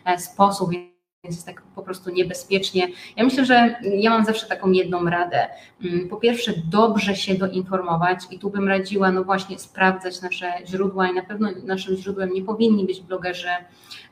e, 0.04 0.18
sposób, 0.18 0.70
więc 0.70 1.36
jest 1.36 1.46
tak 1.46 1.62
po 1.62 1.82
prostu 1.82 2.10
niebezpiecznie. 2.10 2.88
Ja 3.16 3.24
myślę, 3.24 3.44
że 3.44 3.74
ja 3.82 4.10
mam 4.10 4.24
zawsze 4.24 4.46
taką 4.46 4.72
jedną 4.72 5.04
radę. 5.04 5.48
Mm, 5.84 6.08
po 6.08 6.16
pierwsze, 6.16 6.52
dobrze 6.70 7.16
się 7.16 7.34
doinformować 7.34 8.18
i 8.30 8.38
tu 8.38 8.50
bym 8.50 8.68
radziła, 8.68 9.12
no 9.12 9.24
właśnie, 9.24 9.58
sprawdzać 9.58 10.22
nasze 10.22 10.52
źródła 10.66 11.10
i 11.10 11.14
na 11.14 11.22
pewno 11.22 11.48
naszym 11.64 11.96
źródłem 11.96 12.32
nie 12.32 12.42
powinni 12.42 12.86
być 12.86 13.00
blogerzy 13.00 13.48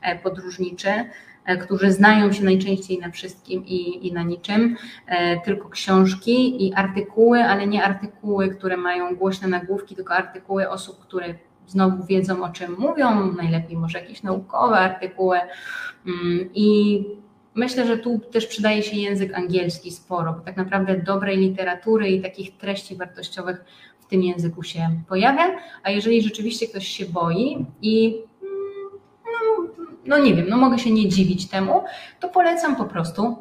e, 0.01 0.19
podróżniczy, 0.19 0.89
którzy 1.57 1.91
znają 1.91 2.31
się 2.31 2.43
najczęściej 2.43 2.99
na 2.99 3.11
wszystkim 3.11 3.65
i, 3.65 4.07
i 4.07 4.13
na 4.13 4.23
niczym, 4.23 4.75
e, 5.07 5.41
tylko 5.41 5.69
książki 5.69 6.67
i 6.67 6.73
artykuły, 6.73 7.43
ale 7.43 7.67
nie 7.67 7.83
artykuły, 7.83 8.49
które 8.49 8.77
mają 8.77 9.15
głośne 9.15 9.47
nagłówki, 9.47 9.95
tylko 9.95 10.13
artykuły 10.13 10.69
osób, 10.69 10.99
które 10.99 11.35
znowu 11.67 12.05
wiedzą 12.05 12.43
o 12.43 12.49
czym 12.49 12.75
mówią, 12.79 13.33
najlepiej 13.33 13.77
może 13.77 13.99
jakieś 13.99 14.23
naukowe 14.23 14.75
artykuły 14.75 15.37
mm, 16.05 16.49
i 16.53 17.03
Myślę, 17.55 17.87
że 17.87 17.97
tu 17.97 18.19
też 18.31 18.47
przydaje 18.47 18.83
się 18.83 18.97
język 18.97 19.37
angielski 19.37 19.91
sporo, 19.91 20.33
bo 20.33 20.39
tak 20.39 20.57
naprawdę 20.57 20.97
dobrej 20.97 21.37
literatury 21.37 22.09
i 22.09 22.21
takich 22.21 22.57
treści 22.57 22.95
wartościowych 22.95 23.65
w 23.99 24.05
tym 24.05 24.23
języku 24.23 24.63
się 24.63 25.01
pojawia. 25.09 25.59
A 25.83 25.89
jeżeli 25.89 26.21
rzeczywiście 26.21 26.67
ktoś 26.67 26.87
się 26.87 27.05
boi 27.05 27.65
i 27.81 28.21
no 30.05 30.17
nie 30.17 30.35
wiem, 30.35 30.49
no 30.49 30.57
mogę 30.57 30.79
się 30.79 30.91
nie 30.91 31.09
dziwić 31.09 31.49
temu, 31.49 31.83
to 32.19 32.29
polecam 32.29 32.75
po 32.75 32.85
prostu 32.85 33.37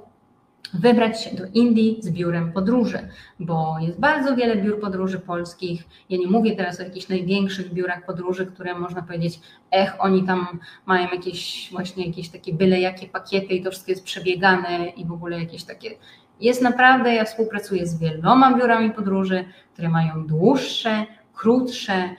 wybrać 0.75 1.25
się 1.25 1.37
do 1.37 1.45
Indii 1.55 1.99
z 2.01 2.11
biurem 2.11 2.53
podróży, 2.53 3.09
bo 3.41 3.77
jest 3.81 4.01
bardzo 4.01 4.37
wiele 4.37 4.57
biur 4.57 4.81
podróży 4.81 5.19
polskich. 5.19 5.85
Ja 6.11 6.19
nie 6.19 6.27
mówię 6.27 6.57
teraz 6.57 6.81
o 6.81 6.83
jakichś 6.83 7.09
największych 7.09 7.73
biurach 7.73 8.07
podróży, 8.07 8.47
które 8.47 8.75
można 8.75 9.03
powiedzieć, 9.03 9.41
ech, 9.71 9.95
oni 9.99 10.25
tam 10.25 10.59
mają 10.87 11.09
jakieś 11.11 11.69
właśnie 11.73 12.07
jakieś 12.07 12.29
takie 12.29 12.55
byle 12.55 12.81
jakie 12.81 13.07
pakiety 13.07 13.55
i 13.55 13.63
to 13.63 13.71
wszystko 13.71 13.93
jest 13.93 14.05
przebiegane 14.05 14.89
i 14.89 15.05
w 15.05 15.13
ogóle 15.13 15.41
jakieś 15.41 15.65
takie. 15.65 15.91
Jest 16.41 16.63
naprawdę, 16.63 17.15
ja 17.15 17.25
współpracuję 17.25 17.87
z 17.87 17.99
wieloma 17.99 18.59
biurami 18.59 18.91
podróży, 18.91 19.45
które 19.73 19.89
mają 19.89 20.27
dłuższe, 20.27 21.07
krótsze, 21.35 22.11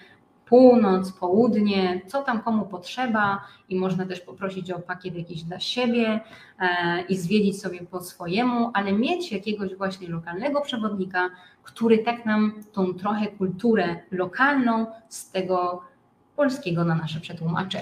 północ, 0.49 1.11
południe, 1.11 2.01
co 2.07 2.21
tam 2.21 2.41
komu 2.41 2.65
potrzeba 2.65 3.41
i 3.69 3.75
można 3.75 4.05
też 4.05 4.19
poprosić 4.19 4.71
o 4.71 4.79
pakiet 4.79 5.15
jakiś 5.15 5.43
dla 5.43 5.59
siebie 5.59 6.19
e, 6.59 7.01
i 7.09 7.17
zwiedzić 7.17 7.61
sobie 7.61 7.81
po 7.81 8.01
swojemu, 8.01 8.71
ale 8.73 8.93
mieć 8.93 9.31
jakiegoś 9.31 9.75
właśnie 9.75 10.07
lokalnego 10.07 10.61
przewodnika, 10.61 11.29
który 11.63 11.97
tak 11.97 12.25
nam 12.25 12.53
tą 12.71 12.93
trochę 12.93 13.27
kulturę 13.27 13.95
lokalną 14.11 14.85
z 15.09 15.31
tego 15.31 15.81
polskiego 16.35 16.85
na 16.85 16.95
nasze 16.95 17.19
przetłumaczy. 17.19 17.77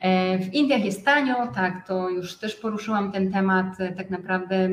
E, 0.00 0.38
w 0.38 0.54
Indiach 0.54 0.84
jest 0.84 1.04
tanio, 1.04 1.46
tak, 1.54 1.86
to 1.86 2.08
już 2.08 2.38
też 2.38 2.54
poruszyłam 2.54 3.12
ten 3.12 3.32
temat. 3.32 3.66
Tak 3.96 4.10
naprawdę 4.10 4.68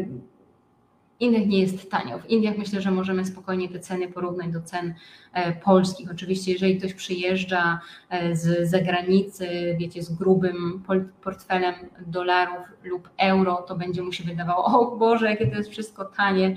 Indiach 1.24 1.47
nie 1.47 1.61
jest 1.61 1.91
tanio. 1.91 2.19
W 2.19 2.30
Indiach 2.30 2.57
myślę, 2.57 2.82
że 2.82 2.91
możemy 2.91 3.26
spokojnie 3.26 3.69
te 3.69 3.80
ceny 3.80 4.07
porównać 4.07 4.51
do 4.51 4.61
cen 4.61 4.93
e, 5.34 5.53
polskich. 5.53 6.11
Oczywiście, 6.11 6.51
jeżeli 6.51 6.78
ktoś 6.78 6.93
przyjeżdża 6.93 7.80
e, 8.09 8.36
z 8.36 8.69
zagranicy, 8.69 9.76
wiecie, 9.80 10.03
z 10.03 10.15
grubym 10.15 10.84
portfelem 11.24 11.74
dolarów 12.07 12.67
lub 12.84 13.09
euro, 13.17 13.55
to 13.55 13.76
będzie 13.76 14.01
mu 14.01 14.11
się 14.11 14.24
wydawało, 14.24 14.65
o 14.80 14.95
Boże, 14.95 15.30
jakie 15.30 15.47
to 15.47 15.57
jest 15.57 15.69
wszystko 15.69 16.05
tanie. 16.05 16.55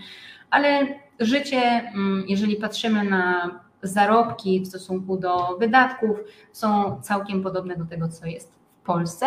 Ale 0.51 0.87
życie, 1.21 1.61
mm, 1.63 2.25
jeżeli 2.29 2.57
patrzymy 2.57 3.05
na 3.05 3.51
zarobki 3.83 4.61
w 4.61 4.67
stosunku 4.67 5.17
do 5.17 5.57
wydatków, 5.61 6.19
są 6.53 7.01
całkiem 7.03 7.43
podobne 7.43 7.77
do 7.77 7.85
tego, 7.85 8.09
co 8.09 8.27
jest 8.27 8.53
w 8.83 8.87
Polsce. 8.87 9.27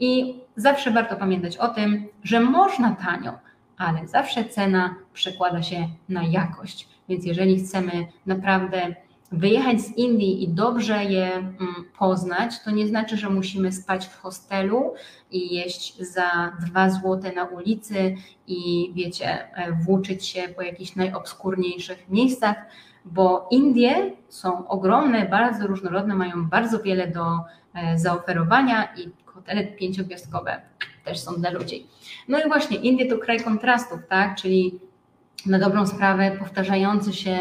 I 0.00 0.40
zawsze 0.56 0.90
warto 0.90 1.16
pamiętać 1.16 1.56
o 1.56 1.68
tym, 1.68 2.06
że 2.22 2.40
można 2.40 2.96
tanio, 2.96 3.32
ale 3.78 4.08
zawsze 4.08 4.44
cena 4.44 4.94
przekłada 5.12 5.62
się 5.62 5.88
na 6.08 6.22
jakość. 6.22 6.88
Więc 7.08 7.24
jeżeli 7.24 7.60
chcemy 7.60 8.06
naprawdę 8.26 8.94
wyjechać 9.32 9.80
z 9.80 9.96
Indii 9.96 10.44
i 10.44 10.48
dobrze 10.48 11.04
je 11.04 11.32
mm, 11.32 11.56
poznać, 11.98 12.62
to 12.64 12.70
nie 12.70 12.86
znaczy, 12.88 13.16
że 13.16 13.30
musimy 13.30 13.72
spać 13.72 14.06
w 14.06 14.20
hostelu 14.20 14.94
i 15.30 15.54
jeść 15.54 15.96
za 16.12 16.52
dwa 16.66 16.90
złote 16.90 17.32
na 17.32 17.44
ulicy 17.44 18.14
i 18.46 18.92
wiecie, 18.94 19.54
e, 19.54 19.72
włóczyć 19.72 20.26
się 20.26 20.48
po 20.56 20.62
jakichś 20.62 20.96
najobskurniejszych 20.96 22.08
miejscach, 22.08 22.56
bo 23.04 23.48
Indie 23.50 24.12
są 24.28 24.68
ogromne, 24.68 25.28
bardzo 25.28 25.66
różnorodne, 25.66 26.14
mają 26.14 26.48
bardzo 26.48 26.78
wiele 26.78 27.08
do 27.08 27.38
e, 27.74 27.98
zaoferowania 27.98 28.88
i 28.96 29.10
hotele 29.48 29.64
pięciogwiazdkowe 29.64 30.60
też 31.04 31.18
są 31.18 31.34
dla 31.34 31.50
ludzi. 31.50 31.86
No 32.28 32.40
i 32.44 32.48
właśnie, 32.48 32.76
Indie 32.76 33.06
to 33.06 33.18
kraj 33.18 33.40
kontrastów, 33.40 33.98
tak? 34.08 34.36
Czyli 34.36 34.78
na 35.46 35.58
dobrą 35.58 35.86
sprawę 35.86 36.36
powtarzający 36.38 37.12
się 37.12 37.38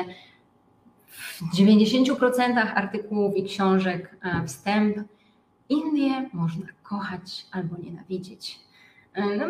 w 1.07 1.41
90% 1.55 2.17
artykułów 2.75 3.37
i 3.37 3.43
książek 3.43 4.15
e, 4.21 4.47
wstęp. 4.47 4.97
Indie 5.69 6.29
można 6.33 6.65
kochać 6.83 7.45
albo 7.51 7.77
nienawidzić. 7.77 8.59
E, 9.13 9.25
no, 9.25 9.45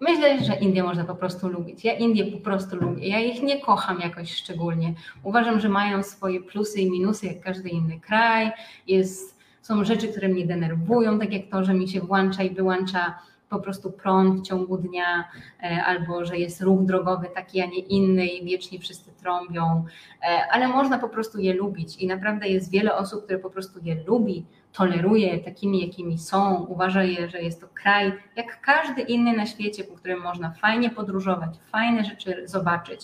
myślę, 0.00 0.44
że 0.44 0.54
Indie 0.54 0.82
można 0.82 1.04
po 1.04 1.14
prostu 1.14 1.48
lubić. 1.48 1.84
Ja 1.84 1.92
Indie 1.92 2.26
po 2.26 2.38
prostu 2.38 2.76
lubię. 2.76 3.08
Ja 3.08 3.20
ich 3.20 3.42
nie 3.42 3.60
kocham 3.60 4.00
jakoś 4.00 4.34
szczególnie. 4.34 4.94
Uważam, 5.22 5.60
że 5.60 5.68
mają 5.68 6.02
swoje 6.02 6.40
plusy 6.40 6.80
i 6.80 6.90
minusy, 6.90 7.26
jak 7.26 7.40
każdy 7.40 7.68
inny 7.68 8.00
kraj. 8.00 8.52
Jest 8.86 9.31
są 9.62 9.84
rzeczy, 9.84 10.08
które 10.08 10.28
mnie 10.28 10.46
denerwują, 10.46 11.18
tak 11.18 11.32
jak 11.32 11.42
to, 11.50 11.64
że 11.64 11.74
mi 11.74 11.88
się 11.88 12.00
włącza 12.00 12.42
i 12.42 12.50
wyłącza 12.50 13.18
po 13.52 13.58
prostu 13.58 13.90
prąd 13.90 14.40
w 14.40 14.42
ciągu 14.42 14.78
dnia, 14.78 15.28
e, 15.62 15.84
albo 15.84 16.24
że 16.24 16.38
jest 16.38 16.62
ruch 16.62 16.84
drogowy 16.84 17.28
taki, 17.34 17.60
a 17.60 17.66
nie 17.66 17.78
inny 17.78 18.26
i 18.26 18.44
wiecznie 18.44 18.78
wszyscy 18.78 19.10
trąbią, 19.12 19.84
e, 20.22 20.52
ale 20.52 20.68
można 20.68 20.98
po 20.98 21.08
prostu 21.08 21.40
je 21.40 21.54
lubić 21.54 21.96
i 21.96 22.06
naprawdę 22.06 22.48
jest 22.48 22.70
wiele 22.70 22.94
osób, 22.94 23.24
które 23.24 23.38
po 23.38 23.50
prostu 23.50 23.80
je 23.82 23.96
lubi, 24.06 24.44
toleruje 24.72 25.38
takimi, 25.38 25.80
jakimi 25.80 26.18
są, 26.18 26.66
uważa 26.68 27.04
je, 27.04 27.28
że 27.28 27.42
jest 27.42 27.60
to 27.60 27.66
kraj 27.74 28.12
jak 28.36 28.60
każdy 28.60 29.02
inny 29.02 29.36
na 29.36 29.46
świecie, 29.46 29.84
po 29.84 29.94
którym 29.94 30.20
można 30.20 30.50
fajnie 30.50 30.90
podróżować, 30.90 31.50
fajne 31.72 32.04
rzeczy 32.04 32.42
zobaczyć. 32.44 33.00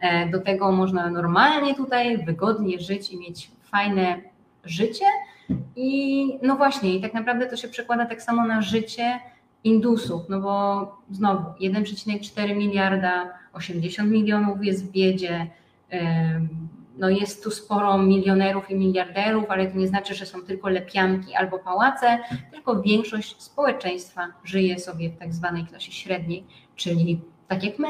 E, 0.00 0.30
do 0.30 0.40
tego 0.40 0.72
można 0.72 1.10
normalnie 1.10 1.74
tutaj 1.74 2.24
wygodnie 2.24 2.80
żyć 2.80 3.10
i 3.10 3.18
mieć 3.18 3.50
fajne 3.62 4.20
życie, 4.64 5.04
i 5.76 6.38
no 6.42 6.56
właśnie, 6.56 6.94
i 6.94 7.00
tak 7.00 7.14
naprawdę 7.14 7.46
to 7.46 7.56
się 7.56 7.68
przekłada 7.68 8.06
tak 8.06 8.22
samo 8.22 8.46
na 8.46 8.62
życie 8.62 9.20
Indusów, 9.64 10.22
no 10.28 10.40
bo 10.40 10.86
znowu 11.10 11.44
1,4 11.60 12.56
miliarda, 12.56 13.30
80 13.52 14.10
milionów 14.10 14.64
jest 14.64 14.86
w 14.86 14.90
biedzie, 14.90 15.46
no 16.98 17.10
jest 17.10 17.44
tu 17.44 17.50
sporo 17.50 17.98
milionerów 17.98 18.70
i 18.70 18.74
miliarderów, 18.74 19.44
ale 19.48 19.66
to 19.66 19.78
nie 19.78 19.88
znaczy, 19.88 20.14
że 20.14 20.26
są 20.26 20.42
tylko 20.42 20.68
lepianki 20.68 21.34
albo 21.34 21.58
pałace, 21.58 22.18
tylko 22.52 22.82
większość 22.82 23.42
społeczeństwa 23.42 24.28
żyje 24.44 24.78
sobie 24.78 25.10
w 25.10 25.18
tak 25.18 25.34
zwanej 25.34 25.64
klasie 25.64 25.92
średniej, 25.92 26.44
czyli 26.76 27.20
tak 27.48 27.64
jak 27.64 27.78
my, 27.78 27.88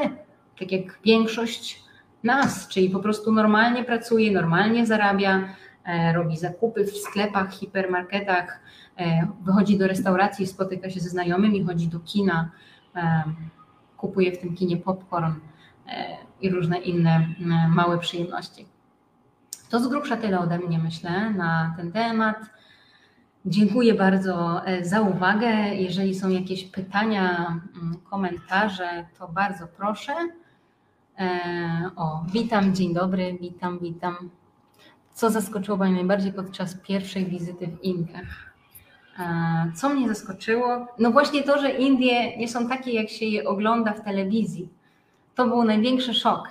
tak 0.59 0.71
jak 0.71 0.99
większość 1.05 1.83
nas, 2.23 2.67
czyli 2.67 2.89
po 2.89 2.99
prostu 2.99 3.31
normalnie 3.31 3.83
pracuje, 3.83 4.31
normalnie 4.31 4.85
zarabia, 4.85 5.49
robi 6.13 6.37
zakupy 6.37 6.83
w 6.85 6.97
sklepach, 6.97 7.53
hipermarketach, 7.53 8.59
e, 8.97 9.27
wychodzi 9.41 9.77
do 9.77 9.87
restauracji, 9.87 10.47
spotyka 10.47 10.89
się 10.89 10.99
ze 10.99 11.09
znajomymi, 11.09 11.63
chodzi 11.63 11.87
do 11.87 11.99
kina, 11.99 12.49
e, 12.95 13.23
kupuje 13.97 14.31
w 14.31 14.37
tym 14.37 14.55
kinie 14.55 14.77
popcorn 14.77 15.33
i 16.41 16.49
różne 16.49 16.77
inne 16.77 17.27
małe 17.69 17.97
przyjemności. 17.97 18.65
To 19.69 19.79
z 19.79 19.87
grubsza 19.87 20.17
tyle 20.17 20.39
ode 20.39 20.59
mnie, 20.59 20.79
myślę, 20.79 21.29
na 21.29 21.73
ten 21.77 21.91
temat. 21.91 22.37
Dziękuję 23.45 23.93
bardzo 23.93 24.61
za 24.81 25.01
uwagę. 25.01 25.47
Jeżeli 25.75 26.15
są 26.15 26.29
jakieś 26.29 26.63
pytania, 26.63 27.59
komentarze, 28.09 29.05
to 29.19 29.27
bardzo 29.27 29.67
proszę. 29.67 30.13
O, 31.95 32.25
witam, 32.33 32.75
dzień 32.75 32.93
dobry, 32.93 33.37
witam, 33.41 33.79
witam. 33.79 34.29
Co 35.13 35.29
zaskoczyło 35.29 35.77
Pani 35.77 35.93
najbardziej 35.93 36.33
podczas 36.33 36.75
pierwszej 36.75 37.25
wizyty 37.25 37.67
w 37.67 37.83
Indiach? 37.83 38.53
Co 39.75 39.89
mnie 39.89 40.07
zaskoczyło? 40.07 40.87
No 40.99 41.11
właśnie 41.11 41.43
to, 41.43 41.61
że 41.61 41.71
Indie 41.71 42.37
nie 42.37 42.47
są 42.47 42.69
takie, 42.69 42.91
jak 42.91 43.09
się 43.09 43.25
je 43.25 43.47
ogląda 43.47 43.93
w 43.93 44.03
telewizji. 44.03 44.69
To 45.35 45.47
był 45.47 45.63
największy 45.63 46.13
szok. 46.13 46.49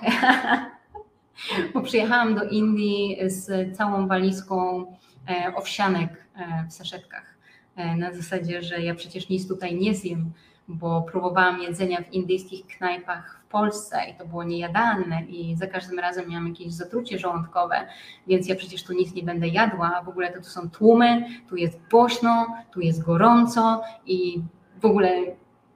Bo 1.75 1.81
przyjechałam 1.81 2.35
do 2.35 2.45
Indii 2.45 3.19
z 3.27 3.77
całą 3.77 4.09
walizką 4.09 4.87
e, 5.29 5.55
owsianek 5.57 6.27
e, 6.37 6.67
w 6.69 6.73
saszetkach. 6.73 7.35
E, 7.77 7.97
na 7.97 8.13
zasadzie, 8.13 8.63
że 8.63 8.83
ja 8.83 8.95
przecież 8.95 9.29
nic 9.29 9.49
tutaj 9.49 9.75
nie 9.75 9.95
zjem, 9.95 10.33
bo 10.69 11.03
próbowałam 11.03 11.61
jedzenia 11.63 12.03
w 12.03 12.13
indyjskich 12.13 12.67
knajpach 12.67 13.43
w 13.47 13.51
Polsce 13.51 13.99
i 14.11 14.15
to 14.15 14.27
było 14.27 14.45
niejadalne 14.45 15.23
i 15.23 15.57
za 15.57 15.67
każdym 15.67 15.99
razem 15.99 16.29
miałam 16.29 16.49
jakieś 16.49 16.73
zatrucie 16.73 17.19
żołądkowe, 17.19 17.87
więc 18.27 18.49
ja 18.49 18.57
przecież 18.57 18.85
tu 18.85 18.93
nic 18.93 19.15
nie 19.15 19.23
będę 19.23 19.49
jadła, 19.49 19.93
a 19.97 20.03
w 20.03 20.09
ogóle 20.09 20.33
to 20.33 20.39
tu 20.39 20.45
są 20.45 20.71
tłumy, 20.71 21.27
tu 21.49 21.57
jest 21.57 21.81
głośno, 21.91 22.47
tu 22.73 22.81
jest 22.81 23.05
gorąco 23.05 23.83
i 24.07 24.43
w 24.81 24.85
ogóle 24.85 25.11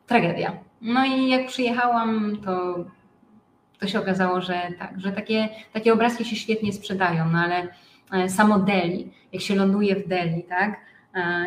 tragedia. 0.07 0.59
No 0.81 1.05
i 1.05 1.29
jak 1.29 1.47
przyjechałam, 1.47 2.37
to, 2.45 2.85
to 3.79 3.87
się 3.87 4.01
okazało, 4.01 4.41
że 4.41 4.63
tak, 4.79 5.01
że 5.01 5.13
takie, 5.13 5.49
takie 5.73 5.93
obrazki 5.93 6.25
się 6.25 6.37
świetnie 6.37 6.73
sprzedają, 6.73 7.29
no 7.29 7.39
ale 7.39 7.69
e, 8.13 8.29
samo 8.29 8.59
Delhi, 8.59 9.13
jak 9.33 9.43
się 9.43 9.55
ląduje 9.55 9.97
w 9.97 10.09
Delhi, 10.09 10.43
tak, 10.43 10.81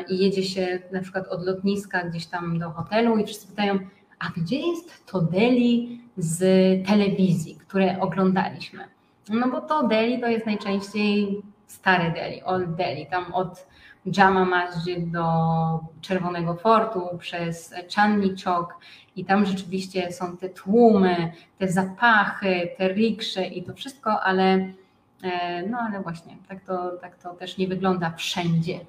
i 0.10 0.18
jedzie 0.18 0.44
się 0.44 0.80
na 0.92 1.02
przykład 1.02 1.28
od 1.28 1.46
lotniska 1.46 2.04
gdzieś 2.04 2.26
tam 2.26 2.60
do 2.60 2.72
hotelu 2.72 3.18
i 3.18 3.26
wszyscy 3.26 3.48
pytają, 3.48 3.80
a 4.20 4.30
gdzie 4.38 4.60
jest 4.60 5.06
to 5.06 5.22
Delhi 5.22 6.02
z 6.18 6.40
telewizji, 6.88 7.56
które 7.56 8.00
oglądaliśmy? 8.00 8.84
No 9.30 9.48
bo 9.48 9.62
to 9.62 9.88
Delhi 9.88 10.20
to 10.20 10.28
jest 10.28 10.46
najczęściej 10.46 11.42
stare 11.68 12.12
Delhi, 12.12 12.44
Old 12.44 12.76
Delhi, 12.76 13.06
tam 13.06 13.34
od 13.34 13.68
Jama 14.18 14.46
Masjid 14.46 15.12
do 15.12 15.26
Czerwonego 16.02 16.56
Fortu, 16.56 17.18
przez 17.20 17.74
Chandni 17.96 18.36
Chowk 18.44 18.76
i 19.16 19.26
tam 19.26 19.46
rzeczywiście 19.46 20.12
są 20.12 20.38
te 20.38 20.50
tłumy, 20.50 21.32
te 21.58 21.68
zapachy, 21.68 22.70
te 22.78 22.94
riksze 22.94 23.46
i 23.46 23.64
to 23.64 23.74
wszystko, 23.74 24.22
ale 24.22 24.72
e, 25.24 25.64
no 25.70 25.78
ale 25.78 26.02
właśnie 26.02 26.38
tak 26.48 26.64
to, 26.64 26.92
tak 27.02 27.16
to 27.16 27.34
też 27.34 27.58
nie 27.58 27.68
wygląda 27.68 28.12
wszędzie. 28.12 28.80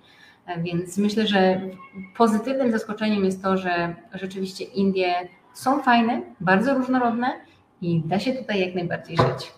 Więc 0.58 0.98
myślę, 0.98 1.26
że 1.26 1.60
pozytywnym 2.16 2.72
zaskoczeniem 2.72 3.24
jest 3.24 3.42
to, 3.42 3.56
że 3.56 3.94
rzeczywiście 4.14 4.64
Indie 4.64 5.14
są 5.54 5.82
fajne, 5.82 6.22
bardzo 6.40 6.74
różnorodne 6.74 7.26
i 7.82 8.02
da 8.04 8.18
się 8.18 8.32
tutaj 8.32 8.60
jak 8.60 8.74
najbardziej 8.74 9.16
żyć. 9.16 9.52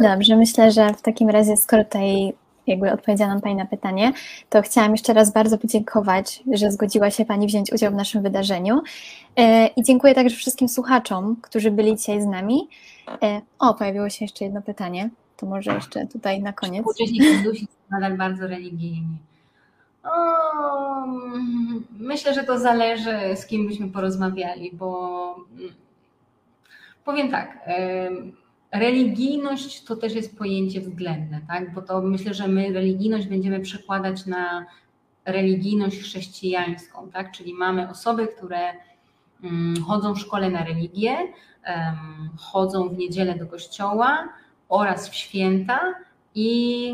Dobrze, 0.00 0.36
myślę, 0.36 0.72
że 0.72 0.94
w 0.94 1.02
takim 1.02 1.30
razie, 1.30 1.56
skoro 1.56 1.84
tutaj 1.84 2.32
jakby 2.66 2.92
odpowiedziałam 2.92 3.40
Pani 3.40 3.54
na 3.54 3.66
pytanie, 3.66 4.12
to 4.48 4.62
chciałam 4.62 4.92
jeszcze 4.92 5.12
raz 5.12 5.32
bardzo 5.32 5.58
podziękować, 5.58 6.42
że 6.52 6.72
zgodziła 6.72 7.10
się 7.10 7.24
Pani 7.24 7.46
wziąć 7.46 7.72
udział 7.72 7.92
w 7.92 7.94
naszym 7.94 8.22
wydarzeniu 8.22 8.80
e, 9.36 9.66
i 9.66 9.82
dziękuję 9.82 10.14
także 10.14 10.36
wszystkim 10.36 10.68
słuchaczom, 10.68 11.36
którzy 11.42 11.70
byli 11.70 11.96
dzisiaj 11.96 12.22
z 12.22 12.26
nami. 12.26 12.68
E, 13.22 13.40
o, 13.58 13.74
pojawiło 13.74 14.10
się 14.10 14.24
jeszcze 14.24 14.44
jedno 14.44 14.62
pytanie. 14.62 15.10
To 15.38 15.46
może 15.46 15.74
jeszcze 15.74 16.06
tutaj 16.06 16.42
na 16.42 16.52
koniec. 16.52 16.80
Współcześni 16.80 17.20
Hindusi 17.20 17.66
są 17.66 17.90
nadal 17.90 18.16
bardzo 18.16 18.46
religijni. 18.46 19.18
O, 20.04 21.06
myślę, 21.90 22.34
że 22.34 22.44
to 22.44 22.58
zależy, 22.58 23.36
z 23.36 23.46
kim 23.46 23.66
byśmy 23.66 23.88
porozmawiali, 23.88 24.70
bo 24.72 25.34
mm, 25.58 25.72
powiem 27.04 27.30
tak. 27.30 27.58
Religijność 28.72 29.84
to 29.84 29.96
też 29.96 30.14
jest 30.14 30.38
pojęcie 30.38 30.80
względne, 30.80 31.40
tak? 31.48 31.74
bo 31.74 31.82
to 31.82 32.02
myślę, 32.02 32.34
że 32.34 32.48
my 32.48 32.72
religijność 32.72 33.26
będziemy 33.26 33.60
przekładać 33.60 34.26
na 34.26 34.66
religijność 35.24 35.98
chrześcijańską, 35.98 37.10
tak? 37.10 37.32
czyli 37.32 37.54
mamy 37.54 37.90
osoby, 37.90 38.26
które 38.26 38.58
mm, 39.42 39.82
chodzą 39.82 40.14
w 40.14 40.18
szkole 40.18 40.50
na 40.50 40.64
religię, 40.64 41.16
chodzą 42.38 42.88
w 42.88 42.98
niedzielę 42.98 43.34
do 43.34 43.46
kościoła 43.46 44.28
oraz 44.68 45.08
w 45.08 45.14
święta 45.14 45.80
i 46.34 46.92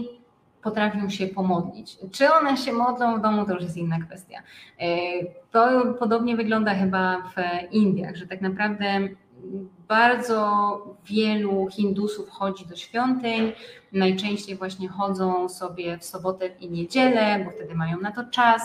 potrafią 0.62 1.11
się 1.11 1.27
pomodlić. 1.27 1.97
Czy 2.12 2.33
one 2.33 2.57
się 2.57 2.72
modlą 2.72 3.18
w 3.18 3.22
domu, 3.22 3.47
to 3.47 3.55
już 3.55 3.62
jest 3.62 3.77
inna 3.77 3.99
kwestia. 3.99 4.39
E, 4.81 4.87
to 5.51 5.83
podobnie 5.99 6.37
wygląda 6.37 6.75
chyba 6.75 7.16
w 7.16 7.72
Indiach, 7.72 8.16
że 8.16 8.27
tak 8.27 8.41
naprawdę 8.41 9.09
bardzo 9.89 10.77
wielu 11.05 11.68
Hindusów 11.70 12.29
chodzi 12.29 12.66
do 12.66 12.77
świątyń, 12.77 13.53
najczęściej 13.93 14.57
właśnie 14.57 14.89
chodzą 14.89 15.49
sobie 15.49 15.99
w 15.99 16.05
sobotę 16.05 16.47
i 16.47 16.70
niedzielę, 16.70 17.45
bo 17.45 17.51
wtedy 17.51 17.75
mają 17.75 18.01
na 18.01 18.12
to 18.12 18.25
czas. 18.25 18.62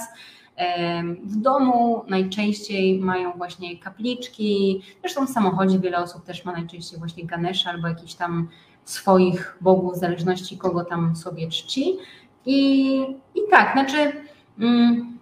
W 1.23 1.35
domu 1.35 2.03
najczęściej 2.07 2.99
mają 2.99 3.31
właśnie 3.31 3.79
kapliczki, 3.79 4.81
zresztą 5.01 5.27
w 5.27 5.29
samochodzie 5.29 5.79
wiele 5.79 5.97
osób 5.97 6.25
też 6.25 6.45
ma 6.45 6.51
najczęściej 6.51 6.99
właśnie 6.99 7.25
Ganesha 7.25 7.69
albo 7.69 7.87
jakiś 7.87 8.15
tam 8.15 8.49
swoich 8.85 9.57
bogów, 9.61 9.93
w 9.93 9.99
zależności 9.99 10.57
kogo 10.57 10.85
tam 10.85 11.15
sobie 11.15 11.49
czci. 11.49 11.97
I, 12.45 12.95
i 13.35 13.39
tak, 13.51 13.73
znaczy 13.73 14.11
mm, 14.59 15.17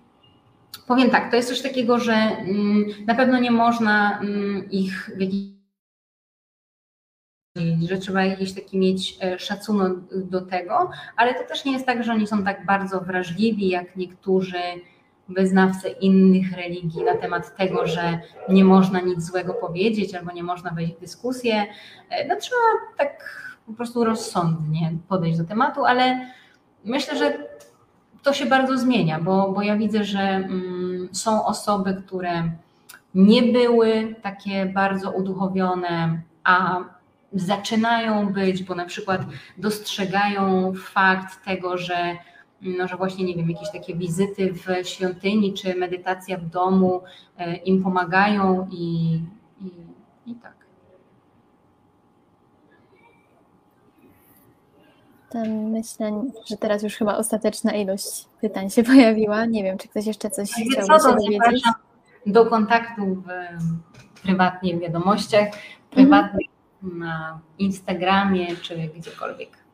powiem 0.88 1.09
tak, 1.09 1.31
to 1.31 1.35
jest 1.35 1.49
coś 1.49 1.61
takiego, 1.61 1.99
że 1.99 2.13
mm, 2.13 2.85
na 3.05 3.15
pewno 3.15 3.39
nie 3.39 3.51
można 3.51 4.19
mm, 4.19 4.71
ich 4.71 5.11
w 5.17 5.21
jakiś 5.21 5.57
że 7.89 7.97
trzeba 7.97 8.25
jakiś 8.25 8.53
taki 8.53 8.77
mieć 8.77 9.17
e, 9.21 9.39
szacunek 9.39 9.93
do 10.11 10.41
tego, 10.41 10.89
ale 11.15 11.33
to 11.33 11.47
też 11.47 11.65
nie 11.65 11.71
jest 11.71 11.85
tak, 11.85 12.03
że 12.03 12.11
oni 12.11 12.27
są 12.27 12.43
tak 12.43 12.65
bardzo 12.65 13.01
wrażliwi, 13.01 13.69
jak 13.69 13.95
niektórzy 13.95 14.61
wyznawcy 15.30 15.89
innych 15.89 16.53
religii 16.53 17.03
na 17.03 17.17
temat 17.17 17.55
tego, 17.55 17.88
że 17.88 18.19
nie 18.49 18.65
można 18.65 18.99
nic 18.99 19.23
złego 19.23 19.53
powiedzieć 19.53 20.15
albo 20.15 20.32
nie 20.32 20.43
można 20.43 20.71
wejść 20.71 20.93
w 20.93 20.99
dyskusję. 20.99 21.65
E, 22.09 22.28
no 22.28 22.36
trzeba 22.36 22.61
tak 22.97 23.38
po 23.65 23.73
prostu 23.73 24.03
rozsądnie 24.03 24.93
podejść 25.07 25.38
do 25.38 25.43
tematu, 25.45 25.86
ale 25.86 26.28
myślę, 26.86 27.17
że 27.17 27.38
to 28.23 28.34
się 28.34 28.45
bardzo 28.45 28.78
zmienia, 28.78 29.19
bo, 29.19 29.51
bo 29.51 29.61
ja 29.61 29.78
widzę, 29.78 30.03
że 30.03 30.19
mm, 30.19 31.09
są 31.11 31.45
osoby, 31.45 32.01
które 32.05 32.51
nie 33.15 33.43
były 33.43 34.15
takie 34.21 34.65
bardzo 34.65 35.11
uduchowione, 35.11 36.21
a 36.43 36.80
zaczynają 37.34 38.34
być, 38.34 38.63
bo 38.63 38.75
na 38.75 38.86
przykład 38.86 39.21
dostrzegają 39.57 40.73
fakt 40.75 41.45
tego, 41.45 41.78
że 41.78 42.17
no, 42.62 42.88
że 42.88 42.97
właśnie, 42.97 43.26
nie 43.26 43.36
wiem, 43.36 43.49
jakieś 43.49 43.72
takie 43.72 43.95
wizyty 43.95 44.53
w 44.53 44.88
świątyni 44.88 45.53
czy 45.53 45.76
medytacja 45.76 46.38
w 46.38 46.45
domu 46.45 47.01
e, 47.38 47.55
im 47.55 47.84
pomagają 47.84 48.68
i, 48.72 49.14
i, 49.62 49.72
i 50.26 50.36
tak. 50.36 50.58
Myślę, 55.72 56.24
że 56.49 56.58
teraz 56.58 56.84
już 56.84 56.95
chyba 56.95 57.18
ostateczna 57.18 57.72
ilość 57.72 58.26
pytań 58.41 58.70
się 58.70 58.84
pojawiła. 58.93 59.45
Nie 59.45 59.64
wiem, 59.64 59.78
czy 59.78 59.88
ktoś 59.88 60.05
jeszcze 60.05 60.30
coś 60.30 60.49
chciałby 60.51 61.03
się 61.03 61.16
dowiedzieć. 61.16 61.64
Do 62.26 62.45
kontaktu 62.45 63.16
w, 63.16 63.28
prywatnie 64.24 64.78
w 64.78 64.80
wiadomościach, 64.80 65.47
prywatnie 65.89 66.45
mhm. 66.84 66.99
na 66.99 67.39
Instagramie 67.60 68.55
czy 68.55 68.76
gdziekolwiek. 68.76 69.66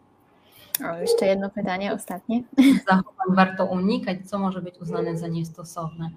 O, 0.82 0.97
jeszcze 0.97 1.26
jedno 1.26 1.49
pytanie, 1.49 1.93
ostatnie. 1.93 2.43
Zachowań 2.89 3.28
warto 3.30 3.65
unikać, 3.65 4.17
co 4.30 4.39
może 4.39 4.61
być 4.61 4.78
uznane 4.82 5.17
za 5.17 5.28
niestosowne. 5.28 6.09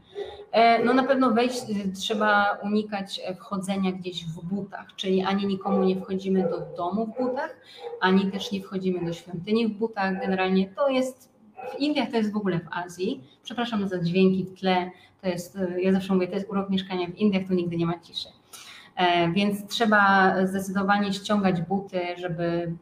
E, 0.52 0.84
no 0.84 0.94
na 0.94 1.04
pewno 1.04 1.30
wejść, 1.30 1.62
e, 1.70 1.92
trzeba 1.92 2.58
unikać 2.62 3.20
e, 3.24 3.34
wchodzenia 3.34 3.92
gdzieś 3.92 4.24
w 4.24 4.44
butach, 4.44 4.86
czyli 4.96 5.22
ani 5.22 5.46
nikomu 5.46 5.84
nie 5.84 5.96
wchodzimy 6.00 6.42
do 6.42 6.60
domu 6.76 7.06
w 7.06 7.22
butach, 7.22 7.56
ani 8.00 8.30
też 8.30 8.52
nie 8.52 8.62
wchodzimy 8.62 9.06
do 9.06 9.12
świątyni 9.12 9.66
w 9.66 9.70
butach. 9.70 10.20
Generalnie 10.20 10.68
to 10.68 10.88
jest 10.88 11.32
w 11.74 11.78
Indiach, 11.78 12.10
to 12.10 12.16
jest 12.16 12.32
w 12.32 12.36
ogóle 12.36 12.60
w 12.60 12.68
Azji. 12.70 13.24
Przepraszam 13.42 13.88
za 13.88 13.98
dźwięki 13.98 14.44
w 14.44 14.60
tle. 14.60 14.90
To 15.22 15.28
jest, 15.28 15.58
ja 15.78 15.92
zawsze 15.92 16.14
mówię, 16.14 16.28
to 16.28 16.34
jest 16.34 16.50
urok 16.50 16.70
mieszkania 16.70 17.06
w 17.06 17.16
Indiach, 17.16 17.46
tu 17.48 17.54
nigdy 17.54 17.76
nie 17.76 17.86
ma 17.86 17.98
ciszy. 17.98 18.28
Więc 19.34 19.66
trzeba 19.66 20.34
zdecydowanie 20.46 21.12
ściągać 21.12 21.60
buty, 21.60 22.00
żeby 22.16 22.72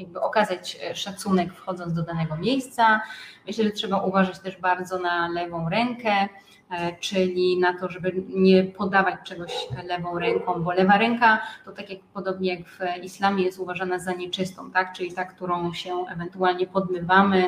jakby 0.00 0.20
okazać 0.20 0.78
e, 0.90 0.94
szacunek 0.94 1.52
wchodząc 1.52 1.94
do 1.94 2.02
danego 2.02 2.36
miejsca. 2.36 3.00
Myślę, 3.46 3.64
że 3.64 3.70
trzeba 3.70 4.02
uważać 4.02 4.38
też 4.38 4.56
bardzo 4.56 4.98
na 4.98 5.28
lewą 5.28 5.68
rękę, 5.68 6.28
e, 6.70 6.96
czyli 7.00 7.58
na 7.58 7.78
to, 7.78 7.90
żeby 7.90 8.12
nie 8.28 8.64
podawać 8.64 9.14
czegoś 9.24 9.52
lewą 9.84 10.18
ręką, 10.18 10.62
bo 10.62 10.72
lewa 10.72 10.98
ręka 10.98 11.42
to 11.64 11.72
tak 11.72 11.90
jak 11.90 11.98
podobnie 12.14 12.54
jak 12.54 12.68
w 12.68 13.04
islamie 13.04 13.44
jest 13.44 13.58
uważana 13.58 13.98
za 13.98 14.12
nieczystą, 14.12 14.70
tak? 14.70 14.92
czyli 14.92 15.12
ta, 15.12 15.24
którą 15.24 15.72
się 15.72 16.04
ewentualnie 16.12 16.66
podmywamy 16.66 17.46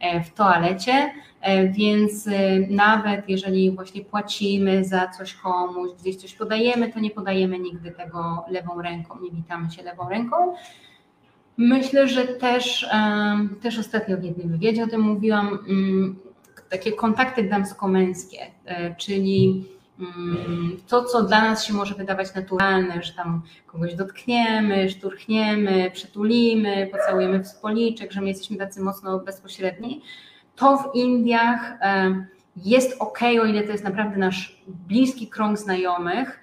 e, 0.00 0.24
w 0.24 0.34
toalecie, 0.34 1.14
więc 1.70 2.28
nawet 2.70 3.28
jeżeli 3.28 3.70
właśnie 3.70 4.04
płacimy 4.04 4.84
za 4.84 5.08
coś 5.08 5.34
komuś, 5.34 5.90
gdzieś 6.00 6.16
coś 6.16 6.34
podajemy, 6.34 6.92
to 6.92 7.00
nie 7.00 7.10
podajemy 7.10 7.58
nigdy 7.58 7.90
tego 7.90 8.44
lewą 8.48 8.82
ręką, 8.82 9.20
nie 9.20 9.30
witamy 9.30 9.70
się 9.70 9.82
lewą 9.82 10.08
ręką. 10.08 10.54
Myślę, 11.56 12.08
że 12.08 12.24
też, 12.24 12.88
też 13.62 13.78
ostatnio 13.78 14.16
w 14.16 14.24
jednym 14.24 14.48
wywiadzie 14.48 14.84
o 14.84 14.86
tym 14.86 15.00
mówiłam, 15.00 15.58
mm, 15.68 16.16
takie 16.70 16.92
kontakty 16.92 17.48
damsko-męskie, 17.48 18.38
e, 18.64 18.94
czyli 18.94 19.64
mm, 20.00 20.76
to, 20.88 21.04
co 21.04 21.22
dla 21.22 21.42
nas 21.42 21.64
się 21.64 21.74
może 21.74 21.94
wydawać 21.94 22.34
naturalne, 22.34 23.02
że 23.02 23.12
tam 23.12 23.42
kogoś 23.66 23.94
dotkniemy, 23.94 24.90
szturchniemy, 24.90 25.90
przytulimy, 25.90 26.88
pocałujemy 26.92 27.38
w 27.44 27.48
spoliczek, 27.48 28.12
że 28.12 28.20
my 28.20 28.28
jesteśmy 28.28 28.56
tacy 28.56 28.80
mocno 28.80 29.18
bezpośredni, 29.18 30.02
to 30.56 30.78
w 30.78 30.96
Indiach 30.96 31.76
e, 31.80 32.26
jest 32.56 32.96
ok, 33.00 33.18
o 33.42 33.44
ile 33.44 33.62
to 33.62 33.72
jest 33.72 33.84
naprawdę 33.84 34.16
nasz 34.16 34.62
bliski 34.66 35.28
krąg 35.28 35.58
znajomych, 35.58 36.40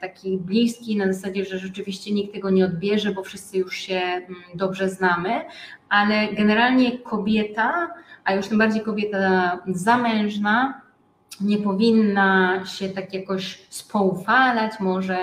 taki 0.00 0.38
bliski, 0.38 0.96
na 0.96 1.12
zasadzie, 1.12 1.44
że 1.44 1.58
rzeczywiście 1.58 2.12
nikt 2.12 2.34
tego 2.34 2.50
nie 2.50 2.64
odbierze, 2.64 3.12
bo 3.12 3.22
wszyscy 3.22 3.58
już 3.58 3.76
się 3.76 3.94
mm, 3.94 4.26
dobrze 4.54 4.88
znamy, 4.88 5.44
ale 5.88 6.28
generalnie 6.32 6.98
kobieta, 6.98 7.94
a 8.24 8.34
już 8.34 8.48
tym 8.48 8.58
bardziej 8.58 8.82
kobieta 8.82 9.58
zamężna, 9.66 10.83
nie 11.40 11.58
powinna 11.58 12.60
się 12.66 12.88
tak 12.88 13.14
jakoś 13.14 13.66
spoufalać 13.70 14.80
może 14.80 15.18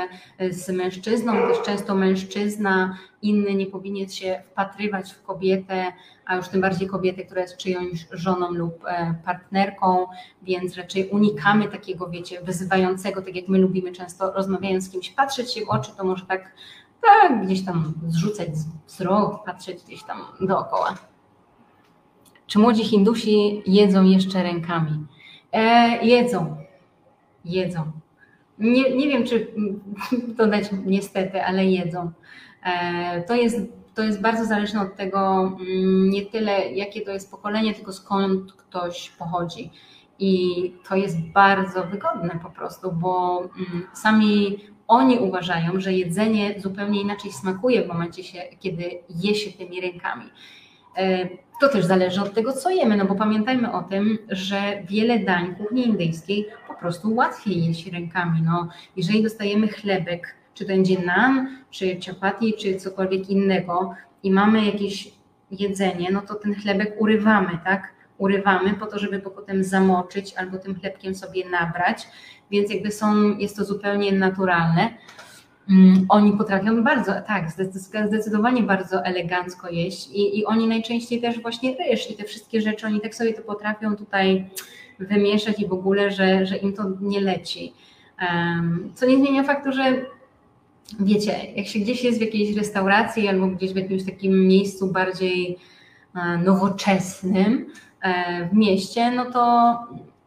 z 0.50 0.70
mężczyzną, 0.70 1.34
też 1.34 1.62
często 1.62 1.96
mężczyzna 1.96 2.98
inny 3.22 3.56
nie 3.56 3.66
powinien 3.66 4.10
się 4.10 4.44
wpatrywać 4.52 5.14
w 5.14 5.24
kobietę, 5.24 5.94
a 6.26 6.36
już 6.36 6.48
tym 6.48 6.62
bardziej 6.62 6.88
kobietę, 6.88 7.24
która 7.24 7.42
jest 7.42 7.58
czyjąś 7.58 8.08
żoną 8.12 8.52
lub 8.52 8.86
e, 8.86 9.16
partnerką, 9.26 10.08
więc 10.42 10.78
raczej 10.78 11.10
unikamy 11.10 11.68
takiego, 11.68 12.10
wiecie, 12.10 12.42
wyzywającego, 12.42 13.22
tak 13.22 13.36
jak 13.36 13.48
my 13.48 13.58
lubimy 13.58 13.92
często 13.92 14.32
rozmawiając 14.32 14.84
z 14.84 14.90
kimś, 14.90 15.10
patrzeć 15.10 15.54
się 15.54 15.66
w 15.66 15.70
oczy, 15.70 15.92
to 15.98 16.04
może 16.04 16.26
tak, 16.26 16.52
tak 17.02 17.46
gdzieś 17.46 17.66
tam 17.66 17.94
zrzucać 18.08 18.50
wzrok, 18.88 19.46
patrzeć 19.46 19.84
gdzieś 19.84 20.04
tam 20.04 20.18
dookoła. 20.42 20.96
Czy 22.48 22.60
młodzi 22.60 22.84
Hindusi 22.84 23.64
jedzą 23.66 24.04
jeszcze 24.04 24.44
rękami? 24.44 25.06
E, 25.52 25.98
jedzą. 26.06 26.56
Jedzą. 27.46 27.92
Nie, 28.60 28.96
nie 28.96 29.08
wiem, 29.08 29.24
czy 29.24 29.48
dodać 30.38 30.70
niestety, 30.86 31.44
ale 31.44 31.66
jedzą. 31.66 32.12
E, 32.64 33.22
to 33.22 33.36
jest, 33.36 33.58
to 33.96 34.04
jest 34.04 34.22
bardzo 34.22 34.46
zależne 34.46 34.82
od 34.82 34.96
tego, 34.96 35.38
mm, 35.38 36.10
nie 36.10 36.26
tyle 36.26 36.72
jakie 36.72 37.02
to 37.02 37.12
jest 37.12 37.32
pokolenie, 37.32 37.74
tylko 37.74 37.94
skąd 37.94 38.54
ktoś 38.54 39.10
pochodzi. 39.10 39.72
I 40.20 40.74
to 40.90 40.96
jest 40.96 41.20
bardzo 41.20 41.84
wygodne 41.84 42.40
po 42.44 42.50
prostu, 42.50 42.92
bo 42.92 43.40
mm, 43.40 43.88
sami 43.94 44.58
oni 44.88 45.20
uważają, 45.20 45.80
że 45.80 45.94
jedzenie 45.94 46.56
zupełnie 46.58 47.02
inaczej 47.02 47.32
smakuje 47.32 47.84
w 47.84 47.88
momencie, 47.88 48.24
się, 48.24 48.42
kiedy 48.60 48.84
je 49.10 49.36
się 49.36 49.52
tymi 49.52 49.82
rękami. 49.82 50.26
E, 50.98 51.30
to 51.62 51.70
też 51.70 51.86
zależy 51.86 52.22
od 52.22 52.34
tego, 52.34 52.54
co 52.54 52.70
jemy, 52.70 52.98
no 52.98 53.06
bo 53.06 53.16
pamiętajmy 53.16 53.74
o 53.74 53.84
tym, 53.84 54.18
że 54.30 54.84
wiele 54.90 55.20
dań 55.20 55.56
kuchni 55.56 55.88
indyjskiej 55.88 56.48
po 56.68 56.74
prostu 56.74 57.16
łatwiej 57.16 57.66
jeść 57.66 57.88
rękami. 57.88 58.42
No, 58.42 58.68
jeżeli 58.96 59.24
dostajemy 59.24 59.68
chlebek, 59.68 60.36
czy 60.54 60.66
to 60.66 60.68
będzie 60.68 61.00
nan, 61.00 61.58
czy 61.72 62.00
chapati, 62.06 62.54
czy 62.54 62.76
cokolwiek 62.76 63.30
innego 63.30 63.96
i 64.24 64.32
mamy 64.32 64.66
jakieś 64.66 65.12
jedzenie, 65.52 66.12
no 66.12 66.22
to 66.22 66.36
ten 66.36 66.56
chlebek 66.56 67.02
urywamy, 67.02 67.60
tak? 67.64 67.94
Urywamy 68.18 68.74
po 68.74 68.86
to, 68.86 69.00
żeby 69.00 69.20
go 69.20 69.30
potem 69.30 69.64
zamoczyć 69.64 70.34
albo 70.34 70.58
tym 70.58 70.80
chlebkiem 70.80 71.16
sobie 71.16 71.50
nabrać, 71.50 72.08
więc 72.52 72.74
jakby 72.74 72.92
są, 72.92 73.38
jest 73.38 73.56
to 73.56 73.66
zupełnie 73.66 74.12
naturalne. 74.12 74.90
Mm, 75.70 76.06
oni 76.10 76.38
potrafią 76.38 76.84
bardzo, 76.84 77.14
tak, 77.28 77.52
zdecydowanie 78.08 78.64
bardzo 78.64 79.06
elegancko 79.06 79.70
jeść 79.70 80.10
i, 80.14 80.40
i 80.40 80.46
oni 80.46 80.68
najczęściej 80.68 81.22
też 81.22 81.42
właśnie 81.42 81.76
ryż 81.78 82.12
i 82.12 82.14
te 82.14 82.24
wszystkie 82.24 82.62
rzeczy, 82.62 82.88
oni 82.88 83.02
tak 83.02 83.16
sobie 83.16 83.34
to 83.34 83.42
potrafią 83.42 83.96
tutaj 83.96 84.50
wymieszać 85.00 85.60
i 85.60 85.68
w 85.68 85.74
ogóle, 85.74 86.12
że, 86.12 86.46
że 86.46 86.58
im 86.58 86.74
to 86.74 86.84
nie 87.02 87.22
leci. 87.22 87.74
Co 88.96 89.06
nie 89.06 89.18
zmienia 89.18 89.44
faktu, 89.44 89.72
że 89.72 90.06
wiecie, 91.00 91.36
jak 91.56 91.68
się 91.68 91.80
gdzieś 91.80 92.04
jest 92.04 92.18
w 92.18 92.22
jakiejś 92.22 92.58
restauracji 92.58 93.28
albo 93.28 93.48
gdzieś 93.48 93.74
w 93.74 93.76
jakimś 93.76 94.06
takim 94.06 94.48
miejscu 94.48 94.88
bardziej 94.88 95.58
e, 96.16 96.38
nowoczesnym 96.38 97.66
e, 98.02 98.50
w 98.50 98.54
mieście, 98.54 99.12
no 99.12 99.32
to 99.32 99.78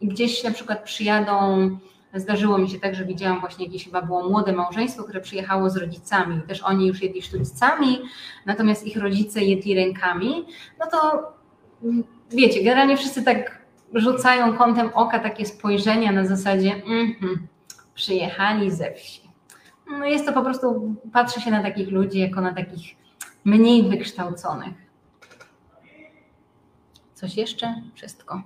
gdzieś 0.02 0.44
na 0.44 0.50
przykład 0.50 0.84
przyjadą 0.84 1.70
Zdarzyło 2.14 2.58
mi 2.58 2.70
się 2.70 2.80
tak, 2.80 2.94
że 2.94 3.04
widziałam 3.04 3.40
właśnie 3.40 3.66
jakieś 3.66 3.84
chyba 3.84 4.02
było 4.02 4.28
młode 4.28 4.52
małżeństwo, 4.52 5.04
które 5.04 5.20
przyjechało 5.20 5.70
z 5.70 5.76
rodzicami. 5.76 6.40
Też 6.42 6.62
oni 6.62 6.86
już 6.86 7.02
jedli 7.02 7.22
sztućcami, 7.22 7.98
natomiast 8.46 8.86
ich 8.86 8.96
rodzice 8.96 9.42
jedli 9.42 9.74
rękami. 9.74 10.46
No 10.78 10.86
to 10.90 11.32
wiecie, 12.30 12.64
generalnie 12.64 12.96
wszyscy 12.96 13.22
tak 13.22 13.64
rzucają 13.94 14.56
kątem 14.56 14.90
oka 14.94 15.18
takie 15.18 15.46
spojrzenia 15.46 16.12
na 16.12 16.26
zasadzie 16.26 16.74
mm 16.74 17.06
-hmm, 17.06 17.36
przyjechali 17.94 18.70
ze 18.70 18.92
wsi. 18.92 19.30
No 19.90 20.04
jest 20.04 20.26
to 20.26 20.32
po 20.32 20.42
prostu, 20.42 20.94
patrzy 21.12 21.40
się 21.40 21.50
na 21.50 21.62
takich 21.62 21.90
ludzi 21.90 22.18
jako 22.18 22.40
na 22.40 22.54
takich 22.54 22.96
mniej 23.44 23.88
wykształconych. 23.88 24.74
Coś 27.14 27.36
jeszcze? 27.36 27.74
Wszystko. 27.94 28.42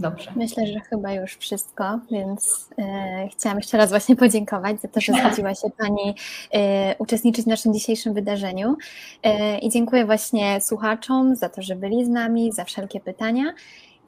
Dobrze. 0.00 0.32
Myślę, 0.36 0.66
że 0.66 0.80
chyba 0.80 1.12
już 1.12 1.36
wszystko, 1.36 1.98
więc 2.10 2.68
e, 2.78 3.28
chciałam 3.32 3.58
jeszcze 3.58 3.78
raz 3.78 3.90
właśnie 3.90 4.16
podziękować 4.16 4.80
za 4.80 4.88
to, 4.88 5.00
że 5.00 5.12
zgodziła 5.12 5.54
się 5.54 5.68
Pani 5.78 6.14
e, 6.54 6.96
uczestniczyć 6.98 7.44
w 7.44 7.48
naszym 7.48 7.74
dzisiejszym 7.74 8.14
wydarzeniu 8.14 8.76
e, 9.22 9.58
i 9.58 9.70
dziękuję 9.70 10.06
właśnie 10.06 10.60
słuchaczom 10.60 11.36
za 11.36 11.48
to, 11.48 11.62
że 11.62 11.76
byli 11.76 12.04
z 12.04 12.08
nami, 12.08 12.52
za 12.52 12.64
wszelkie 12.64 13.00
pytania 13.00 13.44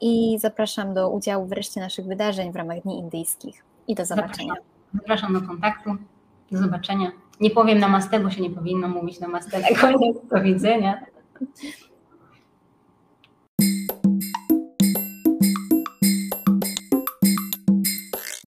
i 0.01 0.37
zapraszam 0.39 0.93
do 0.93 1.09
udziału 1.09 1.45
w 1.45 1.51
reszcie 1.51 1.79
naszych 1.79 2.05
wydarzeń 2.05 2.51
w 2.51 2.55
ramach 2.55 2.81
Dni 2.81 2.99
Indyjskich 2.99 3.63
i 3.87 3.95
do 3.95 4.05
zobaczenia. 4.05 4.53
Zapraszam, 4.53 4.99
zapraszam 4.99 5.33
do 5.33 5.41
kontaktu, 5.41 5.89
do 6.51 6.57
zobaczenia. 6.57 7.11
Nie 7.39 7.49
powiem 7.49 7.79
namaste, 7.79 8.19
bo 8.19 8.29
się 8.29 8.41
nie 8.41 8.49
powinno 8.49 8.87
mówić 8.87 9.19
namaste 9.19 9.59
na 9.59 9.67
koniec. 9.81 10.17
Do 10.31 10.41
widzenia. 10.41 11.05